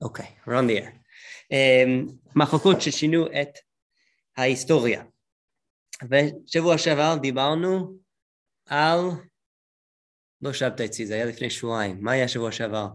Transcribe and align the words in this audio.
אוקיי, 0.00 0.26
רון 0.46 0.66
דיר. 0.66 0.84
מחלקות 2.36 2.80
ששינו 2.80 3.26
את 3.26 3.58
ההיסטוריה. 4.36 5.04
ושבוע 6.10 6.78
שעבר 6.78 7.16
דיברנו 7.20 7.98
על... 8.66 8.98
לא 10.42 10.52
שבת 10.52 10.80
אצלי, 10.80 11.06
זה 11.06 11.14
היה 11.14 11.24
לפני 11.24 11.50
שבועיים. 11.50 11.98
מה 12.00 12.12
היה 12.12 12.28
שבוע 12.28 12.52
שעבר? 12.52 12.88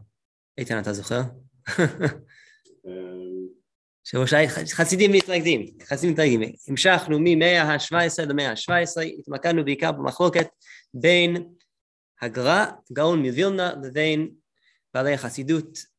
איתן, 0.57 0.79
אתה 0.79 0.93
זוכר? 0.93 1.21
שבוע 4.03 4.27
שעבר, 4.27 4.47
חסידים 4.71 5.11
מתנגדים, 5.11 5.65
חסידים 5.83 6.13
מתנגדים. 6.13 6.41
המשכנו 6.67 7.17
ממאה 7.19 7.61
ה-17 7.61 8.25
למאה 8.29 8.49
ה-17, 8.49 9.01
התמקדנו 9.19 9.65
בעיקר 9.65 9.91
במחלוקת 9.91 10.47
בין 10.93 11.53
הגר"א, 12.21 12.65
גאון 12.93 13.25
מווילנה, 13.25 13.73
לבין 13.83 14.31
בעלי 14.93 15.13
החסידות 15.13 15.90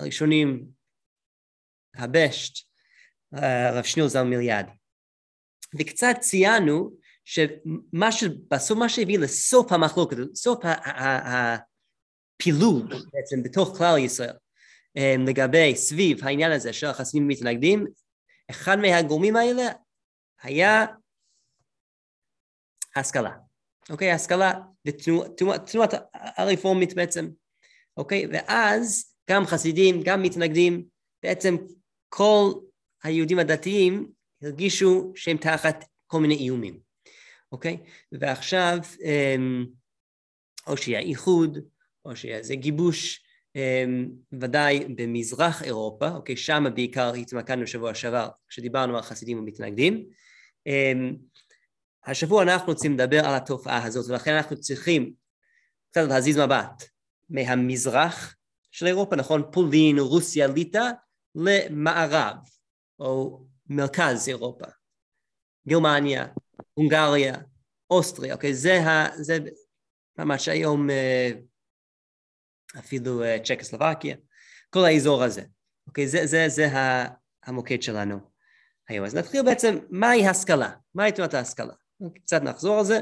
הראשונים, 0.00 0.66
הבשט, 1.94 2.66
הרב 3.32 3.84
שניאור 3.84 4.08
ז"ל 4.08 4.22
מיליאד. 4.22 4.66
וקצת 5.78 6.14
ציינו 6.20 6.90
שמה 7.24 8.12
שבסוף 8.12 8.78
מה 8.78 8.88
שהביא 8.88 9.18
לסוף 9.18 9.72
המחלוקת, 9.72 10.16
סוף 10.34 10.64
הפילוג 12.34 12.84
בעצם 13.12 13.42
בתוך 13.42 13.78
כלל 13.78 13.98
ישראל 13.98 14.36
אמ, 14.96 15.24
לגבי 15.28 15.76
סביב 15.76 16.24
העניין 16.24 16.52
הזה 16.52 16.72
של 16.72 16.86
החסידים 16.86 17.28
מתנגדים, 17.28 17.86
אחד 18.50 18.76
מהגורמים 18.76 19.36
האלה 19.36 19.62
היה 20.42 20.86
השכלה. 22.96 23.32
אוקיי? 23.90 24.12
השכלה 24.12 24.52
ותנועת 24.86 25.94
הרפורמית 26.12 26.94
בעצם. 26.94 27.28
אוקיי? 27.96 28.26
ואז 28.32 29.07
גם 29.30 29.46
חסידים, 29.46 30.02
גם 30.02 30.22
מתנגדים, 30.22 30.84
בעצם 31.22 31.56
כל 32.08 32.52
היהודים 33.02 33.38
הדתיים 33.38 34.10
הרגישו 34.42 35.12
שהם 35.16 35.36
תחת 35.36 35.84
כל 36.06 36.20
מיני 36.20 36.34
איומים, 36.34 36.78
אוקיי? 37.52 37.76
ועכשיו 38.12 38.78
אמ, 39.04 39.66
או 40.66 40.76
שיהיה 40.76 41.00
איחוד, 41.00 41.58
או 42.04 42.10
איזה 42.24 42.54
גיבוש, 42.54 43.24
אמ, 43.56 44.08
ודאי 44.40 44.84
במזרח 44.96 45.62
אירופה, 45.62 46.08
אוקיי? 46.08 46.36
שם 46.36 46.64
בעיקר 46.74 47.14
התמקדנו 47.14 47.66
שבוע 47.66 47.94
שעבר 47.94 48.28
כשדיברנו 48.48 48.96
על 48.96 49.02
חסידים 49.02 49.38
ומתנגדים. 49.38 50.06
אמ, 50.66 51.16
השבוע 52.06 52.42
אנחנו 52.42 52.72
רוצים 52.72 52.94
לדבר 52.94 53.26
על 53.26 53.34
התופעה 53.34 53.84
הזאת, 53.84 54.10
ולכן 54.10 54.34
אנחנו 54.34 54.56
צריכים 54.56 55.12
קצת 55.90 56.08
להזיז 56.08 56.38
מבט 56.38 56.84
מהמזרח 57.30 58.37
של 58.70 58.86
אירופה, 58.86 59.16
נכון? 59.16 59.42
פולין, 59.52 59.98
רוסיה, 59.98 60.46
ליטא, 60.46 60.90
למערב, 61.34 62.36
או 62.98 63.44
מרכז 63.66 64.28
אירופה, 64.28 64.66
גרמניה, 65.68 66.26
הונגריה, 66.74 67.34
אוסטריה, 67.90 68.34
אוקיי? 68.34 68.54
זה, 68.54 68.80
ה, 68.80 69.22
זה 69.22 69.38
ממש 70.18 70.48
היום 70.48 70.90
אה, 70.90 71.30
אפילו 72.78 73.22
אה, 73.22 73.36
צ'קוסלובקיה, 73.44 74.16
כל 74.70 74.84
האזור 74.84 75.22
הזה, 75.22 75.42
אוקיי? 75.86 76.08
זה, 76.08 76.26
זה, 76.26 76.48
זה 76.48 76.68
המוקד 77.44 77.82
שלנו 77.82 78.18
היום. 78.88 79.04
אז 79.04 79.14
נתחיל 79.14 79.42
בעצם, 79.42 79.78
מהי 79.90 80.26
השכלה? 80.26 80.70
מהי 80.94 81.12
תנועת 81.12 81.34
ההשכלה? 81.34 81.74
אוקיי, 82.00 82.22
קצת 82.22 82.42
נחזור 82.42 82.78
על 82.78 82.84
זה. 82.84 83.00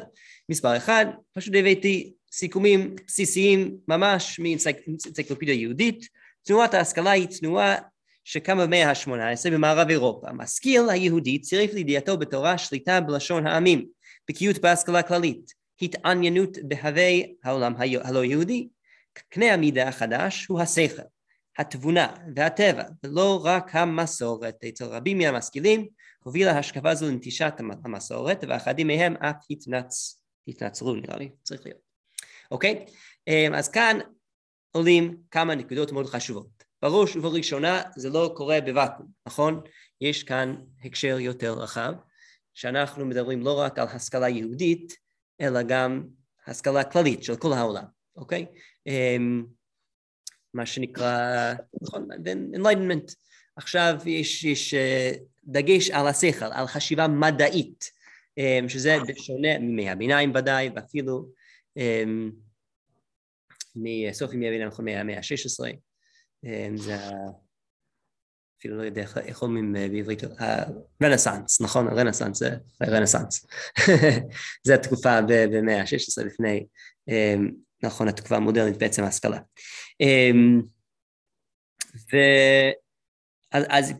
מספר 0.48 0.76
אחד, 0.76 1.06
פשוט 1.32 1.54
הבאתי 1.58 2.15
סיכומים 2.32 2.96
בסיסיים 3.06 3.76
ממש 3.88 4.40
מאנציקלופדיה 4.40 5.54
יהודית. 5.54 6.08
תנועת 6.42 6.74
ההשכלה 6.74 7.10
היא 7.10 7.26
תנועה 7.40 7.76
שקמה 8.24 8.66
במאה 8.66 8.90
ה-18 8.90 9.50
במערב 9.52 9.88
אירופה. 9.88 10.28
המשכיל 10.28 10.90
היהודי 10.90 11.38
צירף 11.38 11.72
לידיעתו 11.72 12.16
בתורה 12.16 12.58
שליטה 12.58 13.00
בלשון 13.00 13.46
העמים, 13.46 13.86
בקיאות 14.28 14.58
בהשכלה 14.58 15.02
כללית, 15.02 15.52
התעניינות 15.82 16.58
בהווי 16.68 17.34
העולם 17.44 17.74
הלא 17.78 18.24
יהודי. 18.24 18.68
קנה 19.28 19.54
המידה 19.54 19.88
החדש 19.88 20.46
הוא 20.46 20.60
השכל, 20.60 21.02
התבונה 21.58 22.14
והטבע, 22.36 22.82
ולא 23.04 23.40
רק 23.44 23.76
המסורת. 23.76 24.64
אצל 24.68 24.84
רבים 24.84 25.18
מהמשכילים 25.18 25.86
הובילה 26.22 26.58
השקפה 26.58 26.94
זו 26.94 27.06
לנטישת 27.06 27.54
המסורת, 27.84 28.44
ואחדים 28.48 28.86
מהם 28.86 29.16
אף 29.16 29.36
התנצ... 29.50 30.20
התנצרו 30.48 30.94
נראה 30.94 31.16
לי, 31.16 31.30
צריך 31.42 31.60
להיות. 31.64 31.85
אוקיי? 32.50 32.84
אמ, 33.28 33.54
אז 33.54 33.68
כאן 33.68 33.98
עולים 34.72 35.16
כמה 35.30 35.54
נקודות 35.54 35.92
מאוד 35.92 36.06
חשובות. 36.06 36.64
בראש 36.82 37.16
ובראשונה 37.16 37.82
זה 37.96 38.10
לא 38.10 38.32
קורה 38.36 38.60
בוואקום, 38.60 39.06
נכון? 39.26 39.60
יש 40.00 40.22
כאן 40.22 40.56
הקשר 40.84 41.18
יותר 41.20 41.52
רחב, 41.52 41.92
שאנחנו 42.54 43.06
מדברים 43.06 43.42
לא 43.42 43.58
רק 43.58 43.78
על 43.78 43.88
השכלה 43.88 44.28
יהודית, 44.28 44.96
אלא 45.40 45.62
גם 45.62 46.02
השכלה 46.46 46.84
כללית 46.84 47.22
של 47.22 47.36
כל 47.36 47.52
העולם, 47.52 47.84
אוקיי? 48.16 48.46
אמ, 48.86 49.44
מה 50.54 50.66
שנקרא, 50.66 51.52
נכון, 51.82 52.08
enlightenment. 52.54 53.14
עכשיו 53.56 53.98
יש, 54.06 54.44
יש 54.44 54.74
אה, 54.74 55.12
דגש 55.44 55.90
על 55.90 56.06
השכל, 56.06 56.52
על 56.52 56.66
חשיבה 56.66 57.08
מדעית, 57.08 57.90
אמ, 58.38 58.68
שזה 58.68 58.96
בשונה 59.08 59.58
מימי 59.58 59.90
הביניים 59.90 60.32
ודאי, 60.34 60.70
ואפילו 60.76 61.28
מסוף 63.76 64.32
ימי 64.32 64.48
הביניים 64.48 64.70
מהמאה 64.78 65.18
ה-16, 65.18 65.76
אמ, 66.44 66.76
זה 66.76 66.96
אפילו 68.60 68.76
לא 68.76 68.82
יודע 68.82 69.04
איך 69.16 69.42
אומרים 69.42 69.76
אה, 69.76 69.88
בעברית, 69.88 70.22
הרנסאנס, 71.00 71.60
נכון? 71.60 71.88
הרנסאנס 71.88 72.38
זה 72.38 72.50
הרנסאנס. 72.80 73.46
זה 74.66 74.74
התקופה 74.74 75.20
במאה 75.28 75.80
ה-16 75.80 76.24
לפני, 76.26 76.66
נכון, 77.82 78.08
התקופה 78.08 78.36
המודרנית 78.36 78.76
בעצם 78.76 79.04
ההשכלה. 79.04 79.38
אז 83.52 83.92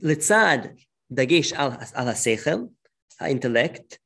לצד 0.00 0.58
דגש 1.10 1.52
על, 1.52 1.70
על 1.94 2.08
השכל, 2.08 2.58
האינטלקט, 3.20 3.92
אמ, 3.92 3.98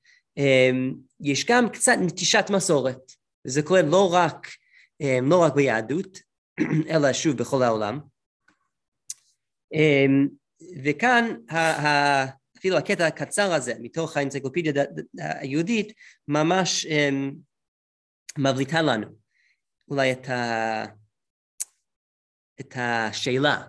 יש 1.20 1.47
גם 1.47 1.69
קצת 1.69 1.97
נטישת 2.00 2.44
מסורת. 2.50 3.12
זה 3.44 3.62
קורה 3.62 3.82
לא 3.82 4.15
רק, 4.15 4.48
אמ, 5.00 5.31
לא 5.31 5.43
רק 5.43 5.54
ביהדות, 5.54 6.19
אלא 6.91 7.12
שוב 7.12 7.37
בכל 7.37 7.62
העולם. 7.62 8.00
אמ, 9.72 10.28
וכאן 10.84 11.34
אפילו 12.59 12.76
הקטע 12.76 13.06
הקצר 13.06 13.53
הזה 13.53 13.75
מתוך 13.81 14.16
האנציקלופדיה 14.16 14.72
היהודית 15.15 15.93
ממש 16.28 16.87
מבליטה 18.38 18.82
לנו 18.82 19.06
אולי 19.88 20.12
את, 20.12 20.28
ה, 20.28 20.84
את 22.60 22.75
השאלה 22.76 23.62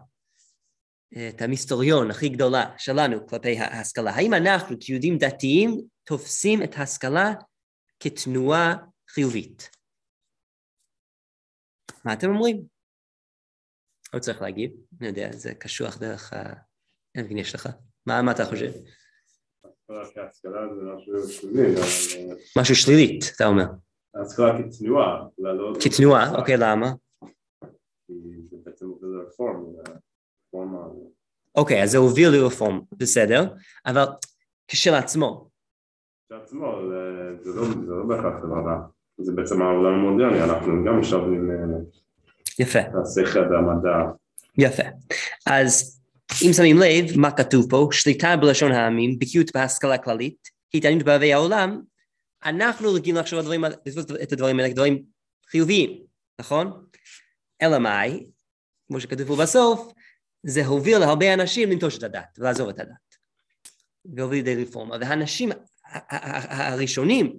את 1.29 1.41
המסתוריון 1.41 2.11
הכי 2.11 2.29
גדולה 2.29 2.73
שלנו 2.77 3.27
כלפי 3.27 3.59
ההשכלה. 3.59 4.11
האם 4.11 4.33
אנחנו 4.33 4.75
כיהודים 4.79 5.17
דתיים 5.17 5.81
תופסים 6.03 6.63
את 6.63 6.69
ההשכלה 6.77 7.33
כתנועה 7.99 8.75
חיובית? 9.09 9.69
מה 12.05 12.13
אתם 12.13 12.29
אומרים? 12.29 12.63
לא 14.13 14.19
צריך 14.19 14.41
להגיב, 14.41 14.71
אני 14.99 15.07
יודע, 15.07 15.31
זה 15.31 15.53
קשוח 15.55 15.97
דרך 15.97 16.33
ה... 16.33 16.53
אין 17.15 17.25
מבין, 17.25 17.37
יש 17.37 17.55
לך. 17.55 17.69
מה, 18.05 18.21
מה 18.21 18.31
אתה 18.31 18.45
חושב? 18.45 18.71
משהו 22.57 22.75
שלילית, 22.75 23.23
אתה 23.35 23.45
אומר. 23.45 23.63
ההשכלה 24.15 24.47
כתנועה. 24.57 25.23
לא- 25.37 25.73
כתנועה, 25.83 26.35
אוקיי, 26.39 26.55
למה? 26.57 26.91
אוקיי, 31.55 31.83
אז 31.83 31.91
זה 31.91 31.97
הוביל 31.97 32.29
לרפורמה, 32.29 32.79
בסדר, 32.97 33.53
אבל 33.85 34.05
כשלעצמו. 34.67 35.52
כשלעצמו, 36.33 36.79
זה 37.43 37.49
לא, 37.49 37.67
לא 37.87 38.05
בהכרח 38.05 38.33
דבר 38.45 38.61
רע, 38.65 38.79
זה 39.17 39.31
בעצם 39.31 39.61
העולם 39.61 39.93
המודרני, 39.93 40.43
אנחנו 40.43 40.83
גם 40.85 40.99
משלבים 40.99 41.51
אה, 41.51 41.55
יפה. 42.59 42.79
השכל 42.79 43.39
והמדע. 43.39 44.11
יפה. 44.57 44.83
אז 45.45 46.01
אם 46.45 46.53
שמים 46.53 46.77
לב, 46.77 47.17
מה 47.17 47.31
כתוב 47.31 47.69
פה? 47.69 47.87
שליטה 47.91 48.35
בלשון 48.35 48.71
העמים, 48.71 49.19
בקיאות 49.19 49.51
בהשכלה 49.53 49.97
כללית, 49.97 50.47
התעניינות 50.73 51.05
באוהבי 51.05 51.33
העולם, 51.33 51.81
אנחנו 52.45 52.93
רגילים 52.93 53.15
לחשוב 53.15 53.39
את 54.23 54.31
הדברים 54.31 54.59
האלה 54.59 54.69
כדברים 54.69 55.03
חיוביים, 55.49 55.99
נכון? 56.39 56.85
אלא 57.61 57.79
מאי, 57.79 58.25
כמו 58.87 58.99
שכתוב 58.99 59.27
פה 59.27 59.35
בסוף, 59.35 59.93
זה 60.43 60.65
הוביל 60.65 60.97
להרבה 60.97 61.33
אנשים 61.33 61.69
לנטוש 61.69 61.97
את 61.97 62.03
הדת 62.03 62.37
ולעזוב 62.39 62.69
את 62.69 62.79
הדת. 62.79 63.13
והוביל 64.15 64.45
לידי 64.45 64.63
רפורמה. 64.63 64.97
והאנשים 65.01 65.49
הראשונים 65.85 67.33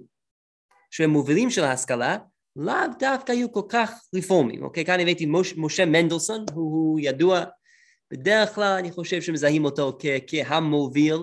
שהם 0.91 1.09
מובילים 1.09 1.49
של 1.49 1.63
ההשכלה 1.63 2.17
לאו 2.55 2.73
דווקא 2.99 3.31
היו 3.31 3.51
כל 3.51 3.61
כך 3.69 3.91
רפורמים, 4.15 4.63
אוקיי? 4.63 4.85
כאן 4.85 4.99
הבאתי 4.99 5.25
משה 5.57 5.85
מנדלסון, 5.85 6.45
הוא, 6.53 6.71
הוא 6.71 6.99
ידוע, 6.99 7.43
בדרך 8.11 8.55
כלל 8.55 8.77
אני 8.79 8.91
חושב 8.91 9.21
שמזהים 9.21 9.65
אותו 9.65 9.97
כ, 9.99 10.05
כהמוביל 10.27 11.17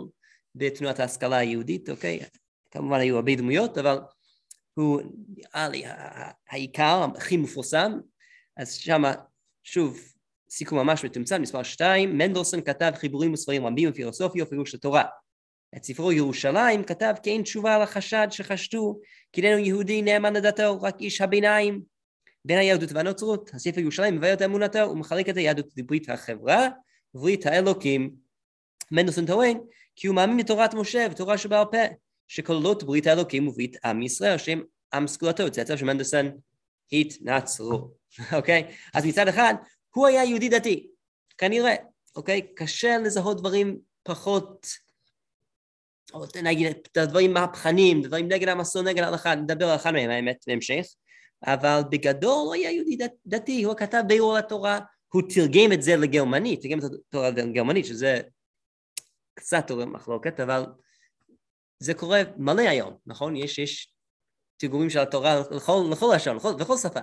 בתנועת 0.55 1.01
ההשכלה 1.01 1.37
היהודית, 1.37 1.91
אוקיי? 1.91 2.21
כמובן 2.71 3.01
היו 3.01 3.17
הרבה 3.17 3.35
דמויות, 3.35 3.79
אבל 3.79 3.99
הוא 4.75 5.01
נראה 5.29 5.69
לי 5.69 5.85
העיקר, 6.51 7.07
הכי 7.17 7.37
מפורסם, 7.37 7.93
אז 8.57 8.75
שמה, 8.75 9.15
שוב, 9.63 10.01
סיכום 10.51 10.79
ממש 10.79 11.05
מתומצן, 11.05 11.43
מספר 11.43 11.63
שתיים, 11.63 12.19
מנדלסון 12.19 12.61
כתב 12.61 12.93
חיבורים 12.95 13.33
וספרים 13.33 13.67
רבים 13.67 13.91
בפילוסופיה 13.91 14.45
ופירוש 14.45 14.75
התורה. 14.75 15.05
את 15.77 15.85
ספרו 15.85 16.13
ירושלים 16.13 16.85
כתב 16.85 17.15
כי 17.23 17.31
אין 17.31 17.43
תשובה 17.43 17.75
על 17.75 17.83
החשד 17.83 18.27
שחשדו 18.31 19.01
כי 19.33 19.41
איננו 19.41 19.59
יהודי 19.59 20.03
נאמן 20.03 20.37
לדתו, 20.37 20.83
רק 20.83 21.01
איש 21.01 21.21
הביניים 21.21 21.83
בין 22.45 22.59
היהדות 22.59 22.93
והנוצרות. 22.93 23.51
הספר 23.55 23.81
ירושלים 23.81 24.17
מבאר 24.17 24.33
את 24.33 24.43
אמונתו 24.43 24.91
ומחלק 24.91 25.29
את 25.29 25.37
היהדות 25.37 25.67
לברית 25.77 26.11
החברה 26.11 26.69
וברית 27.15 27.47
האלוקים. 27.47 28.11
מנדלסון 28.91 29.27
טוען 29.27 29.59
כי 29.97 30.07
הוא 30.07 30.17
מאמין 30.17 30.37
בתורת 30.37 30.75
משה 30.75 31.07
ותורה 31.11 31.39
שבעל 31.39 31.65
פה 31.71 31.79
שכוללות 32.29 32.83
ברית 32.83 33.07
האלוקים 33.07 33.49
וברית 33.49 33.77
עם 33.85 34.03
ישראל 34.03 34.39
שהם 34.39 34.63
עם 34.95 35.07
סגולתו, 35.07 35.51
צאצאיו 35.51 35.79
של 35.79 35.85
מנדלסון 35.85 36.31
התנצרו, 36.93 37.91
אוקיי? 38.37 38.75
אז 38.95 39.07
מצד 39.07 39.29
אחד 39.29 39.55
הוא 39.95 40.07
היה 40.07 40.25
יהודי 40.25 40.49
דתי, 40.49 40.87
כנראה, 41.39 41.75
אוקיי? 42.17 42.55
קשה 42.55 42.99
לזהות 42.99 43.41
דברים 43.41 43.79
פחות 44.03 44.67
או 46.15 46.25
נגיד 46.43 46.67
את 46.67 46.97
הדברים 46.97 47.33
מהפכניים, 47.33 48.03
דברים 48.03 48.29
נגד 48.29 48.49
המסור, 48.49 48.83
נגד 48.83 49.03
ההלכה, 49.03 49.35
נדבר 49.35 49.69
על 49.69 49.77
אחד 49.77 49.91
מהם 49.91 50.11
האמת 50.11 50.45
בהמשך, 50.47 50.87
אבל 51.47 51.81
בגדול 51.91 52.47
הוא 52.47 52.55
היה 52.55 52.71
יהודי 52.71 52.97
דת, 52.97 53.13
דתי, 53.27 53.63
הוא 53.63 53.75
כתב 53.77 54.03
ביאור 54.07 54.37
התורה, 54.37 54.81
הוא 55.09 55.23
תרגם 55.35 55.73
את 55.73 55.83
זה 55.83 55.97
לגרמנית, 55.97 56.63
תרגם 56.63 56.79
את 56.79 56.85
התורה 56.85 57.31
לגרמנית, 57.31 57.87
שזה 57.87 58.21
קצת 59.35 59.71
עורר 59.71 59.85
מחלוקת, 59.85 60.41
אבל 60.41 60.65
זה 61.79 61.95
קורה 61.95 62.23
מלא 62.37 62.63
היום, 62.63 62.97
נכון? 63.07 63.37
יש, 63.37 63.59
יש 63.59 63.93
תרגומים 64.57 64.91
של 64.91 64.99
התורה 64.99 65.43
לכל, 65.51 65.89
לכל 65.93 66.13
לשון, 66.17 66.37
לכל, 66.37 66.53
לכל 66.61 66.77
שפה. 66.77 67.01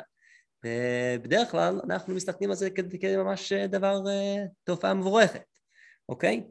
ובדרך 0.66 1.52
כלל 1.52 1.82
אנחנו 1.84 2.16
מסתכלים 2.16 2.50
על 2.50 2.56
זה 2.56 2.70
כממש 3.02 3.54
דבר, 3.54 4.02
אה, 4.08 4.46
תופעה 4.64 4.94
מבורכת, 4.94 5.44
אוקיי? 6.10 6.44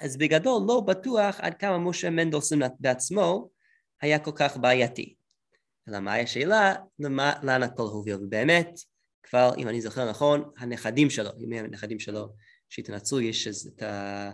אז 0.00 0.16
בגדול 0.16 0.62
לא 0.68 0.80
בטוח 0.80 1.40
עד 1.40 1.54
כמה 1.54 1.78
משה 1.78 2.10
מנדלסון 2.10 2.60
בעצמו 2.80 3.50
היה 4.00 4.18
כל 4.18 4.32
כך 4.34 4.56
בעייתי. 4.56 5.14
אלא 5.88 6.00
מהי 6.00 6.22
השאלה, 6.22 6.74
למה, 6.98 7.32
לאן 7.42 7.62
הכל 7.62 7.82
הוביל? 7.82 8.14
ובאמת, 8.14 8.70
כבר, 9.22 9.50
אם 9.56 9.68
אני 9.68 9.80
זוכר 9.80 10.10
נכון, 10.10 10.50
הנכדים 10.58 11.10
שלו, 11.10 11.30
ימי 11.38 11.58
הנכדים 11.58 11.98
שלו 11.98 12.28
שהתנצרו, 12.68 13.20
יש 13.20 13.48
את 13.48 13.82
ה... 13.82 14.30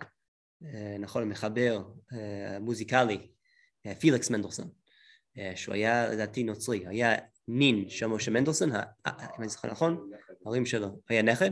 אה, 0.64 0.96
נכון, 0.98 1.22
המחבר 1.22 1.82
המוזיקלי, 2.10 3.28
אה, 3.86 3.90
אה, 3.90 3.94
פיליקס 3.94 4.30
מנדלסון, 4.30 4.68
שהוא 5.54 5.74
היה 5.74 6.08
לדעתי 6.08 6.42
נוצרי, 6.44 6.86
היה 6.86 7.14
נין 7.48 7.88
של 7.88 8.06
משה 8.06 8.30
מנדלסון, 8.30 8.70
אם 8.72 9.12
אני 9.38 9.48
זוכר 9.48 9.70
נכון, 9.70 10.10
ההורים 10.44 10.66
שלו, 10.66 10.88
היה 11.08 11.22
נכד? 11.22 11.50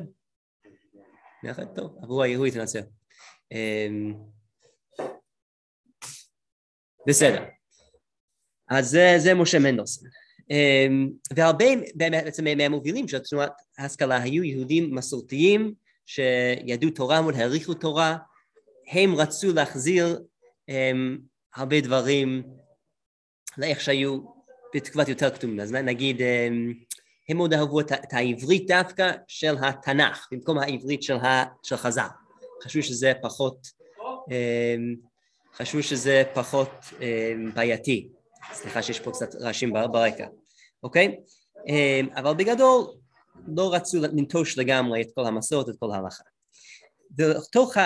נכד? 1.45 1.67
טוב, 1.75 1.99
אבל 2.03 2.35
הוא 2.35 2.47
התנצר. 2.47 2.81
אמ, 3.53 4.15
בסדר. 7.07 7.45
אז 8.71 8.91
זה, 8.91 9.15
זה 9.19 9.35
משה 9.35 9.59
מנדלסון. 9.59 10.09
אמ, 10.51 11.11
והרבה 11.37 11.65
בעצם 11.95 12.45
מהמובילים 12.57 13.09
של 13.09 13.19
תנועת 13.19 13.53
ההשכלה 13.79 14.23
היו 14.23 14.45
יהודים 14.45 14.95
מסורתיים 14.95 15.75
שידעו 16.07 16.91
תורה 16.91 17.23
מאוד, 17.23 17.35
העריכו 17.35 17.75
תורה, 17.75 18.17
הם 18.91 19.15
רצו 19.15 19.53
להחזיר 19.53 20.23
um, 20.71 20.75
הרבה 21.55 21.81
דברים 21.81 22.43
לאיך 23.59 23.81
שהיו 23.81 24.19
בתקופת 24.75 25.09
יותר 25.09 25.31
קדומים. 25.31 25.61
אז 25.61 25.73
נגיד, 25.73 26.19
um, 26.19 26.23
הם 27.29 27.37
מאוד 27.37 27.55
אהבו 27.55 27.81
את, 27.81 27.93
העברית 28.13 28.67
דווקא 28.67 29.13
של 29.29 29.55
התנ"ך, 29.63 30.29
במקום 30.33 30.59
העברית 30.59 31.03
של, 31.03 31.17
של 31.63 31.77
חז"ל. 31.77 32.22
חשבו 32.63 32.83
שזה 32.83 33.13
פחות, 33.23 33.67
אמ, 34.31 34.95
חשבו 35.55 35.83
שזה 35.83 36.23
פחות 36.35 36.71
אמ, 37.01 37.51
בעייתי. 37.55 38.09
סליחה 38.53 38.83
שיש 38.83 39.01
פה 39.01 39.11
קצת 39.11 39.35
רעשים 39.35 39.73
ברקע, 39.73 40.27
אוקיי? 40.83 41.21
אמ, 41.69 42.09
אבל 42.17 42.35
בגדול 42.35 42.85
לא 43.47 43.75
רצו 43.75 44.01
לנטוש 44.01 44.59
לגמרי 44.59 45.03
את 45.03 45.07
כל 45.15 45.27
המסורת, 45.27 45.69
את 45.69 45.75
כל 45.79 45.91
ההלכה. 45.93 46.25
ולתוך 47.19 47.77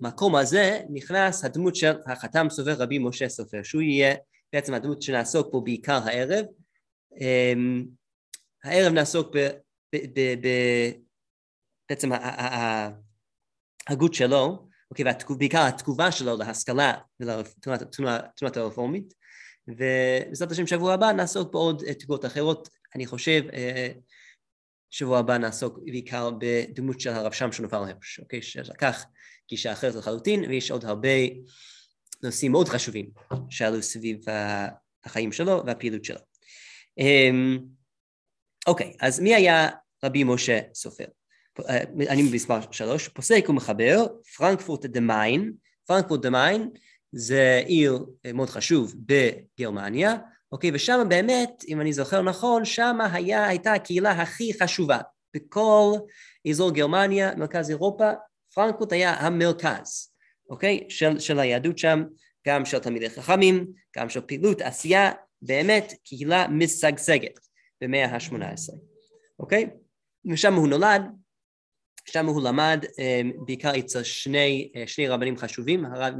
המקום 0.00 0.36
הזה 0.36 0.80
נכנס 0.90 1.44
הדמות 1.44 1.76
של 1.76 1.92
החתם 2.06 2.46
סופר 2.50 2.72
רבי 2.72 2.98
משה 2.98 3.28
סופר, 3.28 3.62
שהוא 3.62 3.82
יהיה 3.82 4.14
בעצם 4.52 4.74
הדמות 4.74 5.02
שנעסוק 5.02 5.52
בו 5.52 5.60
בעיקר 5.60 6.00
הערב. 6.04 6.44
הערב 8.64 8.92
נעסוק 8.92 9.36
בעצם 11.90 12.10
ההגות 13.88 14.14
שלו, 14.14 14.68
אוקיי, 14.90 15.04
ובעיקר 15.30 15.66
התגובה 15.66 16.12
שלו 16.12 16.36
להשכלה 16.36 16.94
ולתנועת 17.20 18.56
הרפורמית, 18.56 19.14
ובעזרת 19.68 20.52
השם 20.52 20.66
שבוע 20.66 20.94
הבא 20.94 21.12
נעסוק 21.12 21.52
בעוד 21.52 21.82
תגובות 21.92 22.24
אחרות, 22.24 22.68
אני 22.94 23.06
חושב 23.06 23.42
אה, 23.52 23.88
שבוע 24.90 25.18
הבא 25.18 25.38
נעסוק 25.38 25.78
בעיקר 25.84 26.30
בדמות 26.38 27.00
של 27.00 27.10
הרב 27.10 27.32
שמשון 27.32 27.66
ופעל 27.66 27.82
הרש, 27.82 28.20
אוקיי, 28.20 28.42
שלקח 28.42 29.04
גישה 29.48 29.72
אחרת 29.72 29.94
לחלוטין, 29.94 30.44
ויש 30.44 30.70
עוד 30.70 30.84
הרבה 30.84 31.08
נושאים 32.22 32.52
מאוד 32.52 32.68
חשובים 32.68 33.10
שעלו 33.50 33.82
סביב 33.82 34.24
החיים 35.04 35.32
שלו 35.32 35.62
והפעילות 35.66 36.04
שלו. 36.04 36.20
אמ, 36.98 37.58
אוקיי, 38.66 38.96
אז 39.00 39.20
מי 39.20 39.34
היה 39.34 39.68
רבי 40.04 40.24
משה 40.24 40.60
סופר? 40.74 41.04
אני 42.08 42.22
במספר 42.22 42.58
שלוש, 42.70 43.08
פוסק 43.08 43.46
ומחבר, 43.48 44.06
פרנקפורט 44.36 44.86
דה 44.86 45.00
מיין, 45.00 45.52
פרנקפורט 45.86 46.22
דה 46.22 46.30
מיין 46.30 46.70
זה 47.12 47.62
עיר 47.66 48.06
מאוד 48.34 48.50
חשוב 48.50 48.94
בגרמניה, 49.06 50.16
אוקיי, 50.52 50.70
ושם 50.74 51.06
באמת, 51.08 51.64
אם 51.68 51.80
אני 51.80 51.92
זוכר 51.92 52.22
נכון, 52.22 52.64
שם 52.64 52.98
הייתה 53.22 53.72
הקהילה 53.72 54.10
הכי 54.10 54.52
חשובה 54.62 54.98
בכל 55.34 55.92
אזור 56.50 56.70
גרמניה, 56.70 57.34
מרכז 57.34 57.70
אירופה, 57.70 58.10
פרנקפורט 58.54 58.92
היה 58.92 59.14
המרכז, 59.14 60.10
אוקיי, 60.50 60.86
של, 60.88 61.18
של 61.18 61.38
היהדות 61.38 61.78
שם, 61.78 62.04
גם 62.46 62.64
של 62.64 62.78
תלמידי 62.78 63.10
חכמים, 63.10 63.66
גם 63.96 64.08
של 64.08 64.20
פעילות, 64.20 64.60
עשייה, 64.60 65.12
באמת 65.42 65.92
קהילה 66.04 66.48
משגשגת 66.48 67.40
במאה 67.80 68.06
ה-18, 68.06 68.72
אוקיי? 69.38 69.70
ושם 70.32 70.54
הוא 70.54 70.68
נולד, 70.68 71.02
שם 72.04 72.26
הוא 72.26 72.42
למד 72.42 72.84
אמ, 72.98 73.32
בעיקר 73.46 73.72
אצל 73.78 74.02
שני, 74.02 74.72
אה, 74.76 74.86
שני 74.86 75.08
רבנים 75.08 75.36
חשובים, 75.36 75.84
הרב 75.84 76.14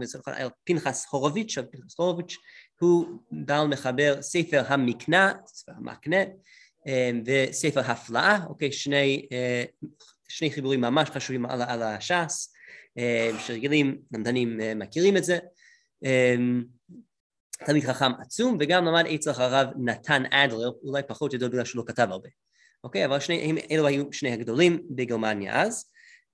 פנחס 0.65 1.07
הורוביץ', 1.11 1.55
פנחס 1.71 1.99
הורוביץ', 1.99 2.37
הוא 2.81 3.07
בעל 3.31 3.67
מחבר 3.67 4.23
ספר 4.23 4.63
המקנה, 4.67 5.33
ספר 5.47 5.73
המקנה, 5.77 6.19
וספר 7.27 7.81
הפלאה, 7.81 8.39
אוקיי, 8.49 8.73
שני, 8.73 9.27
אה, 9.33 9.65
שני 10.29 10.51
חיבורים 10.51 10.81
ממש 10.81 11.11
חשובים 11.11 11.47
על, 11.47 11.63
על 11.63 11.83
הש"ס, 11.83 12.55
שרגילים, 13.39 13.99
למדנים 14.13 14.61
אה, 14.61 14.75
מכירים 14.75 15.17
את 15.17 15.25
זה. 15.25 15.39
תלמיד 17.67 17.85
חכם 17.85 18.13
עצום, 18.21 18.57
וגם 18.61 18.85
למד 18.85 19.05
אצל 19.07 19.31
הרב 19.31 19.67
נתן 19.77 20.23
אדלר, 20.31 20.71
אולי 20.83 21.03
פחות 21.09 21.35
ידוע 21.35 21.49
בגלל 21.49 21.65
שהוא 21.65 21.79
לא 21.79 21.93
כתב 21.93 22.09
הרבה. 22.11 22.29
אוקיי? 22.85 23.05
אבל 23.05 23.21
שני, 23.21 23.63
אלו 23.71 23.87
היו 23.87 24.13
שני 24.13 24.33
הגדולים 24.33 24.83
בגרמניה 24.91 25.63
אז, 25.63 25.85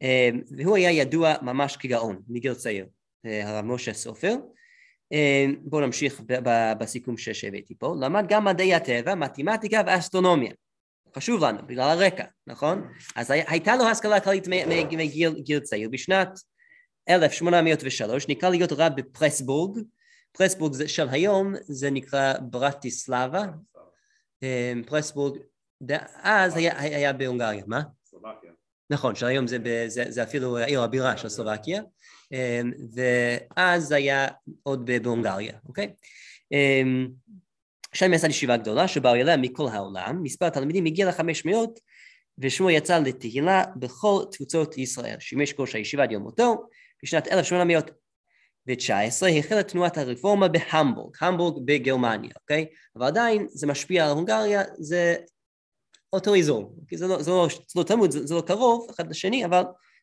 אמ, 0.02 0.40
והוא 0.56 0.76
היה 0.76 0.90
ידוע 0.90 1.34
ממש 1.42 1.76
כגאון 1.76 2.22
מגיל 2.28 2.54
צעיר, 2.54 2.86
אה, 3.26 3.48
הרב 3.48 3.64
משה 3.64 3.92
סופר. 3.92 4.34
אמ, 5.12 5.56
בואו 5.60 5.86
נמשיך 5.86 6.22
בסיכום 6.78 7.16
שהבאתי 7.16 7.74
פה. 7.78 7.94
למד 8.00 8.24
גם 8.28 8.44
מדעי 8.44 8.74
הטבע, 8.74 9.14
מתמטיקה 9.14 9.82
ואסטרונומיה. 9.86 10.52
חשוב 11.16 11.44
לנו, 11.44 11.58
בגלל 11.66 11.88
הרקע, 11.88 12.24
נכון? 12.46 12.88
אז 13.16 13.30
הייתה 13.30 13.76
לו 13.76 13.84
השכלה 13.84 14.20
כללית 14.20 14.48
מגיל 14.48 15.60
צעיר. 15.60 15.88
בשנת 15.88 16.28
1803 17.08 18.28
נקרא 18.28 18.48
להיות 18.48 18.72
רב 18.72 18.92
בפרסבורג, 18.96 19.78
פרסבורג 20.32 20.86
של 20.86 21.08
היום 21.08 21.54
זה 21.60 21.90
נקרא 21.90 22.34
ברטיסלבה, 22.40 23.44
פרסבורג 24.86 25.38
אז 26.22 26.56
היה, 26.56 26.80
היה 26.80 27.12
בהונגריה, 27.12 27.62
מה? 27.66 27.82
סלובקיה. 28.04 28.50
נכון, 28.90 29.14
שהיום 29.14 29.46
זה, 29.46 29.58
זה, 29.86 30.04
זה 30.08 30.22
אפילו 30.22 30.56
עיר 30.56 30.82
הבירה 30.82 31.16
של 31.16 31.28
סלובקיה, 31.28 31.82
אמ, 32.32 32.72
ואז 32.94 33.92
היה 33.92 34.28
עוד 34.62 34.90
בהונגריה, 35.02 35.52
אוקיי? 35.68 35.92
אמ, 36.52 37.08
שם 37.94 38.12
יצא 38.12 38.26
ישיבה 38.26 38.56
גדולה 38.56 38.88
שבאו 38.88 39.14
אליה 39.14 39.36
מכל 39.36 39.68
העולם, 39.72 40.22
מספר 40.22 40.46
התלמידים 40.46 40.84
הגיע 40.84 41.08
לחמש 41.08 41.44
מאות 41.44 41.80
ושמו 42.38 42.70
יצא 42.70 42.98
לתהילה 42.98 43.64
בכל 43.76 44.22
תפוצות 44.30 44.78
ישראל, 44.78 45.16
שימש 45.20 45.54
ראש 45.58 45.74
הישיבה 45.74 46.02
עד 46.02 46.12
יום 46.12 46.22
מותו, 46.22 46.68
בשנת 47.02 47.28
1819 47.28 49.28
החלה 49.28 49.62
תנועת 49.62 49.98
הרפורמה 49.98 50.48
בהמבורג, 50.48 51.14
המבורג 51.20 51.62
בגרמניה, 51.64 52.30
אוקיי? 52.42 52.66
אבל 52.96 53.06
עדיין 53.06 53.46
זה 53.50 53.66
משפיע 53.66 54.04
על 54.04 54.10
הונגריה, 54.10 54.62
זה 54.78 55.16
אותו 56.12 56.36
אזור, 56.36 56.76
כי 56.88 56.96
זה 56.96 57.06
לא, 57.06 57.22
זה 57.22 57.30
לא, 57.30 57.48
זה 57.66 57.80
לא 57.80 57.84
תלמוד, 57.84 58.10
זה, 58.10 58.26
זה 58.26 58.34
לא 58.34 58.40
קרוב 58.40 58.86
אחד 58.90 59.10
לשני, 59.10 59.44
אבל 59.44 59.62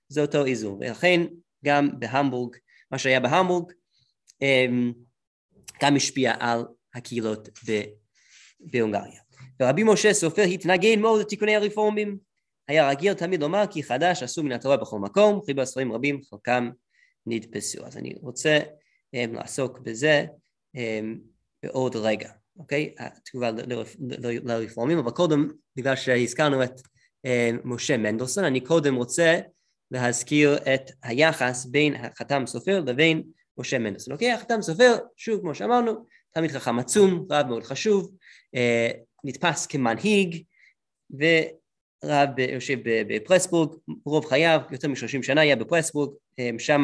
זה 0.10 0.22
אותו 0.22 0.48
אזור, 0.48 0.78
ולכן 0.80 1.22
גם 1.66 1.90
בהמבורג, 2.00 2.56
מה 2.92 2.98
שהיה 2.98 3.20
בהמבורג, 3.20 3.72
אמ, 4.42 4.94
גם 5.84 5.96
השפיע 5.96 6.34
על 6.40 6.66
הקהילות 6.94 7.50
בהונגריה. 8.60 9.22
ורבי 9.62 9.84
משה 9.84 10.14
סופר 10.14 10.42
התנגד 10.42 10.98
מאוד 11.00 11.22
לתיקוני 11.22 11.56
הרפורמים, 11.56 12.18
היה 12.68 12.90
רגיל 12.90 13.14
תמיד 13.14 13.42
לומר 13.42 13.64
כי 13.72 13.84
חדש 13.84 14.24
עשו 14.24 14.44
מן 14.44 14.52
התורה 14.52 14.78
בכל 14.78 15.00
מקום, 15.00 15.42
חיבר 15.46 15.66
ספרים 15.66 15.92
רבים 15.92 16.22
חלקם 16.30 16.70
נדפסו. 17.26 17.86
אז 17.86 17.98
אני 17.98 18.14
רוצה 18.22 18.60
um, 19.16 19.36
לעסוק 19.36 19.80
בזה 19.80 20.26
um, 20.78 20.80
בעוד 21.64 21.96
רגע, 21.96 22.32
אוקיי? 22.60 22.96
התגובה 23.00 23.52
לרפורמים, 24.44 24.98
אבל 24.98 25.12
קודם, 25.12 25.48
בגלל 25.78 25.96
שהזכרנו 25.96 26.64
את 26.64 26.82
um, 27.28 27.30
משה 27.64 27.98
מנדלסון, 27.98 28.44
אני 28.44 28.62
קודם 28.62 28.96
רוצה 28.96 29.40
להזכיר 29.92 30.58
את 30.58 30.92
היחס 31.04 31.66
בין 31.66 31.96
החתם 31.96 32.44
סופר 32.46 32.80
לבין 32.80 33.24
משה 33.58 33.80
מנדלסון. 33.80 34.14
אוקיי? 34.14 34.32
החתם 34.32 34.62
סופר, 34.62 34.98
שוב, 35.18 35.42
כמו 35.42 35.56
שאמרנו, 35.56 36.06
תלמיד 36.32 36.52
חכם 36.52 36.80
עצום, 36.80 37.28
רב 37.32 37.48
מאוד 37.48 37.64
חשוב, 37.64 38.12
uh, 38.56 38.98
נתפס 39.24 39.66
כמנהיג, 39.66 40.44
ו... 41.20 41.26
רב 42.04 42.40
יושב 42.40 42.78
בפרסבורג, 42.84 43.70
רוב 44.06 44.26
חייו, 44.26 44.62
יותר 44.72 44.88
מ-30 44.88 45.24
שנה 45.24 45.42
היה 45.42 45.56
בפרסבורג, 45.56 46.10
שם 46.58 46.84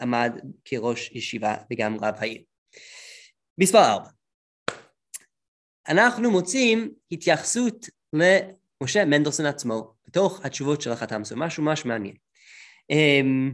עמד 0.00 0.40
כראש 0.64 1.10
ישיבה 1.12 1.54
וגם 1.70 1.96
רב 2.04 2.14
העיר. 2.18 2.42
מספר 3.58 3.78
4. 3.78 4.08
אנחנו 5.88 6.30
מוצאים 6.30 6.94
התייחסות 7.12 7.86
למשה 8.12 9.04
מנדלסון 9.04 9.46
עצמו 9.46 9.94
בתוך 10.06 10.44
התשובות 10.44 10.80
של 10.80 10.92
החתם, 10.92 11.24
זה 11.24 11.36
משהו 11.36 11.62
ממש 11.62 11.84
מעניין. 11.84 12.14
אמ, 12.90 13.52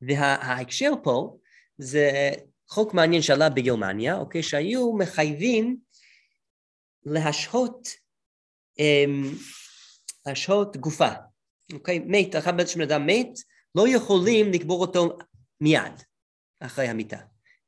וההקשר 0.00 0.92
פה 1.02 1.36
זה 1.78 2.30
חוק 2.68 2.94
מעניין 2.94 3.22
שעלה 3.22 3.48
בגרמניה, 3.48 4.16
אוקיי, 4.16 4.42
שהיו 4.42 4.92
מחייבים 4.92 5.76
להשהות 7.04 7.88
להשהות 10.26 10.76
גופה, 10.76 11.08
אוקיי? 11.72 11.98
מת, 11.98 12.36
אחר 12.36 12.52
בעת 12.52 12.68
שבן 12.68 12.82
אדם 12.82 13.06
מת, 13.06 13.28
לא 13.74 13.88
יכולים 13.88 14.52
לקבור 14.52 14.80
אותו 14.80 15.18
מיד 15.60 16.02
אחרי 16.60 16.88
המיטה. 16.88 17.18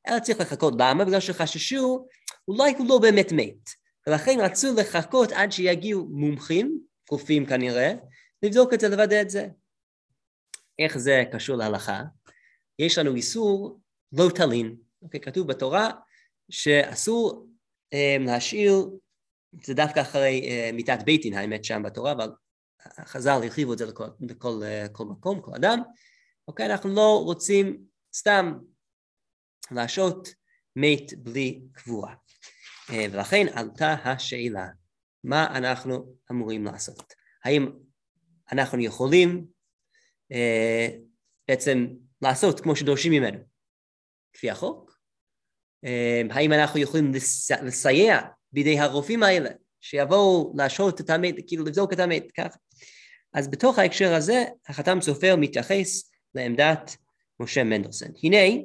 אלא 0.07 0.19
צריך 0.19 0.39
לחכות. 0.39 0.73
למה? 0.79 1.05
בגלל 1.05 1.19
שחששו, 1.19 2.07
אולי 2.47 2.73
הוא 2.77 2.87
לא 2.89 2.99
באמת 3.01 3.31
מת. 3.31 3.69
ולכן 4.07 4.37
רצו 4.41 4.67
לחכות 4.77 5.31
עד 5.31 5.51
שיגיעו 5.51 6.05
מומחים, 6.05 6.79
רופאים 7.11 7.45
כנראה, 7.45 7.93
לבדוק 8.43 8.73
את 8.73 8.79
זה, 8.79 8.89
לוודא 8.89 9.21
את 9.21 9.29
זה. 9.29 9.47
איך 10.79 10.97
זה 10.97 11.23
קשור 11.31 11.55
להלכה? 11.55 12.01
יש 12.79 12.97
לנו 12.97 13.15
איסור 13.15 13.79
לא 14.11 14.29
תלין. 14.35 14.75
אוקיי, 15.01 15.19
כתוב 15.19 15.47
בתורה 15.47 15.91
שאסור 16.49 17.47
um, 17.95 18.25
להשאיר 18.25 18.89
זה 19.63 19.73
דווקא 19.73 19.99
אחרי 19.99 20.41
uh, 20.41 20.75
מיתת 20.75 20.99
בית 21.05 21.21
דין 21.21 21.33
האמת 21.33 21.63
שם 21.63 21.83
בתורה, 21.83 22.11
אבל 22.11 22.31
חז"ל 23.05 23.29
הרחיבו 23.29 23.73
את 23.73 23.77
זה 23.77 23.85
לכל, 23.85 24.05
לכל 24.19 24.61
uh, 24.61 24.89
כל 24.89 25.05
מקום, 25.05 25.41
כל 25.41 25.55
אדם. 25.55 25.81
אוקיי, 26.47 26.65
אנחנו 26.65 26.89
לא 26.89 27.21
רוצים 27.23 27.83
סתם 28.15 28.53
להשעות 29.71 30.29
מת 30.75 31.13
בלי 31.17 31.61
קבורה. 31.73 32.13
Uh, 32.89 32.93
ולכן 33.11 33.45
עלתה 33.53 33.95
השאלה, 34.03 34.67
מה 35.23 35.57
אנחנו 35.57 36.15
אמורים 36.31 36.65
לעשות? 36.65 37.13
האם 37.43 37.71
אנחנו 38.51 38.81
יכולים 38.81 39.45
uh, 40.33 40.35
בעצם 41.47 41.87
לעשות 42.21 42.59
כמו 42.59 42.75
שדורשים 42.75 43.11
ממנו, 43.11 43.39
כפי 44.33 44.49
החוק? 44.49 44.97
Uh, 45.85 46.33
האם 46.33 46.53
אנחנו 46.53 46.79
יכולים 46.79 47.11
לסייע 47.63 48.19
בידי 48.51 48.79
הרופאים 48.79 49.23
האלה, 49.23 49.49
שיבואו 49.81 50.53
להשעות 50.57 51.01
את 51.01 51.09
המת, 51.09 51.35
כאילו 51.47 51.65
לבדוק 51.65 51.93
את 51.93 51.99
המת, 51.99 52.31
ככה. 52.31 52.57
אז 53.33 53.47
בתוך 53.47 53.79
ההקשר 53.79 54.13
הזה, 54.13 54.43
החתם 54.67 55.01
סופר 55.01 55.35
מתייחס 55.35 56.11
לעמדת 56.35 56.95
משה 57.39 57.63
מנדלסון. 57.63 58.07
הנה, 58.23 58.61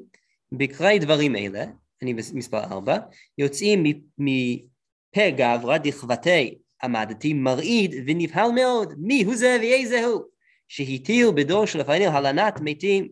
בקרי 0.53 0.99
דברים 0.99 1.37
אלה, 1.37 1.67
אני 2.03 2.15
במספר 2.15 2.65
ארבע, 2.65 2.99
יוצאים 3.39 3.85
מפה 4.19 5.31
גברא 5.31 5.79
דכבתי 5.79 6.59
עמדתי 6.83 7.33
מרעיד 7.33 7.95
ונבהל 8.07 8.51
מאוד 8.51 8.95
מי 8.99 9.25
הוא 9.25 9.37
זה 9.37 9.57
ואיזה 9.61 10.05
הוא? 10.05 10.23
שהתיר 10.69 11.31
בדור 11.31 11.67
שלפנינו 11.67 12.13
הלנת 12.13 12.61
מתים. 12.61 13.09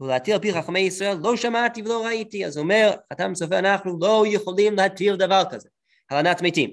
ולהתיר 0.00 0.34
על 0.34 0.40
פי 0.40 0.52
חכמי 0.52 0.80
ישראל 0.80 1.16
לא 1.22 1.36
שמעתי 1.36 1.82
ולא 1.82 2.04
ראיתי. 2.04 2.46
אז 2.46 2.58
אומר 2.58 2.90
חתם 3.12 3.34
סופר 3.34 3.58
אנחנו 3.58 3.98
לא 4.00 4.24
יכולים 4.28 4.76
להתיר 4.76 5.16
דבר 5.16 5.42
כזה. 5.50 5.68
הלנת 6.10 6.42
מתים. 6.42 6.70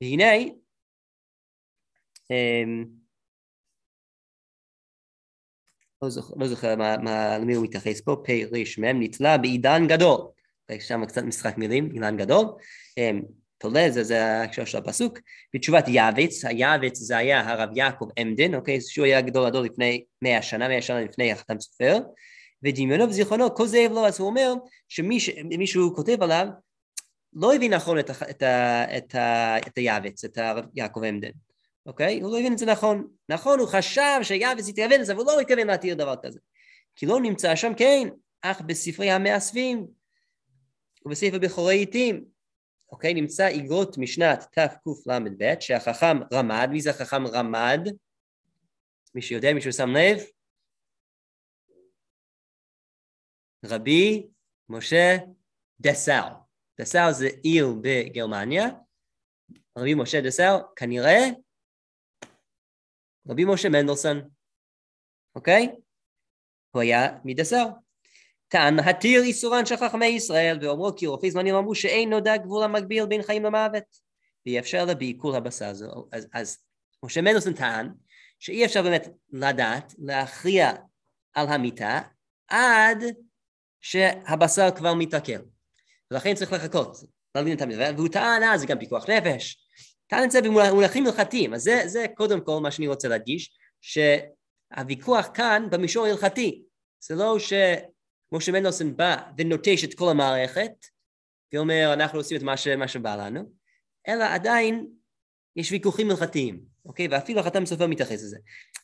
והנה, 0.00 0.32
לא 6.02 6.10
זוכר, 6.10 6.34
לא 6.36 6.48
זוכר 6.48 6.76
מה, 6.76 6.96
מה, 6.96 7.38
למי 7.38 7.54
הוא 7.54 7.64
מתייחס 7.64 8.00
פה, 8.00 8.16
פר"מ, 8.24 9.02
נתלה 9.02 9.38
בעידן 9.38 9.86
גדול. 9.88 10.18
שם 10.80 11.04
קצת 11.04 11.22
משחק 11.22 11.58
מילים, 11.58 11.90
עידן 11.92 12.16
גדול. 12.16 12.46
אמ, 12.98 13.22
תולה, 13.58 13.90
זה, 13.90 14.04
זה 14.04 14.24
ההקשר 14.24 14.64
של 14.64 14.78
הפסוק. 14.78 15.18
בתשובת 15.54 15.88
יעבץ, 15.88 16.44
היעבץ 16.44 16.98
זה 16.98 17.16
היה 17.16 17.50
הרב 17.50 17.68
יעקב 17.74 18.08
עמדן, 18.18 18.54
אוקיי? 18.54 18.80
שהוא 18.80 19.06
היה 19.06 19.20
גדול 19.20 19.48
גדול 19.48 19.64
לפני 19.64 20.04
מאה 20.22 20.42
שנה, 20.42 20.68
מאה 20.68 20.82
שנה 20.82 21.00
לפני 21.00 21.32
החתם 21.32 21.60
סופר. 21.60 21.98
ודמיונו 22.62 23.08
וזיכרונו 23.08 23.54
כוזב 23.54 23.88
לו, 23.92 24.06
אז 24.06 24.20
הוא 24.20 24.28
אומר 24.28 24.54
שמישהו 24.88 25.94
כותב 25.94 26.22
עליו 26.22 26.46
לא 27.34 27.54
הבין 27.54 27.74
נכון 27.74 27.98
את, 27.98 28.10
את, 28.10 28.42
את, 28.96 29.14
את 29.66 29.78
היעבץ, 29.78 30.24
את 30.24 30.38
יעקב 30.74 31.04
עמדן, 31.04 31.30
אוקיי? 31.86 32.20
הוא 32.20 32.32
לא 32.32 32.38
הבין 32.38 32.52
את 32.52 32.58
זה 32.58 32.66
נכון. 32.66 33.08
נכון, 33.28 33.58
הוא 33.58 33.68
חשב 33.68 34.18
שיעבץ 34.22 34.68
התכוון 34.68 35.00
לזה, 35.00 35.12
אבל 35.12 35.20
הוא 35.20 35.32
לא 35.32 35.40
התכוון 35.40 35.66
להתיר 35.66 35.94
דבר 35.94 36.14
כזה. 36.22 36.40
כי 36.96 37.06
לא 37.06 37.20
נמצא 37.20 37.56
שם, 37.56 37.72
כן, 37.76 38.08
אך 38.42 38.60
בספרי 38.60 39.10
המאספים 39.10 39.86
ובספר 41.06 41.38
בכורי 41.38 41.76
עיתים, 41.76 42.24
אוקיי? 42.92 43.14
נמצא 43.14 43.46
איגרות 43.46 43.98
משנת 43.98 44.42
תקל"ב, 44.52 45.54
שהחכם 45.60 46.18
רמד, 46.32 46.68
מי 46.72 46.80
זה 46.80 46.90
החכם 46.90 47.26
רמד? 47.26 47.88
מי 49.14 49.22
שיודע, 49.22 49.52
מישהו 49.52 49.72
שם 49.72 49.90
לב? 49.90 50.18
רבי 53.64 54.26
משה 54.68 55.16
דסאו. 55.80 56.34
דסאו 56.80 57.12
זה 57.12 57.28
עיר 57.42 57.74
בגרמניה, 57.82 58.68
רבי 59.78 59.94
משה 59.94 60.20
דסאו, 60.20 60.58
כנראה 60.76 61.20
רבי 63.28 63.44
משה 63.44 63.68
מנדלסון, 63.68 64.20
אוקיי? 65.34 65.68
הוא 66.70 66.82
היה 66.82 67.08
מדסאו. 67.24 67.66
טען 68.48 68.78
התיר 68.78 69.22
איסורן 69.22 69.66
של 69.66 69.76
חכמי 69.76 70.06
ישראל, 70.06 70.58
ואומרו 70.62 70.96
כי 70.96 71.06
רופאי 71.06 71.30
זמנים 71.30 71.54
אמרו 71.54 71.74
שאין 71.74 72.10
נודע 72.10 72.36
גבול 72.36 72.64
המקביל 72.64 73.06
בין 73.06 73.22
חיים 73.22 73.44
למוות, 73.44 73.84
ואי 74.46 74.58
אפשר 74.58 74.84
לה 74.84 74.94
בעיכול 74.94 75.34
הבשר 75.34 75.66
הזו. 75.66 76.08
אז, 76.12 76.28
אז 76.32 76.58
משה 77.04 77.20
מנדלסון 77.20 77.52
טען 77.52 77.92
שאי 78.38 78.64
אפשר 78.64 78.82
באמת 78.82 79.08
לדעת, 79.32 79.94
להכריע 79.98 80.72
על 81.34 81.48
המיטה, 81.48 82.00
עד 82.48 82.98
שהבשר 83.80 84.70
כבר 84.76 84.94
מתעכל. 84.94 85.42
ולכן 86.10 86.34
צריך 86.34 86.52
לחכות, 86.52 86.96
להבין 87.34 87.56
את 87.56 87.62
המצווה, 87.62 87.90
והוא 87.96 88.08
טען 88.08 88.42
אז, 88.42 88.60
זה 88.60 88.66
גם 88.66 88.78
פיקוח 88.78 89.08
נפש, 89.08 89.61
טען 90.12 90.24
את 90.24 90.30
זה 90.30 90.42
במונחים 90.42 91.06
הלכתיים, 91.06 91.54
אז 91.54 91.62
זה, 91.62 91.82
זה 91.86 92.06
קודם 92.14 92.40
כל 92.40 92.58
מה 92.62 92.70
שאני 92.70 92.88
רוצה 92.88 93.08
להדגיש, 93.08 93.50
שהוויכוח 93.80 95.28
כאן 95.34 95.66
במישור 95.70 96.06
ההלכתי, 96.06 96.62
זה 97.00 97.14
לא 97.14 97.38
שמשה 97.38 98.52
מנדלסון 98.52 98.96
בא 98.96 99.16
ונוטש 99.38 99.84
את 99.84 99.94
כל 99.94 100.10
המערכת, 100.10 100.72
ואומר 101.52 101.90
אנחנו 101.92 102.18
עושים 102.18 102.36
את 102.36 102.42
מה, 102.42 102.56
ש, 102.56 102.68
מה 102.68 102.88
שבא 102.88 103.16
לנו, 103.16 103.42
אלא 104.08 104.24
עדיין 104.24 104.86
יש 105.56 105.72
ויכוחים 105.72 106.10
הלכתיים, 106.10 106.60
אוקיי? 106.86 107.08
ואפילו 107.10 107.40
החתם 107.40 107.66
סופר 107.66 107.86
מתייחס 107.86 108.22
לזה. 108.22 108.38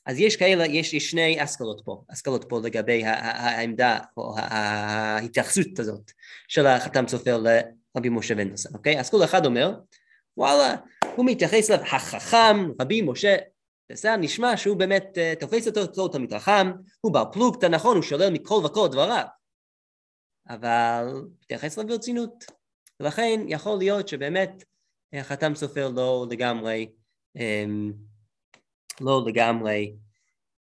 אז 0.07 0.19
יש 0.19 0.37
כאלה, 0.37 0.67
יש, 0.67 0.95
יש 0.95 1.11
שני 1.11 1.41
השכלות 1.41 1.83
פה, 1.85 2.03
השכלות 2.11 2.45
פה 2.49 2.61
לגבי 2.65 3.05
העמדה 3.05 3.99
או 4.17 4.35
ההתייחסות 4.39 5.79
הזאת 5.79 6.11
של 6.49 6.67
החתם 6.67 7.09
סופר 7.09 7.39
לרבי 7.39 8.09
משה 8.09 8.35
ונדרסון, 8.37 8.73
אוקיי? 8.75 9.01
אסכול 9.01 9.25
אחד 9.25 9.47
אומר, 9.47 9.75
וואלה, 10.37 10.77
הוא 11.19 11.27
מתייחס 11.27 11.71
אליו 11.71 11.83
החכם, 11.83 12.57
רבי 12.81 13.03
משה 13.03 13.37
בסדר, 13.93 14.17
נשמע 14.17 14.57
שהוא 14.57 14.77
באמת 14.77 15.05
uh, 15.15 15.41
תופס 15.41 15.67
אותו 15.67 15.81
כתור 15.93 16.13
תלמיד 16.13 16.35
חכם, 16.35 16.67
הוא 17.01 17.13
בר 17.13 17.33
פלוגתא, 17.33 17.67
נכון, 17.67 17.97
הוא 17.97 18.03
שולל 18.03 18.31
מכל 18.31 18.63
וכל 18.65 18.89
דבריו, 18.89 19.25
אבל 20.49 21.05
מתייחס 21.43 21.79
אליו 21.79 21.89
ברצינות. 21.89 22.45
ולכן 23.01 23.41
יכול 23.49 23.79
להיות 23.79 24.09
שבאמת 24.09 24.65
החתם 25.13 25.55
סופר 25.55 25.89
לא 25.89 26.27
לגמרי, 26.31 26.93
um, 27.39 27.41
לא 29.01 29.25
לגמרי 29.27 29.97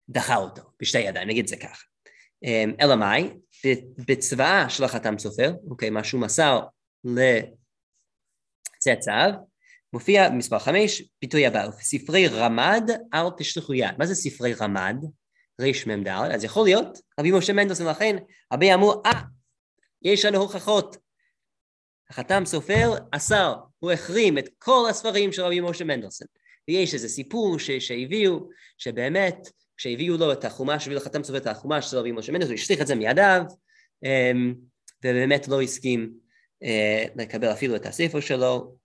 דחה 0.10 0.36
אותו 0.36 0.62
בשתי 0.82 1.00
ידיים, 1.00 1.28
נגיד 1.28 1.44
את 1.44 1.48
זה 1.48 1.58
ככה. 1.58 1.84
Um, 2.46 2.76
אלא 2.82 2.96
מאי? 2.96 3.30
בצבאה 4.08 4.70
של 4.70 4.84
החתם 4.84 5.18
סופר, 5.18 5.54
אוקיי, 5.70 5.90
מה 5.90 6.04
שהוא 6.04 6.22
מסר 6.22 6.60
לצאצאיו, 8.78 9.32
מופיע 9.94 10.30
במספר 10.30 10.60
חמש, 10.60 11.04
ביטוי 11.22 11.48
הבא, 11.48 11.72
ספרי 11.72 12.28
רמד 12.28 12.90
אל 13.14 13.30
תשלחו 13.38 13.74
יד. 13.74 13.96
מה 13.98 14.06
זה 14.06 14.16
ספרי 14.16 14.54
רמד? 14.54 14.96
רמ"ד, 15.62 16.08
אז 16.08 16.44
יכול 16.44 16.64
להיות, 16.64 17.02
רבי 17.20 17.32
משה 17.32 17.54
מנדלסון 17.54 17.88
לכן, 17.88 18.16
הרבה 18.52 18.74
אמרו, 18.74 19.02
אה, 19.06 19.22
יש 20.02 20.26
לנו 20.26 20.38
הוכחות. 20.38 20.98
החתם 22.10 22.46
סופר 22.46 22.94
אסר, 23.12 23.56
הוא 23.80 23.92
החרים 23.92 24.38
את 24.38 24.50
כל 24.58 24.88
הספרים 24.90 25.32
של 25.32 25.42
רבי 25.42 25.60
משה 25.60 25.84
מנדלסון. 25.84 26.28
ויש 26.68 26.94
איזה 26.94 27.10
סיפור 27.10 27.60
ש- 27.60 27.72
שהביאו, 27.72 28.50
שבאמת, 28.78 29.38
כשהביאו 29.78 30.18
לו 30.18 30.32
את 30.32 30.46
החומש, 30.46 30.84
הביאו 30.84 31.00
לחתם 31.00 31.24
סופר 31.24 31.38
את 31.38 31.48
החומש 31.48 31.86
של 31.86 31.98
רבי 31.98 32.12
משה 32.12 32.32
מנדלסון, 32.32 32.54
הוא 32.54 32.60
השליך 32.60 32.82
את 32.82 32.88
זה 32.88 32.96
מידיו, 32.96 33.42
אמ, 34.04 34.56
ובאמת 35.04 35.48
לא 35.48 35.62
הסכים 35.62 36.14
אה, 36.64 37.06
לקבל 37.16 37.52
אפילו 37.52 37.76
את 37.76 37.86
הספר 37.86 38.20
שלו, 38.20 38.76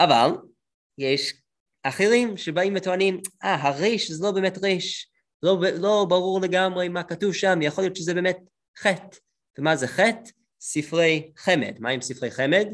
אבל 0.00 0.30
יש 0.98 1.34
אחרים 1.82 2.36
שבאים 2.36 2.74
וטוענים, 2.76 3.20
אה, 3.44 3.54
ah, 3.54 3.66
הריש 3.66 4.10
זה 4.10 4.24
לא 4.24 4.32
באמת 4.32 4.58
ריש, 4.62 5.10
לא, 5.42 5.58
לא 5.80 6.06
ברור 6.08 6.40
לגמרי 6.40 6.88
מה 6.88 7.02
כתוב 7.02 7.34
שם, 7.34 7.62
יכול 7.62 7.84
להיות 7.84 7.96
שזה 7.96 8.14
באמת 8.14 8.38
חטא. 8.78 9.16
ומה 9.58 9.76
זה 9.76 9.86
חטא? 9.86 10.30
ספרי 10.60 11.32
חמד. 11.36 11.80
מה 11.80 11.90
עם 11.90 12.00
ספרי 12.00 12.30
חמד? 12.30 12.66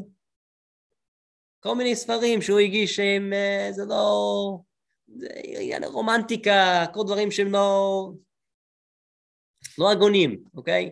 כל 1.60 1.74
מיני 1.74 1.96
ספרים 1.96 2.42
שהוא 2.42 2.58
הגיש 2.58 2.96
שהם, 2.96 3.32
אה, 3.32 3.68
זה 3.72 3.84
לא... 3.84 4.58
זה 5.16 5.26
עניין 5.44 5.84
רומנטיקה, 5.84 6.84
כל 6.94 7.00
דברים 7.06 7.30
שהם 7.30 7.52
לא... 7.52 8.10
לא 9.78 9.90
הגונים, 9.90 10.44
אוקיי? 10.54 10.90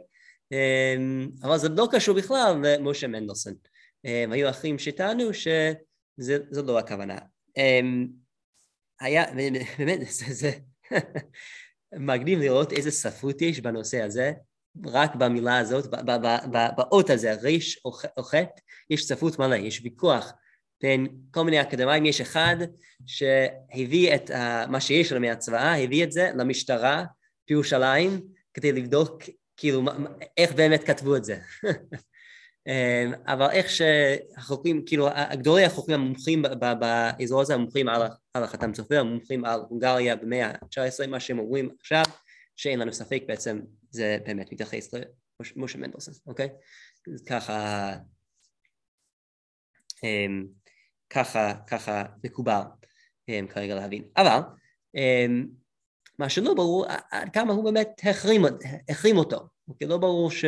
אמ, 0.53 1.29
אבל 1.43 1.59
זה 1.59 1.69
לא 1.69 1.89
קשור 1.93 2.17
בכלל 2.17 2.57
למשה 2.65 3.07
מנדלסון. 3.07 3.55
אמ, 4.05 4.33
היו 4.33 4.51
אחרים 4.51 4.79
שטענו 4.79 5.35
ש... 5.35 5.49
זה, 6.17 6.39
זו 6.51 6.63
לא 6.63 6.79
הכוונה. 6.79 7.19
Um, 7.59 8.09
היה, 9.01 9.25
באמת, 9.79 10.01
זה, 10.11 10.35
זה 10.35 10.51
מגניב 11.99 12.39
לראות 12.39 12.73
איזה 12.73 12.91
ספרות 12.91 13.43
יש 13.43 13.61
בנושא 13.61 14.03
הזה, 14.03 14.33
רק 14.85 15.15
במילה 15.15 15.59
הזאת, 15.59 15.87
באות 16.77 17.11
הזה, 17.11 17.35
ריש 17.35 17.81
או 17.85 18.23
חטא, 18.23 18.61
יש 18.91 19.07
ספרות 19.07 19.39
מלא, 19.39 19.55
יש 19.55 19.81
ויכוח 19.85 20.33
בין 20.83 21.07
כל 21.31 21.45
מיני 21.45 21.61
אקדמאים, 21.61 22.07
יש 22.07 22.21
אחד 22.21 22.57
שהביא 23.07 24.15
את 24.15 24.31
uh, 24.31 24.35
מה 24.69 24.81
שיש 24.81 25.13
לו 25.13 25.21
מהצבאה, 25.21 25.83
הביא 25.83 26.05
את 26.05 26.13
זה 26.13 26.31
למשטרה 26.35 27.05
בירושלים 27.49 28.21
כדי 28.55 28.73
לבדוק 28.73 29.23
כאילו 29.57 29.83
איך 30.37 30.53
באמת 30.53 30.85
כתבו 30.85 31.17
את 31.17 31.25
זה. 31.25 31.39
אמ, 32.67 33.13
אבל 33.27 33.51
איך 33.51 33.71
שהחוקרים, 33.71 34.83
כאילו 34.87 35.09
גדולי 35.33 35.65
החוקרים 35.65 36.01
המומחים 36.01 36.43
באזור 36.81 37.41
הזה, 37.41 37.55
המומחים 37.55 37.89
על, 37.89 38.03
החתם 38.35 38.73
צופר, 38.73 39.01
המומחים 39.01 39.45
על 39.45 39.61
הונגריה 39.69 40.17
במאה 40.17 40.47
ה-19, 40.47 41.07
מה 41.07 41.21
שהם 41.21 41.39
אומרים 41.39 41.69
עכשיו, 41.81 42.05
שאין 42.57 42.79
לנו 42.79 42.93
ספק 42.93 43.23
בעצם 43.27 43.61
זה 43.91 44.19
באמת 44.27 44.53
מתייחס 44.53 44.91
למשה 45.57 45.79
מנדלסון, 45.79 46.15
אוקיי? 46.27 46.49
ככה, 47.27 47.93
אמ, 50.05 50.47
ככה, 51.11 51.55
ככה 51.67 52.05
מקובל 52.25 52.63
אמ, 53.29 53.47
כרגע 53.49 53.75
להבין. 53.75 54.05
אבל 54.17 54.41
מה 56.19 56.29
שלא 56.29 56.55
ברור 56.55 56.87
עד 57.11 57.29
כמה 57.33 57.53
הוא 57.53 57.65
באמת 57.65 57.89
החרים, 58.11 58.43
החרים 58.89 59.17
אותו, 59.17 59.49
אוקיי? 59.69 59.89
לא 59.89 59.99
ברור 59.99 60.31
ש... 60.31 60.45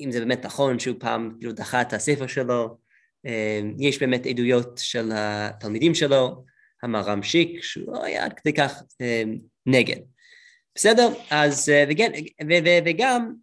אם 0.00 0.10
זה 0.12 0.18
באמת 0.20 0.44
נכון 0.44 0.78
שהוא 0.78 0.96
פעם 1.00 1.36
כאילו 1.38 1.52
דחה 1.52 1.82
את 1.82 1.92
הספר 1.92 2.26
שלו, 2.26 2.78
אה, 3.26 3.60
יש 3.78 4.00
באמת 4.00 4.26
עדויות 4.26 4.78
של 4.78 5.10
התלמידים 5.14 5.94
שלו, 5.94 6.44
המר"ם 6.82 7.22
שיק, 7.22 7.62
שהוא 7.62 7.92
לא 7.92 8.04
היה 8.04 8.24
עד 8.24 8.32
כדי 8.32 8.52
כך 8.52 8.82
אה, 9.00 9.22
נגד. 9.66 10.00
בסדר? 10.74 11.08
אז 11.30 11.68
אה, 11.68 11.84
וגם, 11.88 12.10
וגם 12.86 13.34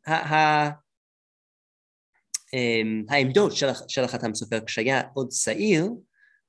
העמדות 3.09 3.55
של, 3.55 3.67
של 3.87 4.03
החתם 4.03 4.35
סופר 4.35 4.59
כשהיה 4.65 5.01
עוד 5.13 5.27
צעיר, 5.27 5.89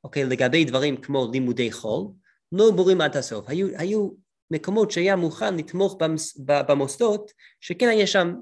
אוקיי, 0.05 0.25
לגבי 0.25 0.65
דברים 0.65 0.97
כמו 0.97 1.31
לימודי 1.33 1.73
חול, 1.73 2.07
לא 2.53 2.71
ברורים 2.71 3.01
עד 3.01 3.17
הסוף. 3.17 3.49
היו, 3.49 3.69
היו 3.79 4.11
מקומות 4.51 4.91
שהיה 4.91 5.17
מוכן 5.17 5.57
לתמוך 5.57 5.99
במוסדות, 6.47 7.33
שכן 7.61 7.89
היה 7.89 8.07
שם 8.07 8.35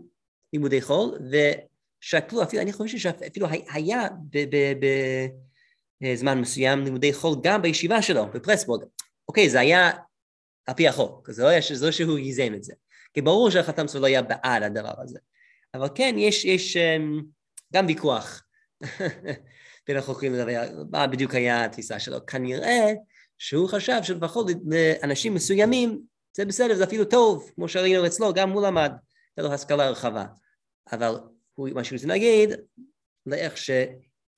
לימודי 0.54 0.80
חול, 0.80 1.18
ושקלו, 1.30 2.42
אפילו, 2.42 2.62
אני 2.62 2.72
חושב 2.72 2.98
שאפילו 2.98 3.46
היה 3.68 4.08
בזמן 6.00 6.40
מסוים 6.40 6.84
לימודי 6.84 7.12
חול 7.12 7.34
גם 7.42 7.62
בישיבה 7.62 8.02
שלו, 8.02 8.26
בפרסבורג. 8.34 8.84
אוקיי, 9.28 9.50
זה 9.50 9.60
היה 9.60 9.90
על 10.66 10.74
פי 10.74 10.88
החוק, 10.88 11.30
זה 11.30 11.42
לא, 11.42 11.48
היה, 11.48 11.60
זה 11.72 11.86
לא 11.86 11.92
שהוא 11.92 12.18
ייזם 12.18 12.52
את 12.56 12.64
זה. 12.64 12.74
כי 13.14 13.22
ברור 13.22 13.50
שהחתם 13.50 13.88
שלו 13.88 14.00
לא 14.00 14.06
היה 14.06 14.22
בעד 14.22 14.62
הדבר 14.62 14.94
הזה. 14.98 15.18
אבל 15.74 15.88
כן, 15.94 16.14
יש, 16.18 16.44
יש 16.44 16.76
אמ, 16.76 17.22
גם 17.72 17.86
ויכוח 17.86 18.42
בין 19.86 19.96
החוקרים 19.96 20.34
לגבי 20.34 20.54
מה 20.90 21.06
בדיוק 21.06 21.34
היה 21.34 21.64
התפיסה 21.64 21.98
שלו. 21.98 22.26
כנראה 22.26 22.92
שהוא 23.38 23.68
חשב 23.68 23.98
שלפחות 24.02 24.46
לאנשים 25.02 25.34
מסוימים 25.34 26.00
זה 26.36 26.44
בסדר, 26.44 26.74
זה 26.74 26.84
אפילו 26.84 27.04
טוב, 27.04 27.50
כמו 27.54 27.68
שראינו 27.68 28.06
אצלו, 28.06 28.34
גם 28.34 28.50
הוא 28.50 28.62
למד, 28.62 28.92
הייתה 29.36 29.48
לו 29.48 29.54
השכלה 29.54 29.90
רחבה. 29.90 30.24
אבל 30.92 31.14
הוא, 31.54 31.68
מה 31.74 31.84
שהוא 31.84 31.96
רוצה 31.96 32.08
להגיד, 32.08 32.50
לאיך 33.26 33.56
ש... 33.56 33.70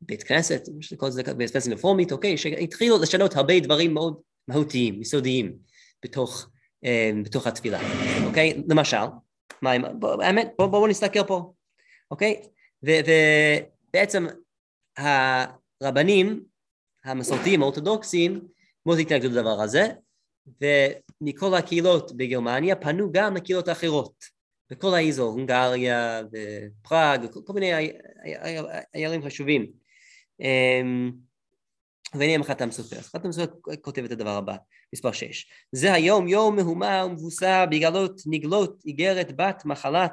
בית 0.01 0.23
כנסת, 0.23 0.63
כל 0.97 1.09
זה 1.09 1.23
בית 1.23 1.51
כנסת 1.51 1.71
רפורמית, 1.71 2.11
אוקיי, 2.11 2.37
שהתחילו 2.37 3.01
לשנות 3.01 3.35
הרבה 3.35 3.59
דברים 3.59 3.93
מאוד 3.93 4.21
מהותיים, 4.47 5.01
יסודיים, 5.01 5.57
בתוך, 6.05 6.49
אה, 6.85 7.11
בתוך 7.23 7.47
התפילה, 7.47 7.79
אוקיי? 8.25 8.63
למשל, 8.69 8.97
מה, 9.61 9.71
האמת, 10.21 10.47
בואו 10.57 10.69
בוא, 10.69 10.79
בוא 10.79 10.87
נסתכל 10.87 11.23
פה, 11.23 11.53
אוקיי? 12.11 12.41
ובעצם 12.83 14.27
הרבנים 14.97 16.43
המסורתיים, 17.05 17.61
האורתודוקסים, 17.61 18.41
מאוד 18.85 18.99
התנגדו 18.99 19.29
לדבר 19.29 19.61
הזה, 19.61 19.87
ומכל 20.61 21.55
הקהילות 21.55 22.17
בגרמניה 22.17 22.75
פנו 22.75 23.11
גם 23.11 23.35
לקהילות 23.35 23.67
האחרות, 23.67 24.37
בכל 24.71 24.93
האזור, 24.93 25.31
הונגריה 25.31 26.21
ופראג, 26.31 27.25
כל 27.45 27.53
מיני 27.53 27.71
עיירים 28.93 29.25
חשובים. 29.25 29.86
אמ, 30.39 31.11
והנה 32.13 32.43
חתם 32.43 32.71
סופר. 32.71 33.01
חתם 33.01 33.31
סופר 33.31 33.53
כותב 33.81 34.03
את 34.03 34.11
הדבר 34.11 34.37
הבא, 34.37 34.55
מספר 34.93 35.11
6. 35.11 35.45
זה 35.71 35.93
היום 35.93 36.27
יום 36.27 36.55
מהומה 36.55 37.05
ומבוסה 37.05 37.65
בגלות 37.65 38.21
נגלות 38.25 38.81
איגרת 38.85 39.35
בת 39.35 39.65
מחלת 39.65 40.11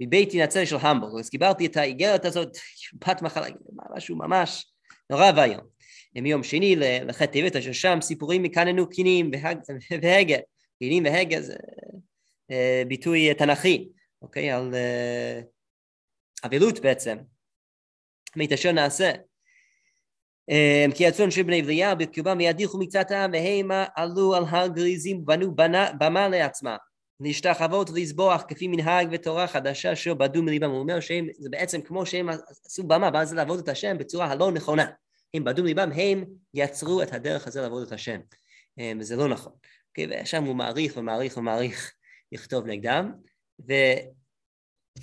מבית 0.00 0.34
נצרת 0.34 0.66
של 0.66 0.76
המבורג. 0.80 1.18
אז 1.18 1.30
קיבלתי 1.30 1.66
את 1.66 1.76
האיגרת 1.76 2.24
הזאת, 2.24 2.56
בת 2.94 3.22
מחלת, 3.22 3.52
משהו 3.96 4.16
ממש 4.16 4.72
נורא 5.10 5.30
ואיום. 5.36 5.74
מיום 6.14 6.42
שני 6.42 6.76
לחטא 6.76 7.26
טבת, 7.32 7.56
אשר 7.56 7.72
שם 7.72 7.98
סיפורים 8.00 8.42
מקננו 8.42 8.88
קינים 8.88 9.30
והגה. 10.02 10.36
קינים 10.78 11.04
והגה 11.04 11.40
זה 11.40 11.56
אה, 12.50 12.82
ביטוי 12.88 13.34
תנכי, 13.34 13.88
אוקיי? 14.22 14.50
על... 14.50 14.74
אה, 14.74 15.40
אבלות 16.44 16.80
בעצם, 16.80 17.16
מאת 18.36 18.52
אשר 18.52 18.72
נעשה. 18.72 19.12
אמ, 20.48 20.90
כי 20.94 21.06
הצאן 21.06 21.30
של 21.30 21.42
בני 21.42 21.62
בליה 21.62 21.94
בקרבם 21.94 22.38
וידיחו 22.38 22.78
מקצת 22.78 23.10
העם 23.10 23.30
והמה 23.32 23.84
עלו 23.96 24.34
על 24.34 24.44
הר 24.48 24.66
גריזים 24.66 25.18
ובנו 25.18 25.54
במה 25.98 26.28
לעצמם 26.28 26.76
להשתחוות 27.20 27.90
ולזבוח 27.90 28.44
כפי 28.48 28.68
מנהג 28.68 29.08
ותורה 29.12 29.46
חדשה 29.46 29.92
אשר 29.92 30.14
בדו 30.14 30.42
מליבם 30.42 30.70
הוא 30.70 30.80
אומר 30.80 31.00
שהם 31.00 31.28
זה 31.38 31.48
בעצם 31.50 31.80
כמו 31.80 32.06
שהם 32.06 32.28
עשו 32.66 32.82
במה 32.82 33.10
ואז 33.14 33.34
לעבוד 33.34 33.58
את 33.58 33.68
השם 33.68 33.98
בצורה 33.98 34.26
הלא 34.26 34.52
נכונה. 34.52 34.86
הם 35.34 35.44
בדו 35.44 35.62
מליבם 35.62 35.90
הם 35.92 36.24
יצרו 36.54 37.02
את 37.02 37.12
הדרך 37.12 37.46
הזה 37.46 37.60
לעבוד 37.60 37.86
את 37.86 37.92
השם. 37.92 38.20
אמ, 38.78 38.98
וזה 39.00 39.16
לא 39.16 39.28
נכון. 39.28 39.52
okay, 39.98 40.22
ושם 40.22 40.44
הוא 40.44 40.56
מעריך 40.56 40.96
ומעריך 40.96 41.36
ומעריך 41.36 41.92
לכתוב 42.32 42.66
נגדם 42.66 43.12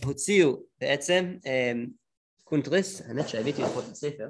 והוציאו 0.01 0.57
בעצם 0.81 1.35
אמ, 1.45 2.00
קונטרס 2.51 3.01
האמת 3.01 3.29
שהבאתי 3.29 3.61
לכל 3.61 3.79
את 3.79 3.91
הספר 3.91 4.27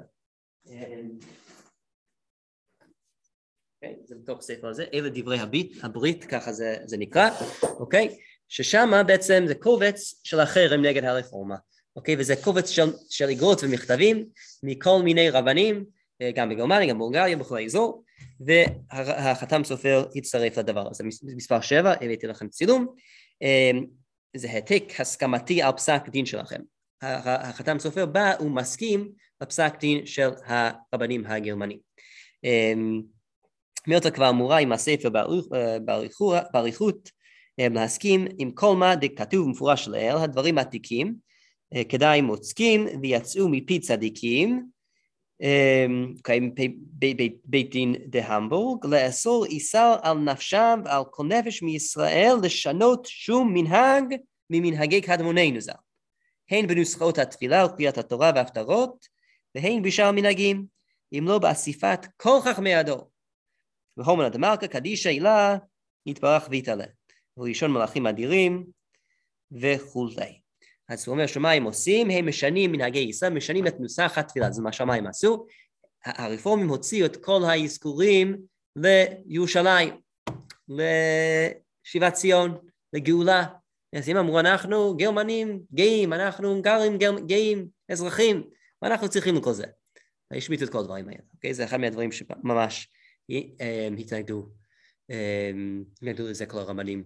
אוקיי? 3.76 3.96
זה 4.04 4.14
בתוך 4.22 4.38
הספר 4.38 4.68
הזה, 4.68 4.84
אלה 4.94 5.08
דברי 5.08 5.38
הברית, 5.38 5.72
הברית 5.82 6.24
ככה 6.24 6.52
זה, 6.52 6.76
זה 6.84 6.96
נקרא, 6.96 7.30
אוקיי? 7.62 8.18
ששם 8.48 9.02
בעצם 9.06 9.44
זה 9.46 9.54
קובץ 9.54 10.20
של 10.24 10.40
החרם 10.40 10.82
נגד 10.82 11.04
הרפורמה, 11.04 11.56
אוקיי? 11.96 12.16
וזה 12.18 12.34
קובץ 12.44 12.70
של, 12.70 12.92
של 13.10 13.28
איגרות 13.28 13.60
ומכתבים 13.62 14.28
מכל 14.62 15.02
מיני 15.04 15.30
רבנים, 15.30 15.84
אה, 16.22 16.30
גם 16.30 16.48
בגרמניה, 16.48 16.88
גם 16.88 16.98
בולגריה, 16.98 17.36
בכל 17.36 17.56
האזור, 17.56 18.04
והחתם 18.40 19.64
סופר 19.64 20.04
הצטרף 20.16 20.58
לדבר 20.58 20.90
הזה. 20.90 21.04
מספר 21.22 21.60
שבע, 21.60 21.92
הבאתי 21.92 22.26
לכם 22.26 22.48
צילום, 22.48 22.94
אה, 23.42 23.70
זה 24.36 24.50
העתק 24.50 24.84
הסכמתי 24.98 25.62
על 25.62 25.72
פסק 25.72 26.08
דין 26.08 26.26
שלכם. 26.26 26.60
החתם 27.02 27.78
סופר 27.78 28.06
בא 28.06 28.32
ומסכים 28.40 29.12
לפסק 29.40 29.80
דין 29.80 30.06
של 30.06 30.28
הרבנים 30.46 31.26
הגרמנים. 31.26 31.78
אמ, 32.44 33.02
מילתא 33.86 34.10
כבר 34.10 34.30
אמורה 34.30 34.58
עם 34.58 34.72
הספר 34.72 35.08
באריכות 36.52 37.10
אמ, 37.58 37.72
להסכים 37.74 38.26
עם 38.38 38.50
כל 38.50 38.76
מה 38.76 38.96
דכתוב 38.96 39.48
מפורש 39.48 39.88
לאל, 39.88 40.16
הדברים 40.16 40.58
העתיקים, 40.58 41.14
אה, 41.74 41.84
כדאי 41.84 42.20
מוצקים 42.20 42.86
ויצאו 43.02 43.48
מפי 43.48 43.78
צדיקים, 43.78 44.66
אמ, 45.42 46.14
בית 47.44 47.70
דין 47.70 47.94
דהמבורג, 48.06 48.86
לאסור 48.86 49.44
איסר 49.44 49.96
על 50.02 50.18
נפשם 50.18 50.80
ועל 50.84 51.02
כל 51.10 51.26
נפש 51.26 51.62
מישראל 51.62 52.36
לשנות 52.42 53.06
שום 53.10 53.54
מנהג 53.54 54.04
ממנהגי 54.50 55.00
קדמוננו 55.00 55.60
ז"ל. 55.60 55.91
הן 56.52 56.66
בנוסחאות 56.66 57.18
התפילה 57.18 57.66
וקריאת 57.66 57.98
התורה 57.98 58.32
וההפטרות, 58.34 59.06
והן 59.54 59.82
בשאר 59.82 60.06
המנהגים, 60.06 60.66
אם 61.12 61.24
לא 61.28 61.38
באסיפת 61.38 62.06
כל 62.16 62.38
חכמי 62.44 62.74
הדור. 62.74 63.10
והומנה 63.96 64.28
דמלכה 64.28 64.68
קדישא 64.68 65.08
הילה 65.08 65.56
יתברך 66.06 66.48
ויתעלה. 66.50 66.84
וראשון 67.36 67.72
מלאכים 67.72 68.06
אדירים 68.06 68.66
וכולי. 69.52 70.40
אז 70.88 71.06
הוא 71.06 71.12
אומר 71.12 71.26
שמה 71.26 71.52
עושים? 71.64 72.10
הם 72.10 72.28
משנים 72.28 72.72
מנהגי 72.72 72.98
ישראל, 72.98 73.32
משנים 73.32 73.66
את 73.66 73.80
נוסח 73.80 74.18
התפילה, 74.18 74.50
זה 74.50 74.62
מה 74.62 74.72
שמיים 74.72 75.06
עשו. 75.06 75.46
הרפורמים 76.04 76.68
הוציאו 76.68 77.06
את 77.06 77.24
כל 77.24 77.40
האזכורים 77.44 78.36
לירושלים, 78.76 80.00
לשיבת 80.68 82.12
ציון, 82.12 82.58
לגאולה. 82.92 83.44
אז 83.92 84.08
הם 84.08 84.16
אמרו 84.16 84.40
אנחנו 84.40 84.96
גרמנים 84.96 85.62
גאים, 85.74 86.12
אנחנו 86.12 86.48
הונגרים 86.48 87.26
גאים, 87.26 87.68
אזרחים, 87.88 88.42
מה 88.82 88.88
אנחנו 88.88 89.08
צריכים 89.08 89.34
לכל 89.34 89.52
זה? 89.52 89.66
השמיטו 90.30 90.64
את 90.64 90.70
כל 90.70 90.78
הדברים 90.78 91.08
האלה, 91.08 91.20
אוקיי? 91.34 91.54
זה 91.54 91.64
אחד 91.64 91.76
מהדברים 91.76 92.12
שממש 92.12 92.88
אה, 93.30 93.88
התנגדו, 93.98 94.48
אה, 95.10 95.50
התנגדו 95.96 96.28
לזה 96.28 96.46
כל 96.46 96.58
הרמנים 96.58 97.04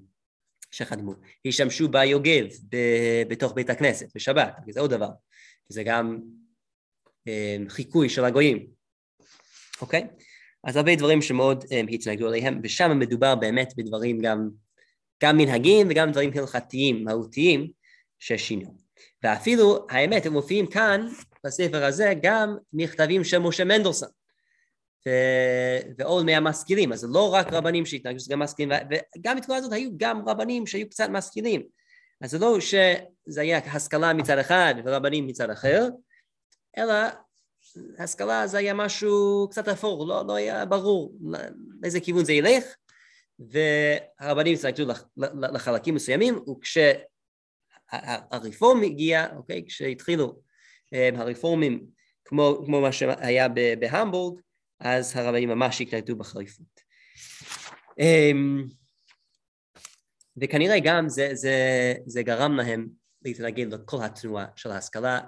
שחדמו. 0.70 1.14
השתמשו 1.46 1.88
ביוגב 1.88 2.46
בתוך 3.28 3.52
בית 3.52 3.70
הכנסת 3.70 4.08
בשבת, 4.14 4.56
זה 4.70 4.80
עוד 4.80 4.90
דבר, 4.90 5.10
זה 5.68 5.82
גם 5.82 6.20
אה, 7.28 7.56
חיקוי 7.68 8.08
של 8.08 8.24
הגויים, 8.24 8.66
אוקיי? 9.80 10.06
אז 10.64 10.76
הרבה 10.76 10.96
דברים 10.96 11.22
שמאוד 11.22 11.64
התנגדו 11.90 12.26
עליהם, 12.26 12.60
ושם 12.62 12.98
מדובר 12.98 13.34
באמת 13.34 13.72
בדברים 13.76 14.18
גם, 14.20 14.48
גם 15.22 15.36
מנהגים 15.36 15.86
וגם 15.90 16.12
דברים 16.12 16.30
הלכתיים, 16.34 17.04
מהותיים, 17.04 17.70
ששינו. 18.18 18.76
ואפילו, 19.22 19.86
האמת, 19.90 20.26
הם 20.26 20.32
מופיעים 20.32 20.66
כאן, 20.66 21.08
בספר 21.44 21.84
הזה, 21.84 22.14
גם 22.22 22.56
מכתבים 22.72 23.24
של 23.24 23.38
משה 23.38 23.64
מנדלסון, 23.64 24.08
ו- 25.06 25.80
ועוד 25.98 26.26
מהמשכילים, 26.26 26.92
אז 26.92 27.00
זה 27.00 27.06
לא 27.10 27.34
רק 27.34 27.52
רבנים 27.52 27.86
שהתנגדו, 27.86 28.18
זה 28.18 28.32
גם 28.32 28.38
משכילים, 28.38 28.70
וגם 29.18 29.36
בתקופה 29.36 29.56
הזאת 29.56 29.72
היו 29.72 29.90
גם 29.96 30.28
רבנים 30.28 30.66
שהיו 30.66 30.88
קצת 30.88 31.08
משכילים, 31.10 31.62
אז 32.20 32.30
זה 32.30 32.38
לא 32.38 32.60
שזה 32.60 33.40
היה 33.40 33.58
השכלה 33.58 34.12
מצד 34.12 34.38
אחד 34.38 34.74
ורבנים 34.84 35.26
מצד 35.26 35.50
אחר, 35.50 35.88
אלא 36.78 36.94
השכלה 37.98 38.46
זה 38.46 38.58
היה 38.58 38.74
משהו 38.74 39.48
קצת 39.50 39.68
אפור, 39.68 40.06
לא, 40.06 40.26
לא 40.26 40.34
היה 40.34 40.64
ברור 40.64 41.14
לאיזה 41.82 42.00
כיוון 42.00 42.24
זה 42.24 42.32
ילך, 42.32 42.64
והרבנים 43.38 44.54
התנגדו 44.54 44.86
לחלקים 45.52 45.94
מסוימים, 45.94 46.38
וכש... 46.48 46.78
הרפורם 48.30 48.82
הגיע, 48.82 49.26
אוקיי, 49.36 49.64
כשהתחילו 49.66 50.40
אה, 50.94 51.08
הרפורמים 51.14 51.86
כמו, 52.24 52.62
כמו 52.66 52.80
מה 52.80 52.92
שהיה 52.92 53.48
בהמבורג, 53.78 54.40
אז 54.80 55.16
הרבנים 55.16 55.48
ממש 55.48 55.80
התנגדו 55.80 56.16
בחריפות. 56.16 56.80
אמ, 57.98 58.64
וכנראה 60.36 60.80
גם 60.84 61.08
זה, 61.08 61.30
זה, 61.32 61.94
זה 62.06 62.22
גרם 62.22 62.56
להם 62.56 62.88
להתנגד 63.22 63.74
לכל 63.74 63.96
התנועה 64.02 64.46
של 64.56 64.70
ההשכלה, 64.70 65.20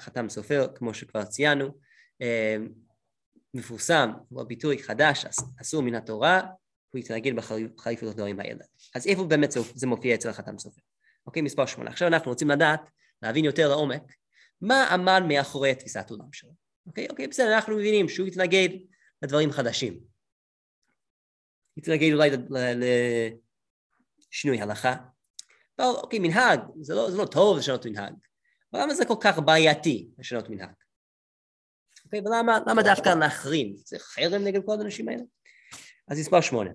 חתם 0.00 0.28
סופר, 0.28 0.66
כמו 0.74 0.94
שכבר 0.94 1.24
ציינו, 1.24 1.78
אמ, 2.20 2.68
מפורסם, 3.54 4.10
הוא 4.28 4.40
הביטוי 4.40 4.82
חדש, 4.82 5.24
אסור 5.60 5.82
מן 5.82 5.94
התורה, 5.94 6.42
הוא 6.90 6.98
התנגד 6.98 7.36
בחריפות 7.36 8.08
לדברים 8.08 8.40
האלה. 8.40 8.64
אז 8.94 9.06
איפה 9.06 9.24
באמת 9.24 9.50
זה 9.74 9.86
מופיע 9.86 10.14
אצל 10.14 10.28
החתם 10.28 10.58
סופר? 10.58 10.80
אוקיי, 11.26 11.42
מספר 11.42 11.66
שמונה. 11.66 11.90
עכשיו 11.90 12.08
אנחנו 12.08 12.30
רוצים 12.30 12.50
לדעת, 12.50 12.80
להבין 13.22 13.44
יותר 13.44 13.68
לעומק, 13.68 14.02
מה 14.60 14.84
עמד 14.84 15.22
מאחורי 15.28 15.74
תפיסת 15.74 16.10
עולם 16.10 16.32
שלו. 16.32 16.50
אוקיי, 16.86 17.06
אוקיי, 17.10 17.26
בסדר, 17.26 17.54
אנחנו 17.54 17.76
מבינים 17.76 18.08
שהוא 18.08 18.26
התנגד 18.26 18.68
לדברים 19.22 19.52
חדשים. 19.52 20.00
התנגד 21.76 22.12
אולי 22.12 22.30
לשינוי 24.30 24.60
הלכה. 24.60 24.96
אבל 25.78 25.86
אוקיי, 25.86 26.18
מנהג, 26.18 26.60
זה 26.80 26.94
לא, 26.94 27.10
זה 27.10 27.16
לא 27.16 27.26
טוב 27.26 27.58
לשנות 27.58 27.86
מנהג. 27.86 28.14
אבל 28.72 28.82
למה 28.82 28.94
זה 28.94 29.04
כל 29.04 29.16
כך 29.20 29.38
בעייתי 29.38 30.08
לשנות 30.18 30.48
מנהג? 30.48 30.74
אוקיי, 32.04 32.20
ולמה 32.20 32.82
דווקא 32.82 33.08
להחרים? 33.08 33.76
זה 33.76 33.98
חרם 33.98 34.44
נגד 34.44 34.60
כל 34.66 34.72
האנשים 34.78 35.08
האלה? 35.08 35.22
אז 36.08 36.18
מספר 36.18 36.40
שמונה. 36.40 36.70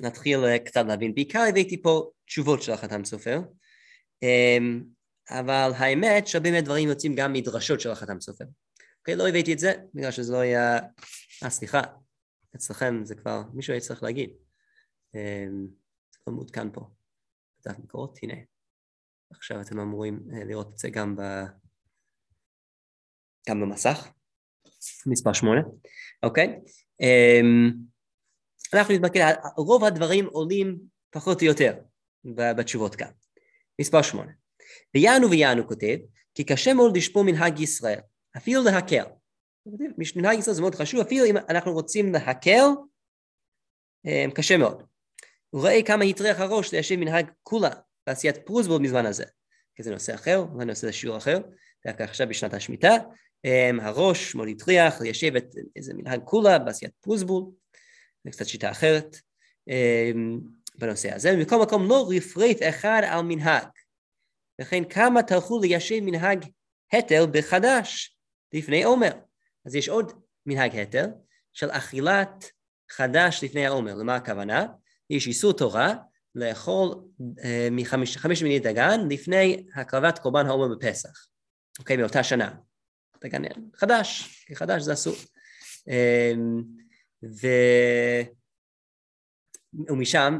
נתחיל 0.00 0.44
אה, 0.44 0.58
קצת 0.58 0.84
להבין. 0.88 1.14
בעיקר 1.14 1.44
הבאתי 1.48 1.82
פה 1.82 2.10
תשובות 2.26 2.62
של 2.62 2.72
החתם 2.72 3.04
סופר, 3.04 3.40
אמ, 4.22 4.84
אבל 5.30 5.70
האמת 5.76 6.26
שהרבה 6.26 6.50
מהדברים 6.50 6.88
יוצאים 6.88 7.14
גם 7.14 7.32
מדרשות 7.32 7.80
של 7.80 7.90
החתם 7.90 8.20
סופר. 8.20 8.44
אוקיי, 8.98 9.16
לא 9.16 9.28
הבאתי 9.28 9.52
את 9.52 9.58
זה, 9.58 9.72
בגלל 9.94 10.10
שזה 10.10 10.32
לא 10.32 10.38
היה... 10.38 10.78
אה, 11.44 11.50
סליחה, 11.50 11.80
אצלכם 12.56 13.04
זה 13.04 13.14
כבר, 13.14 13.42
מישהו 13.54 13.72
היה 13.72 13.80
צריך 13.80 14.02
להגיד. 14.02 14.30
אמ, 15.14 15.66
זה 16.12 16.18
כבר 16.22 16.32
מעודכן 16.32 16.72
פה. 16.72 16.80
בדף 17.60 17.78
מקורות, 17.78 18.18
הנה. 18.22 18.34
עכשיו 19.30 19.60
אתם 19.60 19.80
אמורים 19.80 20.20
אה, 20.32 20.44
לראות 20.44 20.72
את 20.72 20.78
זה 20.78 20.90
גם, 20.90 21.16
ב... 21.16 21.22
גם 23.48 23.60
במסך, 23.60 24.08
מספר 25.06 25.32
שמונה, 25.32 25.60
אוקיי? 26.22 26.60
אמ, 27.00 27.72
אנחנו 28.76 28.94
נתמקד, 28.94 29.32
רוב 29.56 29.84
הדברים 29.84 30.26
עולים 30.26 30.78
פחות 31.10 31.42
או 31.42 31.46
יותר 31.46 31.74
בתשובות 32.24 32.94
כאן. 32.94 33.10
מספר 33.80 34.02
שמונה. 34.02 34.32
ויענו 34.94 35.30
ויענו 35.30 35.68
כותב, 35.68 35.96
כי 36.34 36.44
קשה 36.44 36.74
מאוד 36.74 36.96
לשפור 36.96 37.24
מנהג 37.24 37.60
ישראל, 37.60 37.98
אפילו 38.36 38.62
להקל. 38.62 39.04
מנהג 40.16 40.38
ישראל 40.38 40.56
זה 40.56 40.60
מאוד 40.60 40.74
חשוב, 40.74 41.00
אפילו 41.00 41.24
אם 41.24 41.36
אנחנו 41.36 41.72
רוצים 41.72 42.12
להקל, 42.12 42.66
אמ, 44.04 44.30
קשה 44.34 44.56
מאוד. 44.56 44.82
הוא 45.50 45.60
רואה 45.60 45.82
כמה 45.82 46.04
הטריח 46.04 46.40
הראש 46.40 46.72
ליישב 46.72 46.96
מנהג 46.96 47.26
כולה 47.42 47.70
בעשיית 48.06 48.36
פרוזבול 48.46 48.82
בזמן 48.82 49.06
הזה. 49.06 49.24
כי 49.74 49.82
זה 49.82 49.90
נושא 49.90 50.14
אחר, 50.14 50.46
אולי 50.52 50.64
נושא 50.64 50.92
שיעור 50.92 51.16
אחר, 51.16 51.38
דווקא 51.86 52.02
עכשיו 52.02 52.28
בשנת 52.28 52.54
השמיטה. 52.54 52.94
אמ, 53.44 53.80
הראש 53.80 54.34
מאוד 54.34 54.48
הטריח 54.48 55.00
ליישב 55.00 55.36
את 55.36 55.54
איזה 55.76 55.94
מנהג 55.94 56.20
כולה 56.24 56.58
בעשיית 56.58 56.92
פרוזבול. 57.00 57.44
זה 58.26 58.30
קצת 58.30 58.46
שיטה 58.46 58.70
אחרת 58.70 59.16
אמ, 59.68 60.40
בנושא 60.78 61.14
הזה. 61.14 61.36
מכל 61.36 61.62
מקום 61.62 61.88
לא 61.88 62.08
רפרט 62.16 62.56
אחד 62.68 63.02
על 63.04 63.20
מנהג, 63.22 63.66
וכן 64.60 64.84
כמה 64.84 65.22
טרחו 65.22 65.60
ליישב 65.60 66.00
מנהג 66.00 66.44
התר 66.92 67.26
בחדש 67.26 68.16
לפני 68.52 68.84
עומר. 68.84 69.12
אז 69.66 69.74
יש 69.74 69.88
עוד 69.88 70.12
מנהג 70.46 70.76
התר 70.76 71.06
של 71.52 71.70
אכילת 71.70 72.50
חדש 72.90 73.40
לפני 73.44 73.66
העומר. 73.66 73.94
למה 73.94 74.16
הכוונה? 74.16 74.66
יש 75.10 75.26
איסור 75.26 75.52
תורה 75.52 75.94
לאכול 76.34 76.94
אה, 77.44 77.68
מחמש 77.70 78.42
מיני 78.42 78.58
דגן 78.58 79.00
לפני 79.10 79.66
הקרבת 79.74 80.18
קורבן 80.18 80.46
העומר 80.46 80.76
בפסח, 80.76 81.26
אוקיי? 81.78 81.96
מאותה 81.96 82.22
שנה. 82.22 82.54
דגן 83.24 83.42
חדש, 83.74 84.46
חדש 84.54 84.82
זה 84.82 84.92
אסור. 84.92 85.14
אה, 85.88 86.32
ו... 87.42 87.46
ומשם 89.88 90.38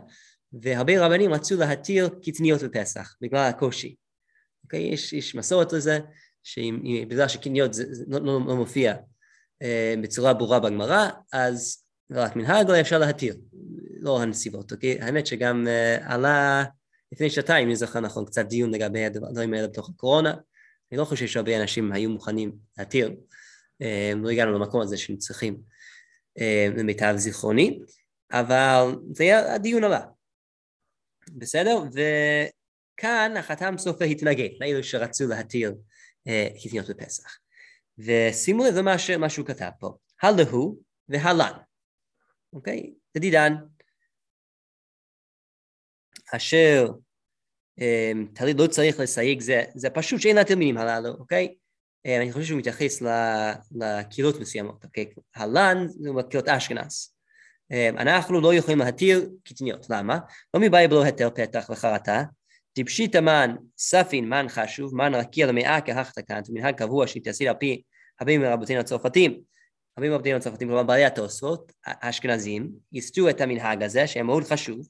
והרבה 0.52 1.06
רבנים 1.06 1.32
רצו 1.32 1.56
להתיר 1.56 2.08
קטניות 2.22 2.62
בפסח 2.62 3.16
בגלל 3.20 3.48
הקושי. 3.48 3.96
אוקיי, 4.64 4.80
יש, 4.80 5.12
יש 5.12 5.34
מסורת 5.34 5.72
לזה, 5.72 5.98
שבגלל 6.42 7.28
שקטניות 7.28 7.74
זה, 7.74 7.84
זה 7.90 8.04
לא, 8.08 8.20
לא, 8.20 8.40
לא 8.46 8.56
מופיע 8.56 8.94
אה, 9.62 9.94
בצורה 10.02 10.34
ברורה 10.34 10.60
בגמרא, 10.60 11.08
אז 11.32 11.84
רק 12.10 12.36
מנהג 12.36 12.70
לא 12.70 12.80
אפשר 12.80 12.98
להתיר, 12.98 13.36
לא 14.00 14.22
הנסיבות, 14.22 14.72
אוקיי? 14.72 14.98
האמת 15.00 15.26
שגם 15.26 15.66
uh, 15.66 16.04
עלה 16.12 16.64
לפני 17.12 17.30
שנתיים, 17.30 17.66
אני 17.66 17.76
זוכר 17.76 18.00
נכון, 18.00 18.24
קצת 18.24 18.46
דיון 18.46 18.74
לגבי 18.74 19.04
הדברים 19.04 19.54
האלה 19.54 19.68
בתוך 19.68 19.90
הקורונה. 19.90 20.34
אני 20.92 20.98
לא 20.98 21.04
חושב 21.04 21.26
שהרבה 21.26 21.62
אנשים 21.62 21.92
היו 21.92 22.10
מוכנים 22.10 22.52
להתיר, 22.78 23.08
uh, 23.82 24.16
לא 24.16 24.30
הגענו 24.30 24.52
למקום 24.52 24.80
הזה 24.80 24.96
שהם 24.96 25.16
צריכים, 25.16 25.56
uh, 26.38 26.78
למיטב 26.78 27.14
זיכרוני, 27.16 27.80
אבל 28.32 28.94
זה 29.12 29.24
היה, 29.24 29.54
הדיון 29.54 29.84
עלה, 29.84 30.00
בסדר? 31.38 31.82
וכאן 31.92 33.36
החתם 33.36 33.74
סופר 33.78 34.04
התנגד 34.04 34.48
לאלו 34.60 34.84
שרצו 34.84 35.24
קטניות 36.54 36.86
uh, 36.88 36.92
בפסח. 36.92 37.38
ושימו 37.98 38.64
לב 38.64 38.74
למה 39.14 39.30
שהוא 39.30 39.46
כתב 39.46 39.70
פה, 39.80 39.96
הלהו 40.22 40.78
והלן. 41.08 41.52
אוקיי? 42.52 42.94
תדידן, 43.12 43.52
אשר 46.36 46.86
אמ, 47.80 48.26
תליד 48.34 48.60
לא 48.60 48.66
צריך 48.66 49.00
לסייג 49.00 49.40
זה, 49.40 49.62
זה 49.74 49.90
פשוט 49.90 50.20
שאין 50.20 50.36
להתיר 50.36 50.56
מינים 50.56 50.78
הללו, 50.78 51.10
אוקיי? 51.10 51.54
אמ, 52.04 52.20
אני 52.22 52.32
חושב 52.32 52.44
שהוא 52.44 52.58
מתייחס 52.58 53.02
לקהילות 53.72 54.40
מסוימות, 54.40 54.84
אוקיי? 54.84 55.06
הלן 55.34 55.86
זה 55.88 56.10
קהילות 56.30 56.48
אשכנז. 56.48 57.14
אמ, 57.72 57.98
אנחנו 57.98 58.40
לא 58.40 58.54
יכולים 58.54 58.78
להתיר 58.78 59.28
קטניות, 59.44 59.86
למה? 59.90 60.18
לא 60.54 60.60
מבעיה 60.60 60.88
בלא 60.88 61.04
היתר 61.04 61.30
פתח 61.30 61.70
וחרטה, 61.70 62.22
טיפשית 62.72 63.14
המן 63.14 63.56
ספין 63.78 64.28
מן 64.28 64.46
חשוב, 64.48 64.94
מן 64.94 65.14
רקיע 65.14 65.46
למאה 65.46 65.80
כהחתקנת, 65.80 66.48
מנהג 66.50 66.74
קבוע 66.74 67.06
שהתעשית 67.06 67.48
על 67.48 67.54
פי 67.54 67.82
רבים 68.22 68.40
מרבותינו 68.40 68.80
הצרפתים. 68.80 69.40
רבים 69.98 70.12
עובדים 70.12 70.36
הצרפתים, 70.36 70.68
כלומר 70.68 70.82
בעלי 70.82 71.04
התוספות, 71.04 71.72
האשכנזים, 71.86 72.70
ייסדו 72.92 73.28
את 73.28 73.40
המנהג 73.40 73.82
הזה, 73.82 74.06
שהיה 74.06 74.22
מאוד 74.22 74.44
חשוב, 74.44 74.88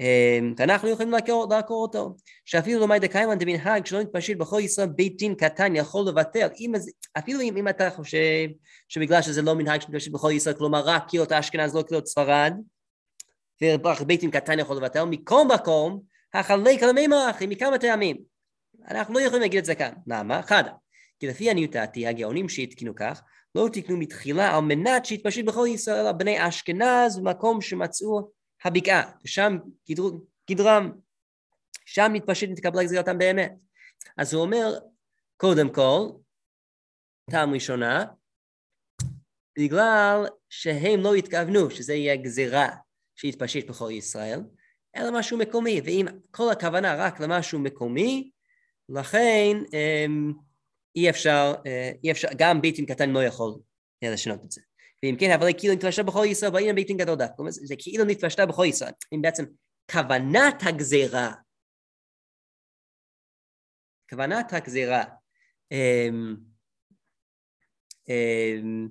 אמ, 0.00 0.54
ואנחנו 0.56 0.88
יכולים 0.88 1.12
לעקור, 1.12 1.46
אותו. 1.70 2.14
שאפילו 2.44 2.86
לא 2.86 2.98
דקיימן 2.98 3.38
דמנהג 3.38 3.86
שלא 3.86 4.00
נתפשט 4.00 4.36
בכל 4.36 4.60
ישראל 4.60 4.88
בית 4.88 5.16
דין 5.16 5.34
קטן 5.34 5.76
יכול 5.76 6.08
לבטל, 6.08 6.48
אם, 6.60 6.72
אפילו 7.18 7.40
אם, 7.40 7.56
אם 7.56 7.68
אתה 7.68 7.90
חושב 7.90 8.48
שבגלל 8.88 9.22
שזה 9.22 9.42
לא 9.42 9.54
מנהג 9.54 9.80
שנתפשט 9.80 10.12
בכל 10.12 10.30
ישראל, 10.30 10.54
כלומר 10.54 10.82
רק 10.84 11.08
קהילות 11.08 11.32
האשכנז, 11.32 11.74
לא 11.74 11.82
קהילות 11.82 12.06
ספרד, 12.06 12.52
ורק 13.62 14.00
בית 14.00 14.20
דין 14.20 14.30
קטן 14.30 14.58
יכול 14.58 14.76
לבטל, 14.76 15.04
מכל 15.04 15.44
מקום, 15.54 16.00
החלק 16.34 16.82
על 16.82 16.88
המימח, 16.88 17.42
מכמה 17.48 17.78
טעמים. 17.78 18.16
אנחנו 18.88 19.14
לא 19.14 19.20
יכולים 19.20 19.42
להגיד 19.42 19.58
את 19.58 19.64
זה 19.64 19.74
כאן. 19.74 19.92
למה? 20.06 20.40
אחד, 20.40 20.64
כי 21.20 21.26
לפי 21.26 21.50
עניות 21.50 21.70
דעתי, 21.70 22.06
הגאונים 22.06 22.48
שהתקינו 22.48 22.94
כך, 22.94 23.22
לא 23.54 23.68
תקנו 23.72 23.96
מתחילה 23.96 24.56
על 24.56 24.60
מנת 24.60 25.06
שיתפשט 25.06 25.44
בכל 25.44 25.66
ישראל 25.68 26.12
בני 26.12 26.48
אשכנז 26.48 27.18
במקום 27.18 27.60
שמצאו 27.60 28.30
הבקעה, 28.64 29.12
ושם 29.24 29.56
גדרם, 30.50 30.92
שם 31.86 32.10
מתפשט 32.12 32.48
נתקבלה 32.50 32.84
גזירתם 32.84 33.18
באמת. 33.18 33.52
אז 34.16 34.34
הוא 34.34 34.42
אומר, 34.42 34.78
קודם 35.36 35.72
כל, 35.72 36.08
טעם 37.30 37.54
ראשונה, 37.54 38.04
בגלל 39.58 40.26
שהם 40.48 41.00
לא 41.00 41.14
התכוונו 41.14 41.70
שזה 41.70 41.94
יהיה 41.94 42.16
גזירה 42.16 42.68
שיתפשט 43.16 43.66
בכל 43.68 43.90
ישראל, 43.90 44.40
אלא 44.96 45.18
משהו 45.18 45.38
מקומי, 45.38 45.80
ואם 45.84 46.06
כל 46.30 46.50
הכוונה 46.52 46.94
רק 46.98 47.20
למשהו 47.20 47.58
מקומי, 47.58 48.30
לכן 48.88 49.56
אמ, 49.72 50.32
אי 50.96 51.10
אפשר, 51.10 51.54
אה, 51.66 51.92
אי 52.04 52.10
אפשר, 52.10 52.28
גם 52.36 52.60
בית 52.60 52.76
דין 52.76 52.86
קטן 52.86 53.10
לא 53.10 53.24
יכול 53.24 53.54
לשנות 54.02 54.44
את 54.44 54.50
זה. 54.50 54.60
ואם 55.02 55.16
כן, 55.20 55.30
אבל 55.30 55.46
כאילו 55.58 55.74
נתפשטה 55.74 56.02
בכל 56.02 56.24
ישראל, 56.24 56.54
והנה 56.54 56.72
בית 56.72 56.86
דין 56.86 56.96
גדול 56.96 57.14
דווקא. 57.14 57.36
כלומר, 57.36 57.50
זה 57.50 57.74
כאילו 57.78 58.04
נתפשטה 58.04 58.46
בכל 58.46 58.64
ישראל. 58.64 58.92
אם 59.14 59.22
בעצם 59.22 59.44
כוונת 59.92 60.62
הגזירה, 60.66 61.32
כוונת 64.10 64.52
הגזירה 64.52 65.04
אמ, 65.72 66.36
אמ, 68.08 68.88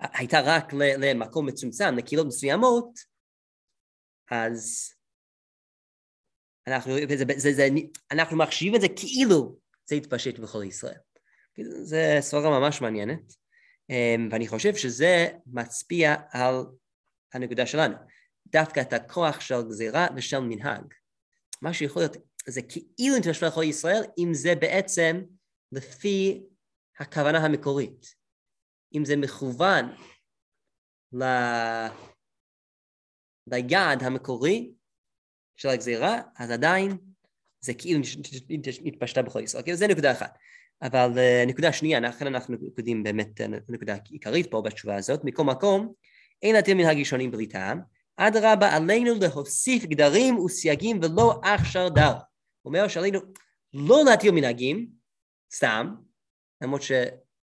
הייתה 0.00 0.40
רק 0.44 0.72
למקום 0.72 1.46
מצומצם, 1.46 1.94
לקהילות 1.96 2.26
מסוימות, 2.26 2.98
אז 4.30 4.92
אנחנו, 6.66 6.92
זה, 7.08 7.24
זה, 7.36 7.52
זה, 7.52 7.68
אנחנו 8.10 8.36
מחשיבים 8.36 8.74
את 8.74 8.80
זה 8.80 8.86
כאילו 8.96 9.58
זה 9.84 9.96
יתפשט 9.96 10.38
בכל 10.38 10.64
ישראל. 10.64 10.98
זו 11.82 11.96
סברה 12.20 12.60
ממש 12.60 12.80
מעניינת, 12.80 13.34
ואני 14.30 14.48
חושב 14.48 14.74
שזה 14.74 15.28
מצביע 15.46 16.14
על 16.30 16.54
הנקודה 17.34 17.66
שלנו, 17.66 17.94
דווקא 18.46 18.80
את 18.80 18.92
הכוח 18.92 19.40
של 19.40 19.62
גזירה 19.68 20.06
ושל 20.16 20.38
מנהג. 20.38 20.94
מה 21.62 21.74
שיכול 21.74 22.02
להיות, 22.02 22.16
זה 22.46 22.60
כאילו 22.62 23.16
נתמשך 23.18 23.42
לכל 23.42 23.62
ישראל, 23.62 24.02
אם 24.18 24.34
זה 24.34 24.54
בעצם 24.54 25.22
לפי 25.72 26.42
הכוונה 26.98 27.38
המקורית. 27.38 28.14
אם 28.94 29.04
זה 29.04 29.16
מכוון 29.16 29.84
ל... 31.12 31.24
ליעד 33.46 34.02
המקורי 34.02 34.74
של 35.56 35.68
הגזירה, 35.68 36.20
אז 36.36 36.50
עדיין 36.50 36.98
זה 37.60 37.74
כאילו 37.74 38.00
נתפשטה 38.82 39.22
בכל 39.22 39.40
ישראל. 39.40 39.62
כאילו 39.62 39.76
זה 39.76 39.86
נקודה 39.86 40.12
אחת. 40.12 40.38
אבל 40.82 41.12
uh, 41.14 41.48
נקודה 41.48 41.72
שנייה, 41.72 42.00
לכן 42.00 42.26
אנחנו 42.26 42.56
יודעים 42.78 43.02
באמת 43.02 43.40
uh, 43.40 43.44
נקודה 43.68 43.96
עיקרית 44.10 44.50
פה 44.50 44.62
בתשובה 44.62 44.96
הזאת, 44.96 45.20
מכל 45.24 45.44
מקום, 45.44 45.92
אין 46.42 46.54
להתיר 46.54 46.74
מנהג 46.74 46.98
ראשונים 46.98 47.30
בלי 47.30 47.48
אדרבה, 48.16 48.76
עלינו 48.76 49.14
להוסיף 49.20 49.84
גדרים 49.84 50.38
וסייגים 50.38 51.00
ולא 51.02 51.40
אכשר 51.44 51.88
דר. 51.88 52.12
הוא 52.12 52.20
אומר 52.64 52.88
שעלינו 52.88 53.20
לא 53.74 54.04
להתיר 54.04 54.32
מנהגים, 54.32 54.88
סתם, 55.54 55.94
למרות 56.62 56.82
ש... 56.82 56.92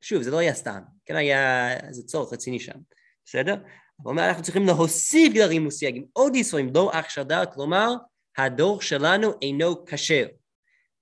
שוב, 0.01 0.21
זה 0.21 0.31
לא 0.31 0.37
היה 0.37 0.53
סתם, 0.53 0.79
כן 1.05 1.15
היה 1.15 1.73
איזה 1.87 2.03
צורך 2.03 2.33
רציני 2.33 2.59
שם, 2.59 2.77
בסדר? 3.25 3.55
הוא 3.95 4.11
אומר, 4.11 4.27
אנחנו 4.27 4.43
צריכים 4.43 4.65
להוסיף 4.65 5.33
גדרים 5.33 5.67
וסייגים, 5.67 6.05
עוד 6.13 6.35
איסורים, 6.35 6.71
לא 6.73 6.91
אכשר 6.93 7.23
דר, 7.23 7.45
כלומר, 7.53 7.93
הדור 8.37 8.81
שלנו 8.81 9.31
אינו 9.41 9.85
כשר. 9.85 10.25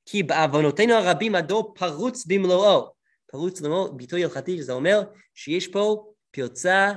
כי 0.05 0.23
בעוונותינו 0.23 0.93
הרבים 0.93 1.35
הדור 1.35 1.73
פרוץ 1.75 2.25
במלואו. 2.25 2.93
פרוץ 3.25 3.61
במלואו, 3.61 3.97
ביטוי 3.97 4.23
הלכתי, 4.23 4.57
שזה 4.57 4.73
אומר 4.73 5.01
שיש 5.35 5.67
פה 5.67 6.11
פרצה 6.31 6.91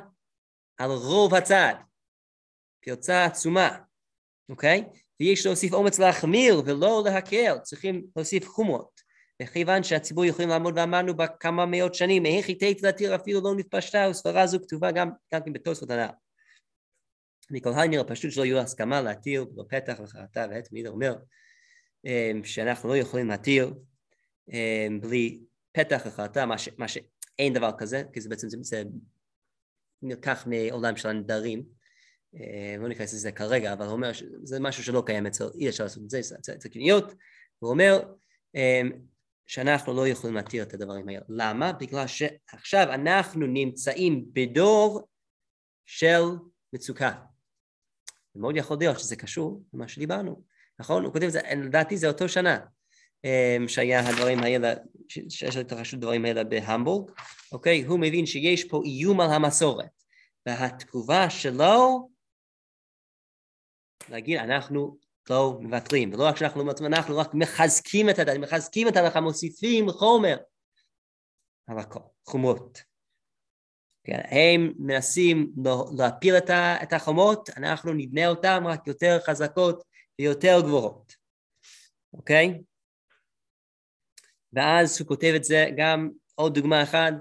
על 0.76 0.90
רוב 0.90 1.34
הצד, 1.34 1.74
פרצה 2.84 3.24
עצומה, 3.24 3.78
אוקיי? 4.48 4.84
ויש 5.20 5.46
להוסיף 5.46 5.72
אומץ 5.72 5.98
להחמיר 5.98 6.62
ולא 6.66 7.02
להקל, 7.04 7.58
צריכים 7.62 8.06
להוסיף 8.16 8.48
חומרות. 8.48 9.00
וכיוון 9.42 9.82
שהציבור 9.82 10.24
יכולים 10.24 10.48
לעמוד 10.48 10.78
ואמרנו 10.78 11.16
בה 11.16 11.26
כמה 11.26 11.66
מאות 11.66 11.94
שנים, 11.94 12.26
איך 12.26 12.48
היטית 12.48 12.82
להתיר 12.82 13.14
אפילו 13.14 13.40
לא 13.44 13.54
נתפשטה, 13.56 14.06
וסברה 14.10 14.46
זו 14.46 14.58
כתובה 14.62 14.90
גם, 14.90 15.10
גם 15.34 15.40
כן 15.44 15.52
בתוספות 15.52 15.90
הנ"ל. 15.90 16.08
מכל 17.50 17.72
הנראה 17.72 18.04
פשוט 18.04 18.32
שלא 18.32 18.44
יהיו 18.44 18.58
הסכמה 18.58 19.00
להתיר 19.00 19.44
בלא 19.44 19.64
פתח 19.68 20.00
וחרטה 20.02 20.46
ועת 20.50 20.72
מיד 20.72 20.86
אומר 20.86 21.14
שאנחנו 22.44 22.88
לא 22.88 22.96
יכולים 22.96 23.28
להתיר 23.28 23.74
אמ, 24.52 25.00
בלי 25.00 25.40
פתח 25.72 26.02
וחרטה, 26.06 26.46
מה, 26.46 26.58
ש, 26.58 26.68
מה 26.78 26.88
שאין 26.88 27.52
דבר 27.54 27.70
כזה, 27.78 28.02
כי 28.12 28.20
זה 28.20 28.28
בעצם 28.28 28.48
זה, 28.48 28.56
זה 28.60 28.82
נלקח 30.02 30.46
מעולם 30.46 30.96
של 30.96 31.08
הנדרים, 31.08 31.62
אמ, 32.34 32.82
לא 32.82 32.88
ניכנס 32.88 33.14
לזה 33.14 33.32
כרגע, 33.32 33.72
אבל 33.72 33.84
הוא 33.84 33.92
אומר 33.92 34.12
שזה 34.12 34.60
משהו 34.60 34.84
שלא 34.84 35.02
קיים 35.06 35.26
אצל, 35.26 35.44
אי 35.54 35.68
אפשר 35.68 35.84
לעשות 35.84 36.02
את 36.04 36.10
זה, 36.10 36.20
זה 36.58 36.68
קניות, 36.68 37.14
הוא 37.58 37.70
אומר 37.70 38.02
שאנחנו 39.46 39.94
לא 39.94 40.08
יכולים 40.08 40.36
להתיר 40.36 40.62
את 40.62 40.74
הדברים 40.74 41.08
האלה. 41.08 41.20
למה? 41.28 41.72
בגלל 41.72 42.06
שעכשיו 42.06 42.86
אנחנו 42.94 43.46
נמצאים 43.46 44.24
בדור 44.32 45.08
של 45.84 46.22
מצוקה. 46.72 47.12
מאוד 48.36 48.56
יכול 48.56 48.76
להיות 48.80 48.98
שזה 48.98 49.16
קשור 49.16 49.62
למה 49.74 49.88
שדיברנו, 49.88 50.44
נכון? 50.78 51.04
הוא 51.04 51.12
כותב 51.12 51.24
את 51.24 51.32
זה, 51.32 51.40
לדעתי 51.56 51.96
זה 51.96 52.08
אותו 52.08 52.28
שנה 52.28 52.58
אמ, 53.24 53.68
שהיה 53.68 54.08
הדברים 54.08 54.38
האלה, 54.38 54.74
שיש 55.08 55.56
התרחשות 55.56 56.00
דברים 56.00 56.24
האלה 56.24 56.44
בהמבורג, 56.44 57.10
אוקיי? 57.52 57.84
הוא 57.84 58.00
מבין 58.00 58.26
שיש 58.26 58.64
פה 58.64 58.82
איום 58.84 59.20
על 59.20 59.30
המסורת, 59.30 59.90
והתגובה 60.46 61.30
שלו 61.30 62.08
להגיד 64.08 64.38
אנחנו 64.38 64.98
לא 65.30 65.58
מוותרים, 65.60 66.12
ולא 66.12 66.24
רק 66.24 66.36
שאנחנו 66.36 66.60
לא 66.60 66.64
מוותרים, 66.64 66.94
אנחנו 66.94 67.18
רק 67.18 67.34
מחזקים 67.34 68.10
את 68.10 68.18
הדת, 68.18 68.36
מחזקים 68.36 68.88
את 68.88 68.96
ההלכה, 68.96 69.20
מוסיפים 69.20 69.90
חומר 69.90 70.36
על 71.66 71.78
הכל, 71.78 72.00
חומרות. 72.26 72.82
כן, 74.04 74.20
הם 74.30 74.72
מנסים 74.78 75.52
להפיל 75.98 76.34
את 76.82 76.92
החומות, 76.92 77.50
אנחנו 77.56 77.92
נבנה 77.92 78.28
אותן 78.28 78.62
רק 78.66 78.86
יותר 78.86 79.18
חזקות 79.26 79.84
ויותר 80.18 80.60
גבוהות, 80.60 81.16
אוקיי? 82.12 82.62
ואז 84.52 85.00
הוא 85.00 85.08
כותב 85.08 85.32
את 85.36 85.44
זה 85.44 85.66
גם 85.76 86.10
עוד 86.34 86.54
דוגמה 86.54 86.82
אחת, 86.82 87.14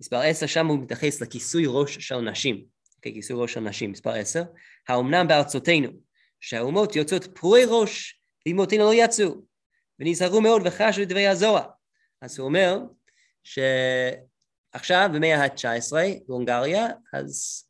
מספר 0.00 0.16
עשר, 0.16 0.46
שם 0.46 0.66
הוא 0.66 0.78
מתייחס 0.78 1.20
לכיסוי 1.20 1.64
ראש 1.66 1.98
של 1.98 2.20
נשים, 2.20 2.64
אוקיי, 2.96 3.12
כיסוי 3.14 3.36
ראש 3.40 3.52
של 3.52 3.60
נשים, 3.60 3.92
מספר 3.92 4.10
עשר, 4.10 4.42
האומנם 4.88 5.28
בארצותינו, 5.28 5.90
שהאומות 6.40 6.96
יוצאות 6.96 7.24
פרועי 7.34 7.64
ראש, 7.68 8.22
ואמותינו 8.46 8.84
לא 8.84 8.94
יצאו, 8.94 9.34
ונזהרו 9.98 10.40
מאוד 10.40 10.62
וחשו 10.64 11.02
את 11.02 11.08
דברי 11.08 11.26
הזוהר. 11.26 11.68
אז 12.22 12.38
הוא 12.38 12.46
אומר, 12.46 12.78
ש... 13.44 13.58
עכשיו 14.72 15.08
במאה 15.14 15.44
ה-19 15.44 15.92
בהונגריה, 16.26 16.86
אז 17.12 17.64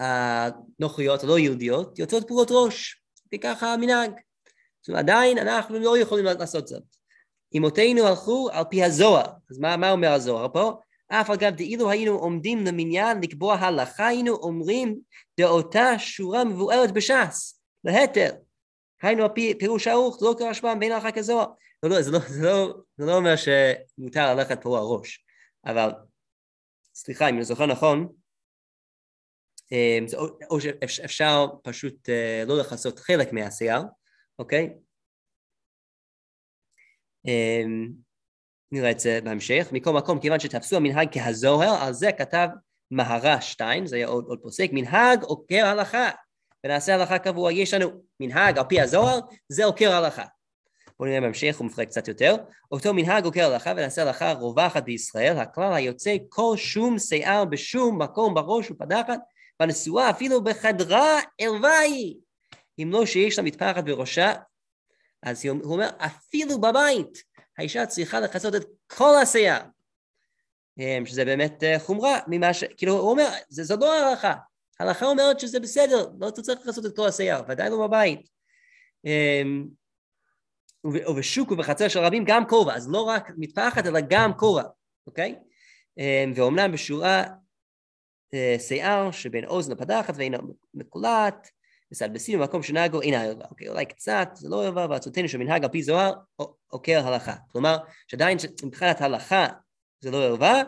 הנוחיות 0.00 1.24
הלא 1.24 1.38
יהודיות 1.38 1.98
יוצאות 1.98 2.28
פרוט 2.28 2.48
ראש, 2.50 3.01
וככה 3.34 3.72
המנהג. 3.72 4.10
זאת 4.80 4.88
אומרת, 4.88 5.02
עדיין 5.02 5.38
אנחנו 5.38 5.78
לא 5.78 5.98
יכולים 5.98 6.24
לעשות 6.24 6.68
זאת. 6.68 6.82
אמותינו 7.56 8.06
הלכו 8.06 8.48
על 8.52 8.64
פי 8.70 8.84
הזוהר, 8.84 9.26
אז 9.50 9.58
מה, 9.58 9.76
מה 9.76 9.90
אומר 9.90 10.12
הזוהר 10.12 10.48
פה? 10.52 10.72
אף 11.08 11.30
אגב 11.30 11.54
דאילו 11.54 11.90
היינו 11.90 12.12
עומדים 12.12 12.66
למניין 12.66 13.20
לקבוע 13.20 13.54
הלכה, 13.54 14.06
היינו 14.06 14.34
אומרים 14.34 14.98
דאותה 15.40 15.98
שורה 15.98 16.44
מבוארת 16.44 16.92
בש"ס, 16.92 17.60
להתר. 17.84 18.30
היינו 19.02 19.22
על 19.22 19.28
פי 19.28 19.54
פירוש 19.58 19.86
ערוך, 19.86 20.18
לא 20.22 20.34
קרא 20.38 20.52
שמם 20.52 20.76
בין 20.80 20.92
הלכה 20.92 21.12
כזוהר. 21.12 21.46
לא, 21.82 21.90
לא, 21.90 22.02
זה 22.02 22.10
לא, 22.10 22.18
זה 22.18 22.42
לא, 22.42 22.74
זה 22.96 23.06
לא 23.06 23.16
אומר 23.16 23.34
שמותר 23.36 24.34
ללכת 24.34 24.62
פה 24.62 24.78
הראש. 24.78 25.24
אבל 25.66 25.90
סליחה, 26.94 27.28
אם 27.28 27.34
אני 27.34 27.44
זוכר 27.44 27.66
נכון, 27.66 28.08
אמ, 29.72 30.06
או 30.50 30.60
שאפשר 30.60 31.46
פשוט 31.62 32.08
אה, 32.08 32.44
לא 32.46 32.58
לכסות 32.58 32.98
חלק 32.98 33.32
מהשיער, 33.32 33.82
אוקיי? 34.38 34.70
אמ, 37.26 37.92
נראה 38.72 38.90
את 38.90 39.00
זה 39.00 39.18
בהמשך. 39.24 39.68
מכל 39.72 39.92
מקום, 39.92 40.20
כיוון 40.20 40.40
שתפסו 40.40 40.76
המנהג 40.76 41.08
כהזוהר, 41.12 41.82
על 41.82 41.92
זה 41.92 42.12
כתב 42.12 42.48
מהרה 42.90 43.40
שטיין, 43.40 43.86
זה 43.86 43.96
היה 43.96 44.06
עוד, 44.06 44.24
עוד 44.24 44.38
פוסק, 44.42 44.68
מנהג 44.72 45.22
עוקר 45.22 45.66
הלכה, 45.66 46.10
ונעשה 46.64 46.94
הלכה 46.94 47.18
קבוע. 47.18 47.52
יש 47.52 47.74
לנו 47.74 47.90
מנהג 48.20 48.58
על 48.58 48.64
פי 48.68 48.80
הזוהר, 48.80 49.18
זה 49.48 49.64
עוקר 49.64 49.92
הלכה. 49.92 50.24
בואו 50.98 51.08
נראה 51.08 51.20
בהמשך, 51.20 51.56
הוא 51.58 51.66
מפרק 51.66 51.88
קצת 51.88 52.08
יותר. 52.08 52.36
אותו 52.72 52.94
מנהג 52.94 53.24
עוקר 53.24 53.44
הלכה 53.44 53.70
ונעשה 53.70 54.02
הלכה 54.02 54.32
רווחת 54.32 54.84
בישראל, 54.84 55.38
הכלל 55.38 55.72
היוצא 55.74 56.16
כל 56.28 56.56
שום 56.56 56.98
שיער 56.98 57.44
בשום 57.44 58.02
מקום 58.02 58.34
בראש 58.34 58.70
ופדחת, 58.70 59.18
והנשואה 59.62 60.10
אפילו 60.10 60.44
בחדרה 60.44 61.20
ערווה 61.38 61.78
היא. 61.78 62.16
אם 62.78 62.90
לא 62.92 63.06
שיש 63.06 63.38
לה 63.38 63.44
מטפחת 63.44 63.84
בראשה, 63.84 64.32
אז 65.22 65.44
הוא 65.44 65.72
אומר, 65.72 65.90
אפילו 65.98 66.60
בבית, 66.60 67.22
האישה 67.58 67.86
צריכה 67.86 68.20
לכסות 68.20 68.54
את 68.54 68.64
כל 68.86 69.14
השיער. 69.22 69.62
אמ, 70.78 71.06
שזה 71.06 71.24
באמת 71.24 71.62
אה, 71.62 71.78
חומרה 71.78 72.18
ממה 72.26 72.54
ש... 72.54 72.64
כאילו, 72.64 72.92
הוא 72.92 73.10
אומר, 73.10 73.28
זה, 73.48 73.64
זו 73.64 73.76
לא 73.76 73.94
ההלכה. 73.94 74.34
ההלכה 74.80 75.06
אומרת 75.06 75.40
שזה 75.40 75.60
בסדר, 75.60 76.10
לא 76.20 76.30
צריך 76.30 76.60
לכסות 76.60 76.86
את 76.86 76.96
כל 76.96 77.08
השיער, 77.08 77.42
ודאי 77.48 77.70
לא 77.70 77.86
בבית. 77.86 78.28
אמ, 79.04 79.66
ובשוק 80.84 81.50
ובחצר 81.50 81.88
של 81.88 81.98
רבים 81.98 82.24
גם 82.26 82.46
כובע, 82.48 82.74
אז 82.74 82.88
לא 82.90 83.02
רק 83.02 83.30
מטפחת 83.36 83.86
אלא 83.86 84.00
גם 84.08 84.32
כובע, 84.36 84.64
אוקיי? 85.06 85.34
אמ, 85.98 86.32
ואומנם 86.36 86.72
בשורה 86.72 87.24
שיער 88.58 89.10
שבין 89.10 89.44
אוזן 89.44 89.72
לפדחת 89.72 90.14
ואינו 90.16 90.38
מקולט, 90.74 91.48
מסלבסים 91.92 92.38
במקום 92.38 92.62
שנהגו 92.62 93.00
אינה 93.00 93.22
ערווה, 93.22 93.46
אוקיי? 93.50 93.68
אולי 93.68 93.86
קצת, 93.86 94.28
זה 94.34 94.48
לא 94.48 94.64
ערווה, 94.64 94.86
ועצותינו 94.90 95.28
שמנהג 95.28 95.64
על 95.64 95.70
פי 95.70 95.82
זוהר 95.82 96.12
עוקר 96.66 97.06
הלכה. 97.06 97.34
כלומר, 97.48 97.76
שעדיין 98.08 98.38
מבחינת 98.64 99.00
הלכה 99.00 99.46
זה 100.00 100.10
לא 100.10 100.24
ערווה, 100.24 100.62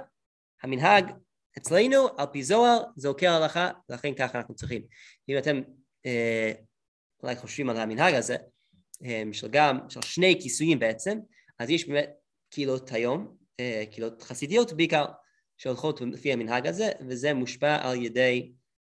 המנהג 0.63 1.13
אצלנו 1.59 2.09
על 2.17 2.27
פי 2.33 2.43
זוהר 2.43 2.83
זה 2.97 3.09
עוקר 3.09 3.33
הלכה, 3.33 3.71
ולכן 3.89 4.15
ככה 4.15 4.39
אנחנו 4.39 4.55
צריכים. 4.55 4.83
אם 5.29 5.39
אתם 5.39 5.61
אה, 6.07 6.53
אולי 7.23 7.37
חושבים 7.37 7.71
על 7.71 7.77
המנהג 7.77 8.15
הזה, 8.15 8.37
של 9.33 9.49
גם, 9.51 9.79
של 9.89 10.03
שני 10.03 10.39
כיסויים 10.43 10.79
בעצם, 10.79 11.19
אז 11.59 11.71
יש 11.71 11.89
באמת 11.89 12.11
קהילות 12.51 12.93
היום, 12.93 13.37
אה, 13.61 13.85
קהילות 13.91 14.23
חסידיות 14.23 14.73
בעיקר, 14.73 15.05
שהולכות 15.59 16.01
לפי 16.01 16.33
המנהג 16.33 16.67
הזה, 16.67 16.91
וזה 17.09 17.35
מושפע 17.35 17.89
על 17.89 18.03
ידי, 18.03 18.53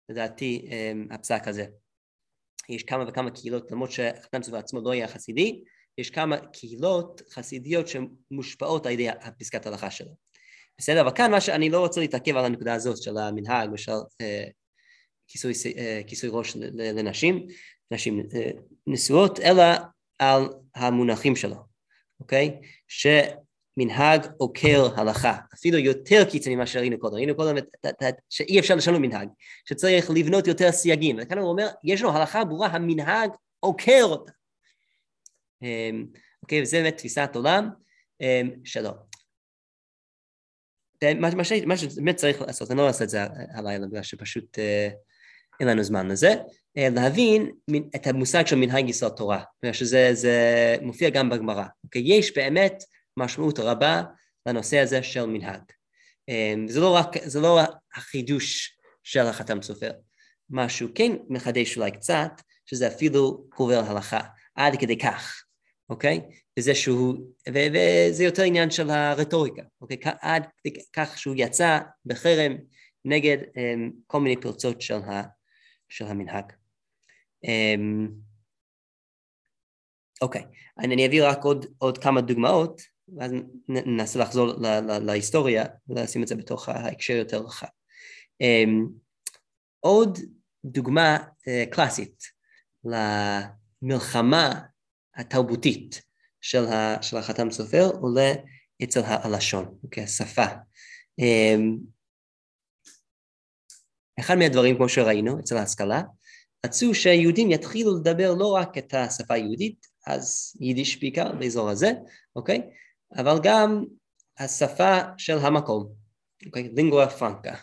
לדעתי, 0.10 0.68
אה, 0.72 0.92
הפסק 1.12 1.48
הזה. 1.48 1.66
יש 2.70 2.84
כמה 2.84 3.04
וכמה 3.08 3.32
קהילות, 3.32 3.72
למרות 3.72 3.92
שחתם 3.92 4.42
צבא 4.42 4.58
עצמו 4.58 4.82
לא 4.82 4.92
היה 4.92 5.08
חסידי, 5.08 5.64
יש 5.98 6.10
כמה 6.10 6.38
קהילות 6.38 7.22
חסידיות 7.32 7.86
שמושפעות 7.88 8.86
על 8.86 8.92
ידי 8.92 9.10
הפסקת 9.10 9.66
ההלכה 9.66 9.92
שלו. 9.92 10.12
בסדר, 10.78 11.02
אבל 11.02 11.12
כאן 11.16 11.32
מה 11.32 11.42
שאני 11.42 11.70
לא 11.70 11.80
רוצה 11.80 12.00
להתעכב 12.00 12.36
על 12.36 12.46
הנקודה 12.46 12.74
הזאת 12.74 13.04
של 13.04 13.18
המנהג 13.18 13.70
ושל 13.74 13.92
אה, 14.22 14.48
כיסוי, 15.28 15.54
אה, 15.78 16.02
כיסוי 16.08 16.30
ראש 16.34 16.56
לנשים, 16.74 17.48
נשים 17.92 18.20
אה, 18.36 18.52
נשואות, 18.88 19.40
אלא 19.40 19.64
על 20.20 20.50
המונחים 20.76 21.36
שלו, 21.36 21.56
אוקיי? 22.20 22.60
שמנהג 23.78 24.28
עוקר 24.38 24.88
הלכה, 24.96 25.38
אפילו 25.54 25.78
יותר 25.78 26.26
קיצוני 26.30 26.56
ממה 26.56 26.66
שראינו 26.66 27.00
קודם, 27.00 27.16
ראינו 27.16 27.36
קודם 27.36 27.56
שאי 28.30 28.60
אפשר 28.60 28.76
לשנות 28.76 29.02
מנהג, 29.02 29.30
שצריך 29.66 30.10
לבנות 30.16 30.48
יותר 30.48 30.72
סייגים, 30.72 31.18
וכאן 31.22 31.38
הוא 31.38 31.50
אומר, 31.50 31.68
יש 31.84 32.02
לנו 32.02 32.12
הלכה 32.12 32.46
ברורה, 32.46 32.68
המנהג 32.68 33.30
עוקר 33.60 34.04
אותה. 34.04 34.32
אמ, 35.62 36.06
אוקיי, 36.44 36.62
וזה 36.62 36.78
באמת 36.78 36.98
תפיסת 36.98 37.30
עולם 37.36 37.70
אמ, 38.22 38.52
שלו. 38.64 38.92
מה, 41.66 41.78
שבאמת 41.78 42.16
צריך 42.16 42.42
לעשות, 42.42 42.72
אני 42.72 42.78
לא 42.78 42.88
אעשה 42.88 43.04
את 43.04 43.10
זה 43.10 43.24
הלילה, 43.54 43.88
בגלל 43.88 44.04
שפשוט... 44.04 44.58
Uh, 44.58 45.08
אין 45.60 45.68
לנו 45.68 45.84
זמן 45.84 46.08
לזה, 46.08 46.36
אה, 46.78 46.90
להבין 46.90 47.52
את 47.96 48.08
המושג 48.08 48.48
של 48.48 48.56
מנהג 48.56 48.90
ישראל 48.90 49.12
תורה, 49.12 49.44
שזה 49.72 50.10
זה 50.14 50.76
מופיע 50.82 51.10
גם 51.10 51.30
בגמרא. 51.30 51.66
אוקיי? 51.84 52.02
יש 52.06 52.38
באמת 52.38 52.84
משמעות 53.18 53.60
רבה 53.60 54.04
לנושא 54.46 54.80
הזה 54.80 55.04
של 55.04 55.26
מנהג. 55.26 55.62
אה, 56.30 56.54
זה 56.68 56.80
לא 56.80 56.96
רק, 56.96 57.08
זה 57.26 57.40
לא 57.40 57.60
החידוש 57.96 58.78
של 59.04 59.20
החתם 59.20 59.62
סופר. 59.62 59.92
משהו 60.50 60.88
כן 60.96 61.12
מחדש 61.30 61.78
אולי 61.78 61.92
קצת, 61.92 62.32
שזה 62.66 62.88
אפילו 62.88 63.46
קובר 63.50 63.80
הלכה, 63.88 64.20
עד 64.56 64.80
כדי 64.80 64.98
כך, 64.98 65.44
אוקיי? 65.90 66.22
וזה 66.60 66.76
שהוא, 66.76 67.16
וזה 67.50 68.24
יותר 68.24 68.44
עניין 68.44 68.72
של 68.72 68.90
הרטוריקה, 68.90 69.62
אוקיי? 69.82 69.98
עד 70.22 70.48
כדי 70.58 70.80
כך 70.94 71.18
שהוא 71.18 71.36
יצא 71.38 71.80
בחרם 72.06 72.58
נגד 73.06 73.38
um, 73.38 73.92
כל 74.08 74.20
מיני 74.20 74.42
פרצות 74.42 74.82
של, 74.82 74.94
ה, 74.94 75.24
של 75.90 76.06
המנהג. 76.06 76.52
Um, 77.46 78.12
אוקיי, 80.22 80.44
אני 80.80 81.08
אביא 81.08 81.24
רק 81.24 81.44
עוד, 81.44 81.66
עוד 81.78 81.98
כמה 81.98 82.22
דוגמאות, 82.22 82.82
ואז 83.16 83.32
ננסה 83.70 84.20
לחזור 84.20 84.54
להיסטוריה 85.02 85.66
ולשים 85.90 86.24
את 86.24 86.28
זה 86.28 86.36
בתוך 86.36 86.70
ההקשר 86.70 87.14
יותר 87.14 87.38
רחב. 87.38 87.68
Um, 88.44 88.90
עוד 89.80 90.20
דוגמה 90.66 91.18
uh, 91.18 91.70
קלאסית 91.72 92.24
למלחמה 92.84 94.62
התרבותית 95.16 96.02
של, 96.42 96.66
ה, 96.66 97.02
של 97.02 97.18
החתם 97.18 97.52
סופר 97.52 97.90
עולה 98.02 98.34
אצל 98.84 99.02
הלשון, 99.04 99.78
אוקיי, 99.84 100.04
השפה. 100.04 100.46
Um, 101.22 101.78
אחד 104.20 104.36
מהדברים, 104.36 104.76
כמו 104.76 104.90
שראינו 104.90 105.40
אצל 105.40 105.58
ההשכלה, 105.58 106.02
רצו 106.66 106.94
שהיהודים 106.94 107.52
יתחילו 107.52 107.98
לדבר 107.98 108.34
לא 108.34 108.48
רק 108.48 108.78
את 108.78 108.94
השפה 108.94 109.34
היהודית, 109.34 109.88
אז 110.08 110.56
יידיש 110.60 111.00
בעיקר 111.00 111.32
באזור 111.32 111.70
הזה, 111.70 111.92
אוקיי? 112.36 112.62
אבל 113.16 113.36
גם 113.44 113.84
השפה 114.38 114.98
של 115.18 115.38
המקום, 115.42 115.94
אוקיי? 116.46 116.70
לינגואה 116.74 117.10
פרנקה, 117.10 117.56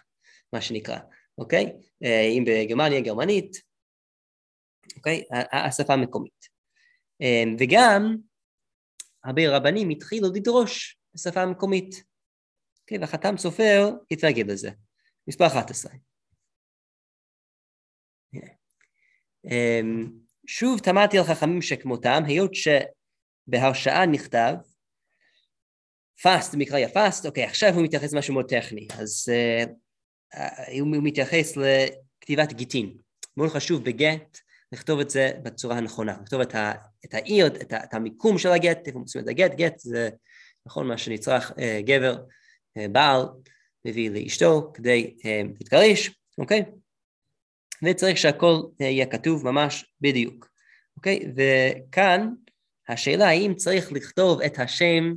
מה 0.52 0.60
שנקרא, 0.60 0.98
אוקיי? 1.38 1.72
אה, 2.04 2.20
אם 2.20 2.44
בגרמניה 2.46 3.00
גרמנית, 3.00 3.56
אוקיי? 4.96 5.24
השפה 5.52 5.92
המקומית. 5.92 6.48
אה, 7.22 7.42
וגם 7.58 8.16
הרבה 9.24 9.56
רבנים 9.56 9.90
התחילו 9.90 10.28
לדרוש 10.34 10.98
בשפה 11.14 11.42
המקומית. 11.42 12.04
אוקיי? 12.80 12.98
והחתם 12.98 13.36
סופר 13.36 13.90
התרגל 14.10 14.52
לזה. 14.52 14.70
מספר 15.28 15.46
11. 15.46 15.92
אמ, 19.44 20.10
שוב 20.46 20.80
תמדתי 20.80 21.18
על 21.18 21.24
חכמים 21.24 21.62
שכמותם, 21.62 22.22
היות 22.26 22.50
שבהרשאה 22.54 24.06
נכתב 24.06 24.54
פאסט, 26.22 26.54
במקרא 26.54 26.86
פאסט, 26.86 27.26
אוקיי, 27.26 27.44
עכשיו 27.44 27.74
הוא 27.74 27.82
מתייחס 27.82 28.12
למשהו 28.12 28.34
מאוד 28.34 28.48
טכני, 28.48 28.88
אז 28.98 29.28
uh, 29.32 30.80
הוא 30.80 30.88
מתייחס 30.88 31.56
לכתיבת 31.56 32.52
גיטין. 32.52 32.96
מאוד 33.36 33.50
חשוב 33.50 33.84
בגט 33.84 34.38
לכתוב 34.72 35.00
את 35.00 35.10
זה 35.10 35.30
בצורה 35.42 35.76
הנכונה, 35.76 36.16
לכתוב 36.22 36.40
את, 36.40 36.54
ה, 36.54 36.72
את 37.04 37.14
העיר, 37.14 37.46
את, 37.46 37.72
ה, 37.72 37.84
את 37.84 37.94
המיקום 37.94 38.38
של 38.38 38.48
הגט, 38.48 38.86
איפה 38.86 38.98
מוצאים 38.98 39.24
את 39.24 39.28
הגט, 39.28 39.54
גט 39.54 39.78
זה 39.78 40.08
נכון 40.66 40.88
מה 40.88 40.98
שנצרך 40.98 41.50
uh, 41.50 41.54
גבר, 41.84 42.16
uh, 42.78 42.88
בעל, 42.92 43.22
מביא 43.84 44.10
לאשתו 44.10 44.72
כדי 44.74 45.14
uh, 45.18 45.24
להתגרש, 45.58 46.10
אוקיי? 46.38 46.64
וצריך 47.82 48.18
שהכל 48.18 48.62
יהיה 48.80 49.06
כתוב 49.06 49.44
ממש 49.44 49.94
בדיוק, 50.00 50.48
אוקיי? 50.96 51.20
וכאן 51.36 52.28
השאלה 52.88 53.28
האם 53.28 53.54
צריך 53.54 53.92
לכתוב 53.92 54.40
את 54.42 54.58
השם 54.58 55.14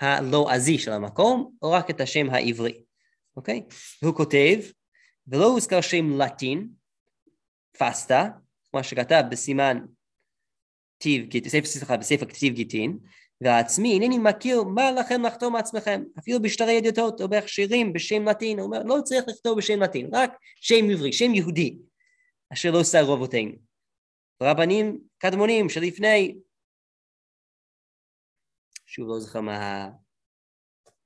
הלועזי 0.00 0.78
של 0.78 0.92
המקום, 0.92 1.52
או 1.62 1.72
רק 1.72 1.90
את 1.90 2.00
השם 2.00 2.30
העברי, 2.30 2.82
אוקיי? 3.36 3.62
והוא 4.02 4.14
כותב, 4.14 4.58
ולא 5.28 5.46
הוזכר 5.46 5.80
שם 5.80 6.20
לטין, 6.20 6.68
פסטה, 7.78 8.28
כמו 8.70 8.84
שכתב 8.84 9.22
בסימן 9.30 9.78
טיב, 10.98 11.64
סליחה, 11.64 11.96
בספר 11.96 12.26
כתיב 12.26 12.54
גיטין, 12.54 12.98
והעצמי 13.40 13.92
אינני 13.92 14.18
מכיר 14.18 14.62
מה 14.62 14.92
לכם 14.92 15.22
לחתום 15.22 15.52
מעצמכם, 15.52 16.02
אפילו 16.18 16.42
בשטרי 16.42 16.72
ידיעות 16.72 17.20
או 17.20 17.28
בהכשירים 17.28 17.92
בשם 17.92 18.28
לטין, 18.28 18.58
הוא 18.58 18.66
אומר 18.66 18.82
לא 18.82 19.00
צריך 19.04 19.24
לכתוב 19.28 19.58
בשם 19.58 19.82
לטין, 19.82 20.08
רק 20.12 20.32
שם 20.60 20.90
עברי, 20.90 21.12
שם 21.12 21.34
יהודי, 21.34 21.76
אשר 22.52 22.70
לא 22.70 22.84
שרו 22.84 23.14
אבותינו. 23.14 23.52
רבנים 24.42 24.98
קדמונים 25.18 25.68
שלפני, 25.68 26.34
שוב 28.98 29.08
לא 29.08 29.20
זוכר 29.20 29.40
מה 29.40 29.88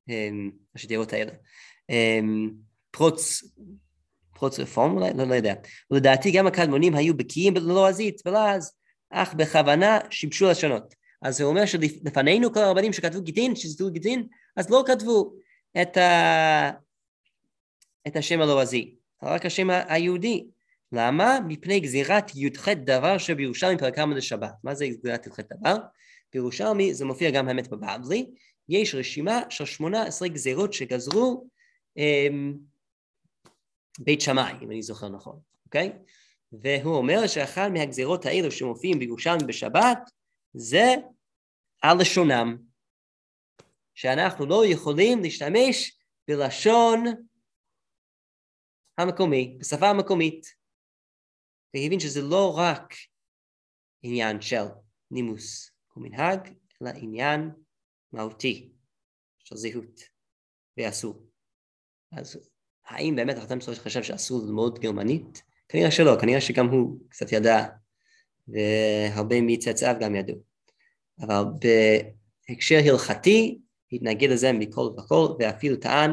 אמ, 0.08 0.50
השתירות 0.74 1.12
האלה, 1.12 1.32
אמ, 1.90 2.50
פרוץ, 2.90 3.42
פרוץ 4.34 4.58
רפורם 4.58 4.96
אולי? 4.96 5.10
לא, 5.16 5.24
לא 5.24 5.34
יודע. 5.34 5.54
ולדעתי 5.90 6.32
גם 6.32 6.46
הקדמונים 6.46 6.94
היו 6.94 7.16
בקיאים 7.16 7.54
בלועזית, 7.54 8.22
בלעז, 8.24 8.72
אך 9.10 9.34
בכוונה 9.34 9.98
שיבשו 10.10 10.50
לשונות. 10.50 10.94
אז 11.22 11.40
הוא 11.40 11.50
אומר 11.50 11.66
שלפנינו 11.66 12.52
כל 12.52 12.60
הרבנים 12.60 12.92
שכתבו 12.92 13.22
גיטין, 13.22 13.56
שזיתו 13.56 13.90
גיטין, 13.90 14.26
אז 14.56 14.70
לא 14.70 14.84
כתבו 14.86 15.34
את, 15.82 15.96
ה... 15.96 16.70
את 18.06 18.16
השם 18.16 18.40
הלועזי, 18.40 18.94
רק 19.22 19.46
השם 19.46 19.68
היהודי. 19.70 20.46
למה? 20.92 21.38
מפני 21.48 21.80
גזירת 21.80 22.30
י"ח 22.34 22.68
דבר 22.68 23.18
שבירושלמי 23.18 23.78
פרק 23.78 23.96
כמה 23.96 24.14
לשבת. 24.14 24.52
מה 24.64 24.74
זה 24.74 24.86
גזירת 24.86 25.26
י"ח 25.26 25.40
דבר? 25.40 25.76
בירושלמי 26.32 26.94
זה 26.94 27.04
מופיע 27.04 27.30
גם 27.30 27.48
האמת 27.48 27.68
בבבלי, 27.68 28.30
יש 28.68 28.94
רשימה 28.94 29.40
של 29.50 29.64
שמונה 29.64 30.02
עשרה 30.02 30.28
גזירות 30.28 30.72
שגזרו 30.72 31.48
אמ, 31.96 32.54
בית 33.98 34.20
שמאי, 34.20 34.52
אם 34.62 34.70
אני 34.70 34.82
זוכר 34.82 35.08
נכון, 35.08 35.40
אוקיי? 35.66 35.92
והוא 36.52 36.96
אומר 36.96 37.26
שאחת 37.26 37.70
מהגזירות 37.72 38.26
האלו 38.26 38.50
שמופיעים 38.50 38.98
בירושלמי 38.98 39.44
בשבת 39.46 39.98
זה 40.54 40.94
הלשונם, 41.82 42.56
שאנחנו 43.94 44.46
לא 44.46 44.62
יכולים 44.66 45.22
להשתמש 45.22 45.98
בלשון 46.28 47.04
המקומי, 48.98 49.56
בשפה 49.60 49.88
המקומית. 49.88 50.46
והבין 51.74 52.00
שזה 52.00 52.22
לא 52.22 52.54
רק 52.58 52.94
עניין 54.02 54.40
של 54.40 54.64
נימוס 55.10 55.71
ומנהג, 55.96 56.38
אלא 56.82 56.90
עניין 56.96 57.50
מהותי 58.12 58.72
של 59.38 59.56
זהות 59.56 60.00
ואסור. 60.76 61.26
אז 62.12 62.50
האם 62.86 63.16
באמת 63.16 63.36
החתם 63.36 63.60
סופר 63.60 63.80
חשב 63.80 64.02
שאסור 64.02 64.42
ללמוד 64.46 64.78
גרמנית? 64.78 65.42
כנראה 65.68 65.90
שלא, 65.90 66.16
כנראה 66.20 66.40
שגם 66.40 66.68
הוא 66.68 66.98
קצת 67.08 67.32
ידע, 67.32 67.66
והרבה 68.48 69.36
מצאצאיו 69.40 69.96
גם 70.00 70.14
ידעו. 70.14 70.36
אבל 71.20 71.44
בהקשר 72.48 72.78
הלכתי, 72.84 73.58
התנגד 73.92 74.28
לזה 74.30 74.52
מכל 74.52 74.90
וכל, 74.98 75.26
ואפילו 75.38 75.76
טען 75.76 76.10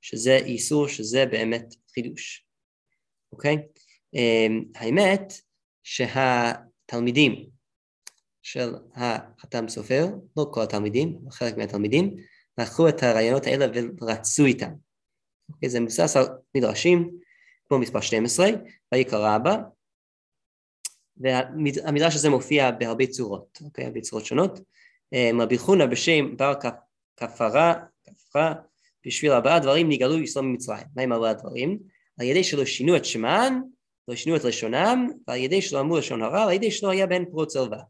שזה 0.00 0.36
איסור, 0.36 0.88
שזה 0.88 1.26
באמת 1.26 1.74
חידוש. 1.94 2.46
אוקיי? 3.32 3.56
אמ, 4.14 4.64
האמת 4.74 5.32
שהתלמידים 5.82 7.46
של 8.42 8.74
החתם 8.94 9.68
סופר, 9.68 10.06
לא 10.36 10.46
כל 10.52 10.62
התלמידים, 10.62 11.18
חלק 11.30 11.56
מהתלמידים, 11.56 12.16
לקחו 12.58 12.88
את 12.88 13.02
הרעיונות 13.02 13.46
האלה 13.46 13.66
ורצו 14.00 14.44
איתם. 14.44 14.70
אוקיי, 15.48 15.68
זה 15.68 15.80
מבוסס 15.80 16.16
על 16.16 16.24
מדרשים, 16.54 17.10
כמו 17.68 17.78
מספר 17.78 18.00
12, 18.00 18.48
ויקרא 18.92 19.36
רבה, 19.36 19.56
והמדרש 21.16 22.14
הזה 22.14 22.30
מופיע 22.30 22.70
בהרבה 22.70 23.06
צורות, 23.06 23.58
אוקיי, 23.64 23.84
בהרבה 23.84 24.00
צורות 24.00 24.26
שונות. 24.26 24.60
אמ, 25.12 25.40
רבי 25.40 25.58
חונה 25.58 25.86
בשם 25.86 26.36
בר 26.36 26.54
כפרה, 27.16 27.74
כפרה, 28.04 28.54
בשביל 29.06 29.32
ארבעה 29.32 29.58
דברים 29.58 29.88
נגאלו 29.88 30.18
ישראל 30.18 30.44
ממצרים. 30.44 30.86
מה 30.96 31.02
עם 31.02 31.12
ארבעה 31.12 31.34
דברים? 31.34 31.78
על 32.18 32.26
ידי 32.26 32.44
שלא 32.44 32.64
שינו 32.64 32.96
את 32.96 33.04
שמן, 33.04 33.60
לא 34.08 34.16
שינו 34.16 34.36
את 34.36 34.44
לשונם, 34.44 35.08
ועל 35.28 35.38
ידי 35.38 35.62
שלא 35.62 35.80
אמרו 35.80 35.98
לשון 35.98 36.22
הרע, 36.22 36.40
ועל 36.40 36.52
ידי 36.52 36.70
שלא 36.70 36.90
היה 36.90 37.06
בן 37.06 37.24
פרוץ 37.24 37.56
ערווה. 37.56 37.82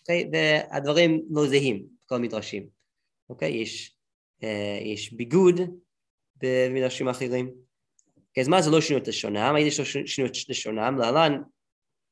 אוקיי? 0.00 0.30
והדברים 0.32 1.22
לא 1.30 1.48
זהים, 1.48 1.86
כל 2.06 2.14
המדרשים. 2.14 2.66
אוקיי? 3.30 3.52
יש, 3.52 3.96
אה, 4.42 4.78
יש 4.82 5.12
ביגוד 5.12 5.60
במדרשים 6.36 7.08
אחרים. 7.08 7.50
אוקיי, 8.28 8.40
אז 8.40 8.48
מה 8.48 8.62
זה 8.62 8.70
לא 8.70 8.80
שינו 8.80 8.98
את 8.98 9.08
לשונם? 9.08 9.54
שלא 9.70 10.06
שינו 10.06 10.28
את 10.28 10.48
לשונם, 10.48 10.96
להלן 10.98 11.42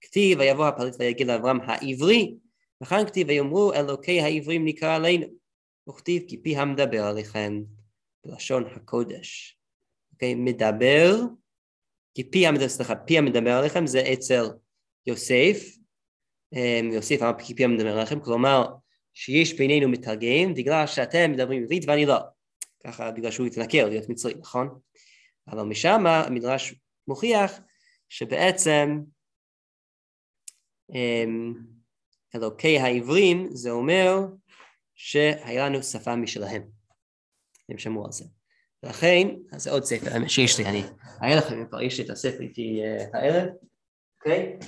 כתיב 0.01 0.39
ויבוא 0.39 0.67
הפליט 0.67 0.95
ויגיד 0.99 1.27
לאברהם 1.27 1.61
העברי, 1.61 2.35
וכאן 2.83 3.07
כתיב 3.07 3.29
ויאמרו 3.29 3.73
אלוקי 3.73 4.21
העברים 4.21 4.65
נקרא 4.65 4.97
עלינו, 4.97 5.27
וכתיב 5.89 6.23
כי 6.29 6.37
פי 6.43 6.57
המדבר 6.57 7.05
עליכם 7.05 7.63
בלשון 8.25 8.65
הקודש. 8.67 9.59
אוקיי? 10.13 10.35
מדבר 10.35 11.15
כי 12.15 12.31
פי 12.31 12.47
המדבר, 12.47 12.69
סליחה, 12.69 12.97
פי 12.97 13.19
המדבר 13.19 13.53
עליכם 13.53 13.87
זה 13.87 14.13
אצל 14.13 14.45
יוסף, 15.07 15.78
אמ, 16.53 16.91
יוסף 16.93 17.23
אמר 17.23 17.39
כי 17.39 17.55
פי 17.55 17.65
המדבר 17.65 17.97
עליכם, 17.97 18.21
כלומר 18.21 18.67
שיש 19.15 19.59
בינינו 19.59 19.89
מתרגם 19.89 20.55
בגלל 20.55 20.87
שאתם 20.87 21.33
מדברים 21.33 21.63
עברית 21.63 21.85
ואני 21.87 22.07
לא, 22.07 22.19
ככה 22.87 23.11
בגלל 23.11 23.31
שהוא 23.31 23.47
התנכר 23.47 23.89
להיות 23.89 24.09
מצרי, 24.09 24.35
נכון? 24.35 24.79
אבל 25.49 25.63
משם 25.63 26.07
המדרש 26.07 26.75
מוכיח 27.09 27.61
שבעצם 28.09 29.01
אמ, 30.95 31.55
אלוקי 32.35 32.79
העברים 32.79 33.49
זה 33.51 33.71
אומר 33.71 34.27
שהיה 34.95 35.69
לנו 35.69 35.83
שפה 35.83 36.17
משלהם, 36.17 36.63
הם 37.69 37.79
שמעו 37.79 38.05
על 38.05 38.13
זה. 38.13 38.25
ולכן, 38.83 39.29
אז 39.53 39.63
זה 39.63 39.71
עוד 39.71 39.85
ספר 39.85 40.29
שיש 40.29 40.59
לי, 40.59 40.67
אני 40.67 40.83
אראה 41.23 41.37
לכם, 41.37 41.67
כבר 41.67 41.83
יש 41.83 41.99
לי 41.99 42.05
את 42.05 42.11
הספר 42.11 42.41
איתי 42.41 42.81
אה, 42.83 43.05
הערב, 43.13 43.49
אוקיי? 44.19 44.59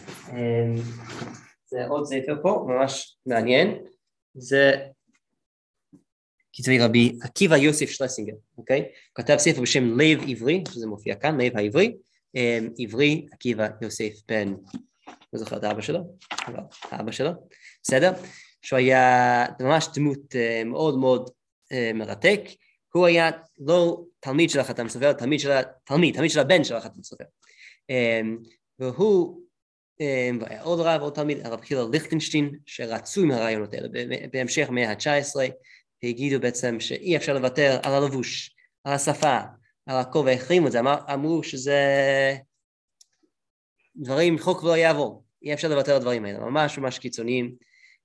זה 1.71 1.87
עוד 1.87 2.07
ספר 2.07 2.35
פה, 2.43 2.66
ממש 2.68 3.16
מעניין, 3.27 3.85
זה 4.35 4.73
כתבי 6.53 6.79
רבי 6.79 7.18
עקיבא 7.23 7.57
יוסף 7.57 7.91
שלסינגר, 7.91 8.35
אוקיי? 8.59 8.81
הוא 8.81 9.14
כתב 9.14 9.37
ספר 9.37 9.61
בשם 9.61 10.01
לב 10.01 10.21
עברי, 10.29 10.64
שזה 10.68 10.87
מופיע 10.87 11.14
כאן, 11.14 11.41
לב 11.41 11.57
העברי, 11.57 11.97
אמ, 12.35 12.68
עברי 12.79 13.27
עקיבא 13.33 13.68
יוסף 13.83 14.12
בן, 14.29 14.55
לא 15.33 15.39
זוכר 15.39 15.57
את 15.57 15.64
האבא 15.64 15.81
שלו, 15.81 16.01
אבל 16.47 16.61
האבא 16.83 17.12
שלו, 17.12 17.31
בסדר? 17.83 18.12
שהוא 18.62 18.77
היה 18.77 19.47
ממש 19.61 19.89
דמות 19.95 20.37
אה, 20.37 20.62
מאוד 20.64 20.99
מאוד 20.99 21.31
אה, 21.73 21.91
מרתק, 21.95 22.41
הוא 22.93 23.07
היה 23.07 23.31
לא 23.59 24.05
תלמיד 24.21 24.51
של 24.51 24.61
החתם 24.61 24.89
סופר, 24.89 25.12
תלמיד 25.12 25.41
של 25.41 25.51
התלמיד, 25.51 26.14
תלמיד 26.14 26.31
של 26.31 26.41
הבן 26.41 26.64
של 26.64 26.77
החתם 26.77 27.03
סופר. 27.03 27.25
אמ, 27.91 28.39
והוא, 28.79 29.41
והיה 30.40 30.62
עוד 30.62 30.80
רב, 30.80 31.01
עוד 31.01 31.12
תלמיד, 31.12 31.46
הרב 31.46 31.61
חילל 31.61 31.86
ליכטנשטיין, 31.92 32.59
שרצו 32.66 33.22
עם 33.22 33.30
הרעיונות 33.30 33.74
האלה 33.74 33.88
בהמשך 34.32 34.68
המאה 34.68 34.90
ה-19, 34.90 35.36
והגידו 36.03 36.40
בעצם 36.40 36.80
שאי 36.80 37.16
אפשר 37.16 37.34
לוותר 37.34 37.78
על 37.82 37.92
הלבוש, 37.92 38.57
על 38.84 38.92
השפה, 38.92 39.38
על 39.86 39.96
הכל, 39.96 40.22
והחרימו 40.26 40.66
את 40.66 40.72
זה, 40.72 40.80
אמר, 40.80 40.98
אמרו 41.14 41.42
שזה 41.42 41.78
דברים, 43.96 44.38
חוק 44.38 44.64
לא 44.64 44.76
יעבור, 44.76 45.24
אי 45.42 45.55
אפשר 45.55 45.68
לוותר 45.68 45.90
על 45.90 45.96
הדברים 45.96 46.24
האלה, 46.24 46.38
ממש 46.38 46.78
ממש 46.78 46.98
קיצוניים. 46.98 47.55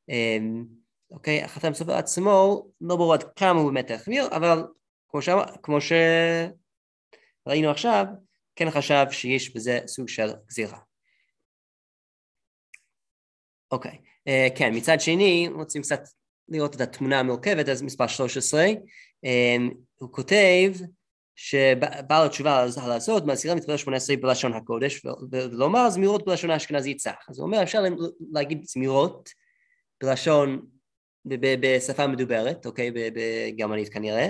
אמ, 0.09 0.65
אוקיי? 1.11 1.43
החתם 1.43 1.73
סופר 1.73 1.93
עצמו, 1.93 2.67
לא 2.81 2.95
ברור 2.95 3.13
עד 3.13 3.23
כמה 3.23 3.59
הוא 3.59 3.71
באמת 3.71 3.91
החמיר, 3.91 4.27
אבל 4.27 4.63
כמו, 5.09 5.21
ש... 5.21 5.29
כמו 5.63 5.77
שראינו 5.81 7.69
עכשיו, 7.69 8.05
כן 8.55 8.71
חשב 8.71 9.05
שיש 9.11 9.55
בזה 9.55 9.79
סוג 9.87 10.09
של 10.09 10.29
גזירה. 10.47 10.84
אוקיי, 13.75 13.97
אה, 14.27 14.47
כן, 14.55 14.75
מצד 14.75 15.01
שני, 15.01 15.49
רוצים 15.53 15.81
קצת 15.81 15.99
לראות 16.49 16.75
את 16.75 16.81
התמונה 16.81 17.19
המורכבת, 17.19 17.69
אז 17.69 17.81
מספר 17.81 18.07
13, 18.07 18.65
אה, 19.25 19.55
הוא 19.95 20.09
כותב 20.11 20.73
שבעל 21.35 22.25
התשובה 22.25 22.63
על 22.63 22.91
הזאת, 22.91 23.23
מהסירה 23.23 23.55
מתפלל 23.55 23.77
18 23.77 24.15
בלשון 24.15 24.53
הקודש, 24.53 25.05
ולומר 25.31 25.89
זמירות 25.89 26.25
בלשון 26.25 26.49
האשכנזי 26.49 26.93
צח. 26.93 27.25
אז 27.29 27.39
הוא 27.39 27.45
אומר, 27.45 27.63
אפשר 27.63 27.83
להגיד 28.31 28.63
זמירות 28.63 29.29
בלשון 30.03 30.65
בשפה 31.25 32.07
מדוברת, 32.07 32.65
אוקיי, 32.65 32.91
בגרמנית 32.93 33.89
כנראה, 33.89 34.29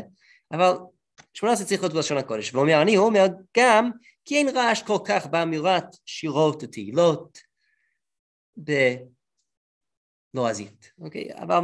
אבל 0.52 0.74
שמונה 1.34 1.54
עשרה 1.54 1.68
צריך 1.68 1.82
להיות 1.82 1.94
בלשון 1.94 2.18
הקודש, 2.18 2.54
ואומר 2.54 2.82
אני, 2.82 2.96
הוא 2.96 3.06
אומר 3.06 3.26
גם 3.58 3.92
כי 4.26 4.38
אין 4.38 4.50
רעש 4.50 4.84
כל 4.84 4.98
כך 5.06 5.28
באמירת 5.28 5.86
שירות 6.06 6.64
ותהילות 6.64 7.40
בלועזית, 10.36 10.92
אוקיי, 11.00 11.30
אבל, 11.36 11.60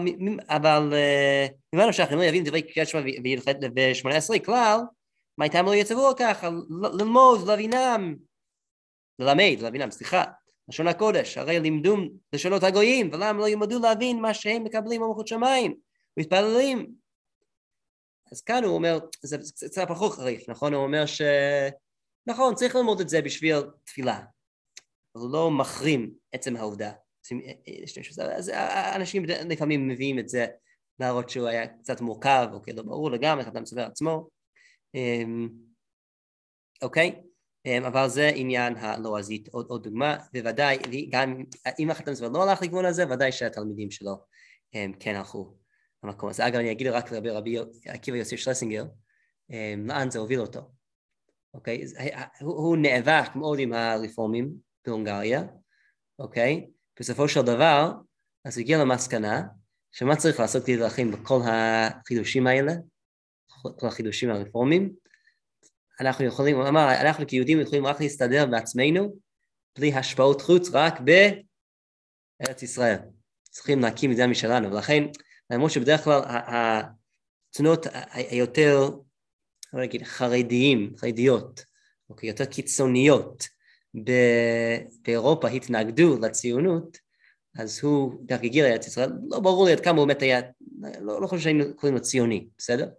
אבל 0.48 0.94
אה, 0.94 1.48
נמשך, 1.74 2.06
אני 2.10 2.18
לא 2.18 2.24
יבין 2.24 2.44
דברי 2.44 2.62
קריאת 2.62 2.88
שמע 2.88 3.02
ושמונה 3.76 4.18
עשרה 4.18 4.40
כלל, 4.40 4.80
מה 5.38 5.46
הייתם 5.46 5.66
לא 5.66 5.76
יצבו 5.76 6.10
כך, 6.20 6.44
ללמוד, 7.00 7.48
להבינם, 7.48 8.16
ללמד, 9.20 9.58
להבינם, 9.62 9.92
סליחה, 9.92 10.24
לשון 10.70 10.88
הקודש, 10.88 11.38
הרי 11.38 11.60
לימדו 11.60 11.96
לשונות 12.34 12.64
הגויים, 12.64 13.10
ולמה 13.14 13.40
לא 13.40 13.50
ילמדו 13.50 13.80
להבין 13.80 14.22
מה 14.22 14.34
שהם 14.34 14.64
מקבלים 14.64 15.02
במלכות 15.02 15.28
שמיים, 15.28 15.76
מתפללים. 16.18 16.92
אז 18.32 18.42
כאן 18.42 18.64
הוא 18.64 18.76
אומר, 18.76 19.00
זה 19.22 19.38
קצת 19.38 19.88
פחות 19.88 20.12
חריף, 20.12 20.50
נכון? 20.50 20.74
הוא 20.74 20.84
אומר 20.84 21.06
ש... 21.06 21.22
נכון, 22.28 22.56
צריך 22.56 22.76
ללמוד 22.76 23.00
את 23.00 23.10
זה 23.10 23.22
בשביל 23.22 23.58
תפילה. 23.84 24.20
אבל 25.16 25.24
הוא 25.24 25.34
לא 25.34 25.52
מחרים 25.52 26.14
עצם 26.32 26.56
העובדה. 26.56 26.92
אז 28.36 28.52
אנשים 28.96 29.26
לפעמים 29.26 29.88
מביאים 29.88 30.20
את 30.20 30.30
זה 30.30 30.46
להראות 31.00 31.30
שהוא 31.30 31.48
היה 31.48 31.68
קצת 31.68 32.02
מורכב, 32.02 32.48
אוקיי, 32.54 32.74
לא 32.74 32.84
ברור 32.84 33.12
לגמרי, 33.12 33.48
אתה 33.48 33.62
מסבר 33.62 33.86
עצמו. 33.86 34.30
אמ, 34.96 35.50
אוקיי? 36.82 37.22
אמ, 37.66 37.86
אבל 37.86 38.08
זה 38.08 38.32
עניין 38.36 38.76
הלועזית, 38.76 39.48
עוד, 39.48 39.66
עוד 39.70 39.84
דוגמה, 39.84 40.18
בוודאי, 40.34 40.78
גם 41.10 41.44
אם 41.80 41.92
החתם 41.92 42.14
זמן 42.14 42.34
לא 42.34 42.44
הלך 42.44 42.62
לכיוון 42.62 42.86
הזה, 42.86 43.10
ודאי 43.10 43.32
שהתלמידים 43.32 43.92
שלו 43.92 44.16
הם 44.74 44.94
כן 45.00 45.16
הלכו 45.16 45.56
למקום 46.04 46.30
הזה. 46.30 46.48
אגב, 46.48 46.56
אני 46.56 46.72
אגיד 46.72 46.88
רק 46.88 47.12
לגבי 47.12 47.30
רבי 47.30 47.58
עקיבא 47.86 48.18
יוסף 48.18 48.36
שלסינגר, 48.36 48.86
אמ, 49.50 49.88
לאן 49.88 50.12
זה 50.12 50.20
הוביל 50.20 50.40
אותו, 50.40 50.60
אוקיי? 51.54 51.84
הוא, 52.42 52.54
הוא 52.54 52.78
נאבק 52.78 53.36
מאוד 53.36 53.60
עם 53.60 53.74
הרפורמים 53.74 54.52
בהונגריה, 54.86 55.44
אוקיי? 56.20 56.68
בסופו 57.00 57.28
של 57.28 57.42
דבר, 57.42 57.92
אז 58.46 58.58
הגיע 58.58 58.78
למסקנה 58.78 59.42
שמה 59.92 60.16
צריך 60.16 60.40
לעשות 60.40 60.64
כדי 60.64 60.78
להכין 60.78 61.12
בכל 61.12 61.40
החידושים 61.44 62.48
האלה, 62.48 62.74
כל 63.80 63.88
החידושים 63.88 64.30
הרפורמיים, 64.30 64.94
אנחנו 66.00 66.26
יכולים, 66.26 66.56
הוא 66.56 66.68
אמר, 66.68 67.02
אנחנו 67.02 67.28
כיהודים 67.28 67.62
יכולים 67.62 67.86
רק 67.86 68.02
להסתדר 68.02 68.46
בעצמנו, 68.46 69.16
בלי 69.78 69.94
השפעות 69.94 70.42
חוץ, 70.42 70.70
רק 70.74 71.00
בארץ 71.00 72.64
ישראל. 72.64 72.98
צריכים 73.44 73.80
להקים 73.80 74.12
מדינה 74.12 74.28
משלנו, 74.28 74.72
ולכן, 74.72 75.04
למרות 75.50 75.72
שבדרך 75.72 76.04
כלל 76.04 76.22
התנועות 76.28 77.86
היותר, 78.12 78.90
לא 79.74 79.82
נגיד, 79.82 80.04
חרדיים, 80.04 80.94
חרדיות, 80.98 81.66
או 82.10 82.16
יותר 82.24 82.46
קיצוניות 82.46 83.48
באירופה 83.94 85.48
התנגדו 85.48 86.20
לציונות, 86.20 86.98
אז 87.60 87.80
הוא 87.84 88.22
דרך 88.26 88.44
הגיע 88.44 88.70
לארץ 88.70 88.88
ישראל, 88.88 89.12
לא 89.30 89.40
ברור 89.40 89.66
לי 89.66 89.72
עד 89.72 89.80
כמה 89.80 89.98
הוא 89.98 90.08
באמת 90.08 90.22
היה, 90.22 90.42
לא, 91.02 91.22
לא 91.22 91.28
חושב 91.28 91.44
שהיינו 91.44 91.64
קוראים 91.76 91.96
לו 91.96 92.02
ציוני, 92.02 92.48
בסדר? 92.58 92.90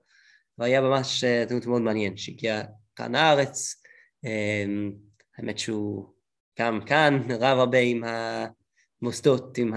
והיה 0.59 0.81
ממש 0.81 1.25
אה, 1.25 1.45
דמות 1.49 1.67
מאוד 1.67 1.83
מעניין, 1.83 2.17
שהגיע 2.17 2.63
כאן 2.97 3.15
הארץ, 3.15 3.83
אמ, 4.25 4.93
האמת 5.39 5.59
שהוא 5.59 6.15
גם 6.59 6.81
כאן 6.87 7.23
רב 7.31 7.59
הרבה 7.59 7.79
עם 7.79 8.05
המוסדות, 8.05 9.59
עם 9.59 9.75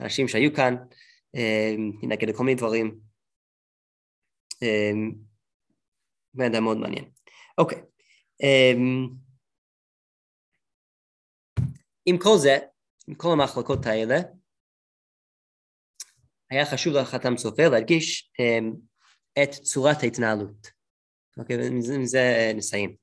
האנשים 0.00 0.28
שהיו 0.28 0.54
כאן, 0.54 0.76
נגד 2.02 2.28
אמ, 2.28 2.36
כל 2.36 2.44
מיני 2.44 2.54
דברים. 2.54 2.98
אמ, 4.62 5.12
בן 6.34 6.54
אדם 6.54 6.64
מאוד 6.64 6.78
מעניין. 6.78 7.04
אוקיי. 7.58 7.82
עם 12.10 12.18
כל 12.18 12.38
זה, 12.38 12.58
עם 13.08 13.14
כל 13.14 13.32
המחלקות 13.32 13.86
האלה, 13.86 14.20
היה 16.50 16.66
חשוב 16.66 16.94
לחתם 16.94 17.36
סופר 17.36 17.68
להדגיש 17.68 18.32
את 19.42 19.50
צורת 19.50 20.02
ההתנהלות. 20.02 20.70
אוקיי, 21.38 21.66
עם 21.66 22.04
זה 22.04 22.18
אה, 22.18 22.52
נסיים. 22.54 22.94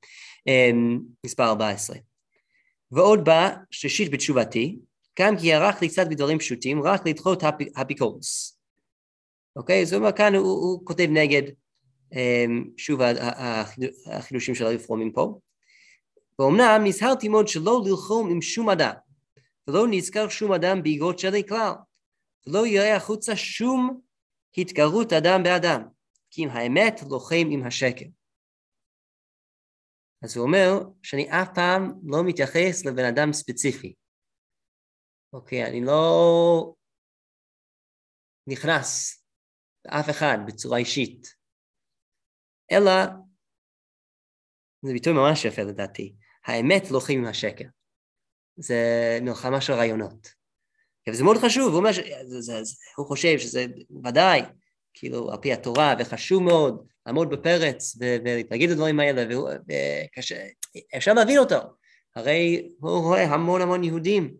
אמ, 0.46 1.00
מספר 1.26 1.44
14. 1.44 1.96
ועוד 2.90 3.24
בא 3.24 3.50
שלישית 3.70 4.10
בתשובתי, 4.10 4.78
גם 5.20 5.38
כי 5.40 5.52
ערך 5.52 5.82
לי 5.82 5.88
קצת 5.88 6.06
בדברים 6.10 6.38
פשוטים, 6.38 6.82
רק 6.82 7.06
לדחות 7.06 7.42
הביקורס. 7.76 8.58
אוקיי? 9.56 9.86
זאת 9.86 9.98
אומרת, 9.98 10.16
כאן 10.16 10.34
הוא, 10.34 10.46
הוא 10.46 10.86
כותב 10.86 11.06
נגד, 11.10 11.42
אמ, 12.12 12.70
שוב, 12.76 13.00
החידושים 14.06 14.54
של 14.54 14.66
הרפורמים 14.66 15.12
פה. 15.12 15.38
ואומנם 16.38 16.80
נזהרתי 16.84 17.28
מאוד 17.28 17.48
שלא 17.48 17.80
ללחום 17.86 18.30
עם 18.30 18.42
שום 18.42 18.70
אדם, 18.70 18.94
ולא 19.68 19.86
נזכר 19.90 20.28
שום 20.28 20.52
אדם 20.52 20.82
באגרות 20.82 21.18
שלי 21.18 21.42
כלל, 21.48 21.72
ולא 22.46 22.66
יראה 22.66 22.96
החוצה 22.96 23.36
שום 23.36 24.00
התגרות 24.58 25.12
אדם 25.12 25.42
באדם, 25.44 25.88
כי 26.30 26.44
אם 26.44 26.48
האמת 26.48 26.94
לוחם 27.10 27.46
עם 27.50 27.66
השקר. 27.66 28.06
אז 30.22 30.36
הוא 30.36 30.46
אומר 30.46 30.68
שאני 31.02 31.30
אף 31.30 31.48
פעם 31.54 31.92
לא 32.06 32.18
מתייחס 32.26 32.84
לבן 32.86 33.04
אדם 33.04 33.32
ספציפי. 33.32 33.94
אוקיי, 35.32 35.64
אני 35.64 35.80
לא 35.84 36.74
נכנס 38.46 39.22
לאף 39.84 40.10
אחד 40.10 40.38
בצורה 40.46 40.78
אישית, 40.78 41.26
אלא, 42.72 42.90
זה 44.82 44.92
ביטוי 44.92 45.12
ממש 45.12 45.44
יפה 45.44 45.62
לדעתי, 45.62 46.16
האמת 46.48 46.90
לא 46.90 47.00
חיים 47.00 47.18
עם 47.18 47.26
השקר. 47.26 47.64
זה 48.56 49.18
מלחמה 49.22 49.60
של 49.60 49.72
רעיונות. 49.72 50.28
וזה 51.08 51.24
מאוד 51.24 51.36
חשוב, 51.36 51.74
הוא, 51.74 51.92
ש... 51.92 51.98
זה, 51.98 52.40
זה, 52.40 52.64
זה, 52.64 52.74
הוא 52.96 53.06
חושב 53.06 53.38
שזה 53.38 53.66
ודאי, 54.04 54.42
כאילו, 54.94 55.32
על 55.32 55.36
פי 55.36 55.52
התורה, 55.52 55.94
וחשוב 55.98 56.42
מאוד 56.42 56.86
לעמוד 57.06 57.30
בפרץ 57.30 57.96
ולהתנגד 58.00 58.70
לדברים 58.70 59.00
האלה, 59.00 59.24
ואפשר 60.92 61.14
להבין 61.14 61.38
אותו. 61.38 61.56
הרי 62.16 62.68
הוא 62.80 63.02
רואה 63.02 63.24
המון 63.24 63.60
המון 63.60 63.84
יהודים 63.84 64.34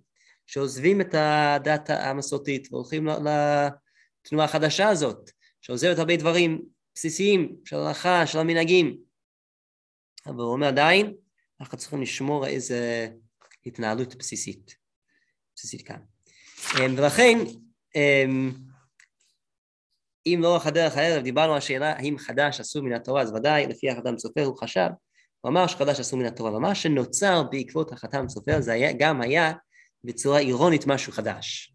שעוזבים 0.46 1.00
את 1.00 1.14
הדת 1.14 1.90
המסורתית 1.90 2.68
והולכים 2.72 3.06
לתנועה 3.06 4.44
החדשה 4.44 4.88
הזאת, 4.88 5.30
שעוזבת 5.60 5.98
הרבה 5.98 6.16
דברים 6.16 6.62
בסיסיים 6.94 7.56
של 7.64 7.76
ההלכה, 7.76 8.26
של 8.26 8.38
המנהגים. 8.38 8.98
אבל 10.26 10.40
הוא 10.40 10.52
אומר 10.52 10.66
עדיין, 10.66 11.14
אנחנו 11.60 11.78
צריכים 11.78 12.02
לשמור 12.02 12.46
איזה 12.46 13.08
התנהלות 13.66 14.14
בסיסית, 14.14 14.76
בסיסית 15.56 15.86
כאן. 15.86 16.00
אמ, 16.78 16.94
ולכן, 16.96 17.38
אמ, 17.96 18.52
אם 20.26 20.38
לאורך 20.42 20.66
הדרך 20.66 20.96
הערב 20.96 21.22
דיברנו 21.22 21.52
על 21.52 21.58
השאלה 21.58 21.92
האם 21.92 22.18
חדש 22.18 22.60
אסור 22.60 22.82
מן 22.82 22.92
התורה, 22.92 23.22
אז 23.22 23.32
ודאי 23.32 23.66
לפי 23.66 23.90
החתם 23.90 24.18
סופר 24.18 24.44
הוא 24.44 24.56
חשב, 24.56 24.88
הוא 25.40 25.50
אמר 25.50 25.66
שחדש 25.66 26.00
אסור 26.00 26.18
מן 26.18 26.26
התורה, 26.26 26.56
ומה 26.56 26.74
שנוצר 26.74 27.42
בעקבות 27.50 27.92
החתם 27.92 28.28
סופר 28.28 28.60
זה 28.60 28.72
היה, 28.72 28.92
גם 28.92 29.20
היה 29.20 29.52
בצורה 30.04 30.38
אירונית 30.38 30.86
משהו 30.86 31.12
חדש, 31.12 31.74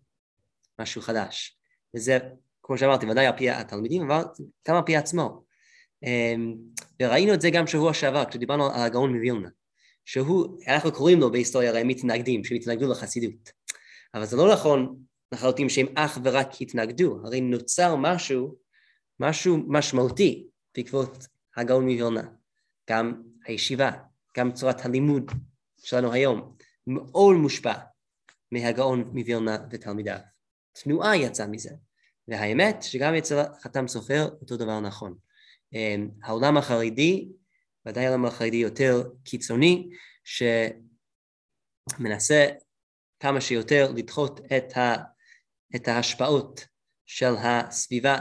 משהו 0.79 1.01
חדש, 1.01 1.57
וזה 1.95 2.17
כמו 2.63 2.77
שאמרתי 2.77 3.05
ודאי 3.05 3.25
על 3.25 3.37
פי 3.37 3.49
התלמידים 3.49 4.11
אבל 4.11 4.23
גם 4.67 4.75
על 4.75 4.81
פי 4.85 4.95
עצמו, 4.95 5.43
אמ, 6.03 6.55
וראינו 7.01 7.33
את 7.33 7.41
זה 7.41 7.49
גם 7.49 7.67
שבוע 7.67 7.93
שעבר 7.93 8.25
כשדיברנו 8.25 8.65
על 8.65 8.81
הגאון 8.81 9.13
מווילנה, 9.13 9.49
שהוא, 10.05 10.59
אנחנו 10.67 10.91
קוראים 10.91 11.19
לו 11.19 11.31
בהיסטוריה 11.31 11.69
הרי 11.69 11.83
מתנגדים, 11.83 12.43
שהתנגדו 12.43 12.91
לחסידות, 12.91 13.51
אבל 14.13 14.25
זה 14.25 14.37
לא 14.37 14.53
נכון 14.53 14.95
לחלוטין 15.31 15.69
שהם 15.69 15.87
אך 15.95 16.17
ורק 16.23 16.61
התנגדו, 16.61 17.19
הרי 17.25 17.41
נוצר 17.41 17.95
משהו, 17.95 18.55
משהו 19.19 19.57
משמעותי 19.67 20.47
בעקבות 20.77 21.27
הגאון 21.57 21.83
מווילנה, 21.83 22.23
גם 22.89 23.21
הישיבה, 23.45 23.91
גם 24.37 24.51
צורת 24.51 24.85
הלימוד 24.85 25.31
שלנו 25.83 26.13
היום, 26.13 26.55
מאוד 26.87 27.35
מושפע 27.35 27.73
מהגאון 28.51 29.03
מווילנה 29.13 29.57
ותלמידיו. 29.71 30.17
תנועה 30.73 31.17
יצאה 31.17 31.47
מזה, 31.47 31.69
והאמת 32.27 32.83
שגם 32.83 33.15
אצל 33.15 33.43
חתם 33.61 33.87
סופר 33.87 34.29
אותו 34.41 34.57
דבר 34.57 34.79
נכון. 34.79 35.15
אמ, 35.73 36.09
העולם 36.23 36.57
החרדי, 36.57 37.29
ודאי 37.85 38.05
העולם 38.05 38.25
החרדי 38.25 38.57
יותר 38.57 39.03
קיצוני, 39.23 39.89
שמנסה 41.93 42.47
כמה 43.19 43.41
שיותר 43.41 43.91
לדחות 43.95 44.39
את, 44.39 44.77
ה, 44.77 44.95
את 45.75 45.87
ההשפעות 45.87 46.67
של 47.05 47.33
הסביבה 47.37 48.17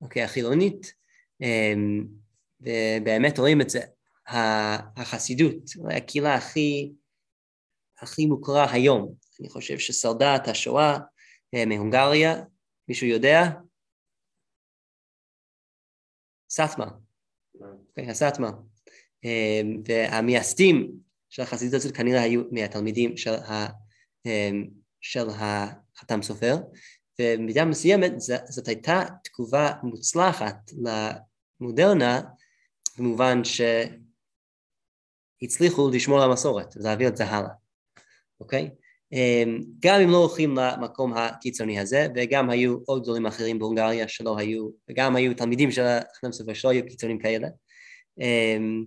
אוקיי, 0.00 0.22
החילונית, 0.22 0.94
אמ, 1.40 2.06
ובאמת 2.60 3.38
רואים 3.38 3.60
את 3.60 3.70
זה, 3.70 3.80
החסידות, 4.96 5.54
הקהילה 5.96 6.34
הכי, 6.34 6.92
הכי 7.98 8.26
מוכרה 8.26 8.72
היום, 8.72 9.14
אני 9.40 9.48
חושב 9.48 9.78
ששרדה 9.78 10.36
את 10.36 10.48
השואה 10.48 10.98
אה, 11.54 11.66
מהונגריה, 11.66 12.34
מישהו 12.88 13.06
יודע? 13.06 13.42
סאטמה, 16.50 16.86
אוקיי, 17.60 18.10
הסאטמה, 18.10 18.50
והמייסדים 19.84 20.92
של 21.30 21.42
החסידות 21.42 21.74
הזאת 21.74 21.96
כנראה 21.96 22.22
היו 22.22 22.42
מהתלמידים 22.50 23.16
של 23.16 23.34
ה... 23.34 23.66
אמ, 24.26 24.64
של 25.00 25.26
החתם 25.30 26.22
סופר, 26.22 26.56
ובמידה 27.20 27.64
מסוימת 27.64 28.12
זאת 28.48 28.68
הייתה 28.68 29.02
תגובה 29.24 29.72
מוצלחת 29.82 30.70
למודרנה 31.60 32.20
במובן 32.98 33.42
שהצליחו 35.42 35.90
לשמור 35.90 36.22
על 36.22 36.30
המסורת 36.30 36.76
ולהעביר 36.76 37.08
את 37.08 37.16
זה 37.16 37.24
הלאה, 37.24 37.50
אוקיי? 38.40 38.70
אמ, 39.12 39.60
גם 39.80 40.00
אם 40.00 40.10
לא 40.10 40.16
הולכים 40.16 40.54
למקום 40.56 41.14
הקיצוני 41.14 41.80
הזה, 41.80 42.06
וגם 42.14 42.50
היו 42.50 42.78
עוד 42.86 43.02
גדולים 43.02 43.26
אחרים 43.26 43.58
בהונגריה 43.58 44.08
שלא 44.08 44.38
היו, 44.38 44.68
וגם 44.90 45.16
היו 45.16 45.34
תלמידים 45.34 45.70
של 45.70 45.82
החתם 45.82 46.32
סופר 46.32 46.54
שלא 46.54 46.70
היו 46.70 46.86
קיצונים 46.86 47.18
כאלה, 47.18 47.48
אמ, 48.20 48.84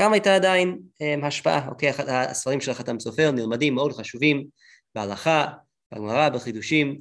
גם 0.00 0.12
הייתה 0.12 0.34
עדיין 0.34 0.78
השפעה, 1.22 1.68
אוקיי, 1.68 1.90
הספרים 2.08 2.60
של 2.60 2.70
החתם 2.70 3.00
סופר 3.00 3.30
נלמדים 3.30 3.74
מאוד 3.74 3.92
חשובים 3.92 4.46
בהלכה, 4.94 5.46
בגמרא, 5.94 6.28
בחידושים, 6.28 7.00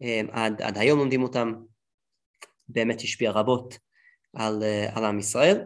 אמ, 0.00 0.26
עד, 0.32 0.62
עד 0.62 0.78
היום 0.78 0.98
לומדים 0.98 1.22
אותם, 1.22 1.52
באמת 2.68 3.00
השפיע 3.00 3.30
רבות 3.30 3.78
על, 4.36 4.62
אה, 4.62 4.96
על 4.96 5.04
עם 5.04 5.18
ישראל, 5.18 5.64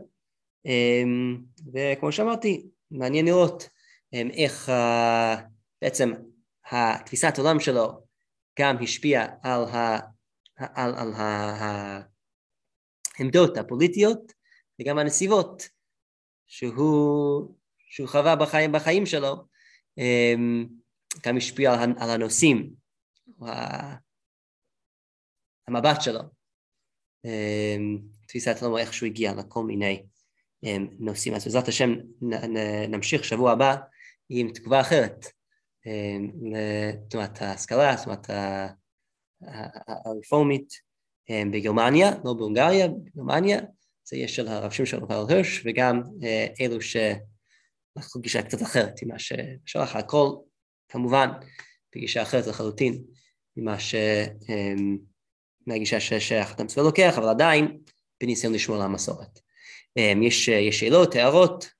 אמ, 0.67 1.39
וכמו 1.75 2.13
שאמרתי, 2.13 2.67
מעניין 2.91 3.27
לראות 3.27 3.69
אמ, 4.13 4.31
איך 4.33 4.73
בעצם 5.83 6.13
התפיסת 6.71 7.39
עולם 7.39 7.61
שלו 7.61 8.07
גם 8.59 8.77
השפיעה 8.83 9.27
על, 9.43 9.65
ה, 9.65 9.99
על, 10.59 10.95
על 10.95 11.13
העמדות 13.19 13.57
הפוליטיות 13.57 14.33
וגם 14.81 14.99
הנסיבות 14.99 15.80
שהוא, 16.51 17.55
שהוא 17.89 18.09
חווה 18.09 18.37
בחיים, 18.37 18.73
בחיים 18.73 19.07
שלו 19.07 19.37
גם 21.27 21.37
השפיע 21.37 21.73
על, 21.73 21.93
על 21.99 22.11
הנושאים, 22.11 22.71
המבט 25.69 26.01
שלו, 26.01 26.21
אמ, 27.25 27.99
תפיסת 28.27 28.63
עולמו 28.63 28.79
איך 28.79 28.95
שהוא 28.95 29.07
הגיע 29.07 29.35
לכל 29.35 29.65
מיני 29.65 30.03
אמ, 30.65 30.87
נושאים. 30.99 31.35
אז 31.35 31.45
בעזרת 31.45 31.69
השם 31.69 31.91
נמשיך 32.89 33.25
שבוע 33.25 33.53
הבא 33.53 33.77
עם 34.29 34.53
תגובה 34.53 34.81
אחרת 34.81 35.27
אמ, 35.87 36.31
לתנועת 36.53 37.43
ההשכלה, 37.43 37.97
תנועת 38.05 38.31
הרפורמית 40.07 40.73
בגרמניה, 41.53 42.11
לא 42.25 42.35
בהונגריה, 42.35 42.89
בגרמניה, 42.89 43.61
זה 44.05 44.17
יהיה 44.17 44.29
של 44.29 44.49
הרב 44.49 44.71
שמשון 44.71 45.03
רב 45.03 45.29
הירש 45.29 45.63
וגם 45.65 46.03
אה, 46.23 46.47
אלו 46.61 46.79
שלקחו 46.81 48.21
גישה 48.21 48.43
קצת 48.43 48.63
אחרת 48.63 48.95
ממה 49.03 49.19
ששלח 49.19 49.97
הכל 49.97 50.31
כמובן 50.89 51.29
בגישה 51.95 52.23
אחרת 52.23 52.47
לחלוטין 52.47 53.05
ממה 53.57 53.79
ש... 53.81 53.95
אמ, 54.49 54.99
מהגישה 55.67 56.01
ששייך 56.01 56.61
המצווה 56.61 56.85
לוקח, 56.85 57.15
אבל 57.19 57.29
עדיין 57.29 57.79
בניסיון 58.21 58.55
לשמור 58.55 58.77
על 58.77 58.83
המסורת. 58.83 59.39
אמ, 59.97 60.23
יש, 60.23 60.49
יש 60.49 60.81
שאלות, 60.81 61.15
הערות? 61.15 61.71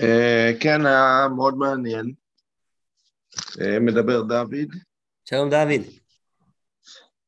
אה, 0.00 0.50
כן, 0.60 0.86
היה 0.86 1.28
מאוד 1.36 1.54
מעניין. 1.54 2.14
אה, 3.60 3.80
מדבר 3.80 4.22
דוד. 4.22 4.89
שלום 5.30 5.50
דוד. 5.50 5.80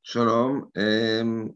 שלום. 0.03 0.65
אמ, 0.77 1.49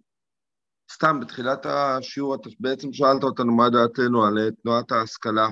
סתם, 0.93 1.21
בתחילת 1.21 1.67
השיעור 1.67 2.35
אתה 2.35 2.51
בעצם 2.61 2.93
שאלת 2.93 3.23
אותנו 3.23 3.57
מה 3.57 3.71
דעתנו 3.71 4.25
על 4.25 4.39
אה, 4.39 4.51
תנועת 4.63 4.93
ההשכלה. 4.93 5.49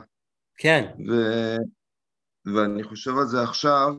כן. 0.58 0.90
ו... 1.08 1.12
ואני 2.54 2.84
חושב 2.84 3.10
על 3.10 3.26
זה 3.26 3.42
עכשיו, 3.42 3.94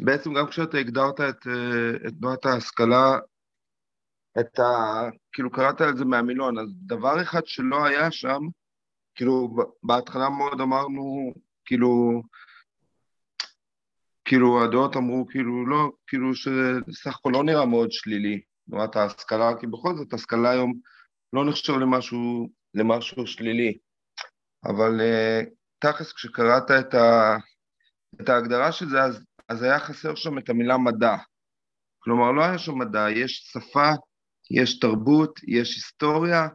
בעצם 0.00 0.34
גם 0.34 0.46
כשאתה 0.46 0.78
הגדרת 0.78 1.20
את, 1.20 1.46
אה, 1.46 2.08
את 2.08 2.12
תנועת 2.20 2.46
ההשכלה, 2.46 3.18
את 4.40 4.58
ה... 4.58 4.64
כאילו 5.32 5.50
קראת 5.50 5.80
על 5.80 5.96
זה 5.96 6.04
מהמילון, 6.04 6.58
אז 6.58 6.68
דבר 6.86 7.22
אחד 7.22 7.46
שלא 7.46 7.84
היה 7.84 8.10
שם, 8.10 8.40
כאילו 9.14 9.56
בהתחלה 9.82 10.28
מאוד 10.28 10.60
אמרנו, 10.60 11.32
כאילו, 11.64 12.22
כאילו 14.32 14.64
הדעות 14.64 14.96
אמרו 14.96 15.26
כאילו 15.30 15.66
לא, 15.66 15.90
כאילו 16.06 16.34
שסך 16.34 17.16
הכל 17.16 17.30
לא 17.32 17.44
נראה 17.44 17.66
מאוד 17.66 17.92
שלילי, 17.92 18.40
תנועת 18.70 18.96
ההשכלה, 18.96 19.50
כי 19.60 19.66
בכל 19.66 19.96
זאת 19.96 20.12
השכלה 20.12 20.50
היום 20.50 20.72
לא 21.32 21.44
נחשב 21.44 21.72
למשהו, 21.72 22.48
למשהו 22.74 23.26
שלילי. 23.26 23.78
אבל 24.64 25.00
uh, 25.00 25.46
תכלס 25.78 26.12
כשקראת 26.12 26.70
את, 26.80 26.94
ה, 26.94 27.36
את 28.20 28.28
ההגדרה 28.28 28.72
של 28.72 28.88
זה, 28.88 29.02
אז, 29.02 29.24
אז 29.48 29.62
היה 29.62 29.80
חסר 29.80 30.14
שם 30.14 30.38
את 30.38 30.48
המילה 30.50 30.78
מדע. 30.78 31.16
כלומר, 31.98 32.32
לא 32.32 32.44
היה 32.44 32.58
שם 32.58 32.78
מדע, 32.78 33.06
יש 33.10 33.50
שפה, 33.52 33.90
יש 34.50 34.78
תרבות, 34.78 35.40
יש 35.48 35.74
היסטוריה, 35.76 36.48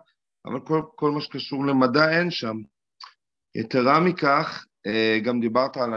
אבל 0.46 0.60
כל, 0.68 0.82
כל 0.96 1.12
מה 1.12 1.22
שקשור 1.22 1.66
למדע 1.66 2.20
אין 2.20 2.32
שם. 2.32 2.56
יתרה 3.56 4.00
מכך, 4.00 4.66
uh, 4.88 5.26
גם 5.26 5.40
דיברת 5.40 5.78
על, 5.78 5.92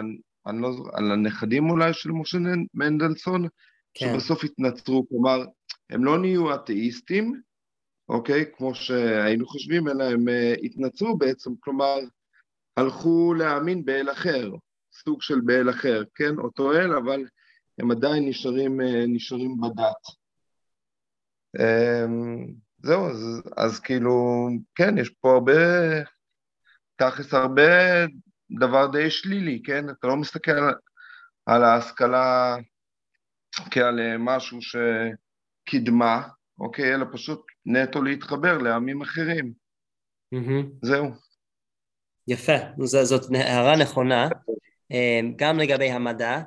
על, 0.45 0.64
על 0.93 1.12
הנכדים 1.12 1.70
אולי 1.70 1.93
של 1.93 2.11
משה 2.11 2.38
מנדלסון, 2.74 3.47
כן. 3.95 4.12
שבסוף 4.12 4.45
התנצרו, 4.45 5.09
כלומר, 5.09 5.45
הם 5.91 6.05
לא 6.05 6.18
נהיו 6.18 6.55
אתאיסטים, 6.55 7.41
אוקיי? 8.09 8.45
כמו 8.57 8.74
שהיינו 8.74 9.47
חושבים, 9.47 9.88
אלא 9.88 10.05
הם 10.05 10.28
אה, 10.28 10.55
התנצרו 10.62 11.18
בעצם, 11.18 11.51
כלומר, 11.61 11.99
הלכו 12.76 13.34
להאמין 13.34 13.84
באל 13.84 14.12
אחר, 14.12 14.51
סוג 15.05 15.22
של 15.22 15.41
באל 15.41 15.70
אחר, 15.70 16.03
כן? 16.14 16.38
אותו 16.38 16.72
אל, 16.72 16.93
אבל 16.97 17.24
הם 17.78 17.91
עדיין 17.91 18.28
נשארים, 18.28 18.80
אה, 18.80 19.05
נשארים 19.09 19.57
בדת. 19.61 20.20
אמ, 21.59 22.47
זהו, 22.82 23.07
אז, 23.07 23.43
אז 23.57 23.80
כאילו, 23.80 24.49
כן, 24.74 24.99
יש 24.99 25.09
פה 25.09 25.32
הרבה, 25.32 25.53
תכלס 26.97 27.34
הרבה 27.34 27.72
דבר 28.59 28.87
די 28.87 29.11
שלילי, 29.11 29.63
כן? 29.65 29.91
אתה 29.91 30.07
לא 30.07 30.17
מסתכל 30.17 30.51
על, 30.51 30.75
על 31.47 31.65
ההשכלה 31.65 32.57
כעל 33.71 34.01
אה, 34.01 34.19
משהו 34.19 34.59
שקידמה, 34.63 36.29
אוקיי? 36.59 36.95
אלא 36.95 37.05
פשוט 37.13 37.47
נטו 37.67 38.03
להתחבר 38.03 38.59
לעמים 38.59 39.03
אחרים. 39.03 39.53
Mm-hmm. 40.35 40.67
זהו. 40.83 41.11
יפה, 42.29 42.57
ז, 42.85 42.97
זאת 42.97 43.31
הערה 43.35 43.77
נכונה, 43.77 44.29
אה, 44.93 45.21
גם 45.37 45.59
לגבי 45.59 45.91
המדע, 45.91 46.41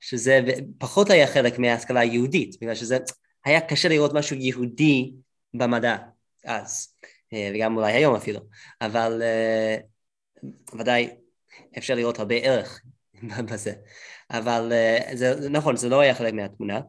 שזה 0.00 0.40
פחות 0.78 1.10
היה 1.10 1.26
חלק 1.26 1.58
מההשכלה 1.58 2.00
היהודית, 2.00 2.56
בגלל 2.60 2.74
שזה 2.74 2.98
היה 3.44 3.60
קשה 3.60 3.88
לראות 3.88 4.14
משהו 4.14 4.36
יהודי 4.36 5.12
במדע 5.54 5.96
אז, 6.44 6.96
אה, 7.32 7.52
וגם 7.54 7.76
אולי 7.76 7.92
היום 7.92 8.14
אפילו, 8.14 8.40
אבל 8.80 9.22
ודאי 10.78 11.10
אפשר 11.78 11.94
לראות 11.94 12.18
הרבה 12.18 12.34
ערך 12.34 12.80
בזה. 13.50 13.72
אבל 14.30 14.72
uh, 14.72 15.16
זה 15.16 15.50
נכון, 15.50 15.76
זה 15.76 15.88
לא 15.88 16.00
היה 16.00 16.14
חלק 16.14 16.34
מהתמונה, 16.34 16.80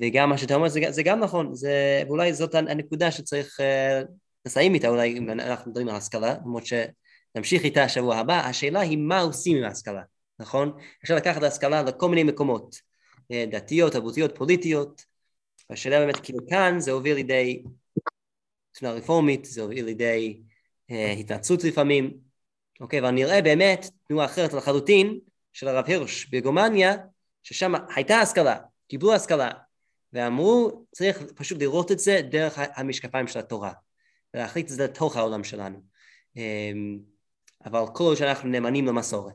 וגם 0.00 0.30
מה 0.30 0.38
שאתה 0.38 0.54
אומר 0.54 0.68
זה, 0.68 0.80
זה 0.90 1.02
גם 1.02 1.20
נכון, 1.20 1.54
זה, 1.54 2.02
ואולי 2.06 2.34
זאת 2.34 2.54
הנקודה 2.54 3.10
שצריך 3.10 3.60
uh, 3.60 4.06
לסיים 4.46 4.74
איתה, 4.74 4.88
אולי 4.88 5.18
אם 5.18 5.30
אנחנו 5.30 5.70
מדברים 5.70 5.88
על 5.88 5.96
השכלה, 5.96 6.34
למרות 6.44 6.62
שנמשיך 6.66 7.64
איתה 7.64 7.84
השבוע 7.84 8.16
הבא, 8.16 8.40
השאלה 8.46 8.80
היא 8.80 8.98
מה 8.98 9.20
עושים 9.20 9.56
עם 9.56 9.64
ההשכלה, 9.64 10.02
נכון? 10.38 10.72
אפשר 11.02 11.14
לקחת 11.14 11.38
את 11.38 11.42
ההשכלה 11.42 11.82
לכל 11.82 12.08
מיני 12.08 12.22
מקומות, 12.22 12.74
uh, 13.32 13.50
דתיות, 13.50 13.92
תרבותיות, 13.92 14.38
פוליטיות, 14.38 15.02
והשאלה 15.70 15.98
באמת 15.98 16.16
כאילו 16.16 16.38
כאן 16.50 16.80
זה 16.80 16.90
הוביל 16.90 17.14
לידי 17.14 17.62
תנועה 18.72 18.94
רפורמית, 18.94 19.44
זה 19.44 19.62
הוביל 19.62 19.84
לידי 19.84 20.40
התנצלות 20.90 21.64
לפעמים, 21.64 22.23
אוקיי, 22.84 23.00
אבל 23.00 23.10
נראה 23.10 23.42
באמת 23.42 23.90
תנועה 24.08 24.26
אחרת 24.26 24.52
לחלוטין 24.52 25.18
של 25.52 25.68
הרב 25.68 25.84
הירש 25.86 26.26
בגרמניה, 26.26 26.94
ששם 27.42 27.72
הייתה 27.96 28.16
השכלה, 28.16 28.56
קיבלו 28.88 29.14
השכלה, 29.14 29.50
ואמרו 30.12 30.84
צריך 30.92 31.22
פשוט 31.34 31.58
לראות 31.62 31.92
את 31.92 31.98
זה 31.98 32.20
דרך 32.30 32.58
המשקפיים 32.58 33.28
של 33.28 33.38
התורה, 33.38 33.72
ולהחליט 34.34 34.70
את 34.70 34.76
זה 34.76 34.84
לתוך 34.84 35.16
העולם 35.16 35.44
שלנו. 35.44 35.78
אמ, 36.36 36.98
אבל 37.64 37.80
כל 37.94 38.04
עוד 38.04 38.16
שאנחנו 38.16 38.48
נאמנים 38.48 38.86
למסורת. 38.86 39.34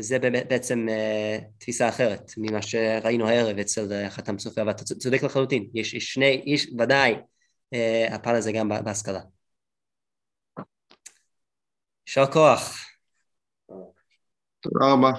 וזה 0.00 0.18
בעצם 0.18 0.86
uh, 0.88 1.44
תפיסה 1.58 1.88
אחרת 1.88 2.32
ממה 2.36 2.62
שראינו 2.62 3.28
הערב 3.28 3.58
אצל 3.58 3.88
uh, 4.06 4.10
חתם 4.10 4.38
סופר, 4.38 4.64
ואתה 4.66 4.84
צודק 4.84 5.22
לחלוטין, 5.22 5.70
יש, 5.74 5.94
יש 5.94 6.14
שני, 6.14 6.42
יש 6.46 6.66
ודאי 6.78 7.14
uh, 7.14 8.14
הפן 8.14 8.34
הזה 8.34 8.52
גם 8.52 8.68
בהשכלה. 8.68 9.20
יישר 12.10 12.32
כוח. 12.32 12.86
תודה 14.60 14.86
רבה. 14.92 15.10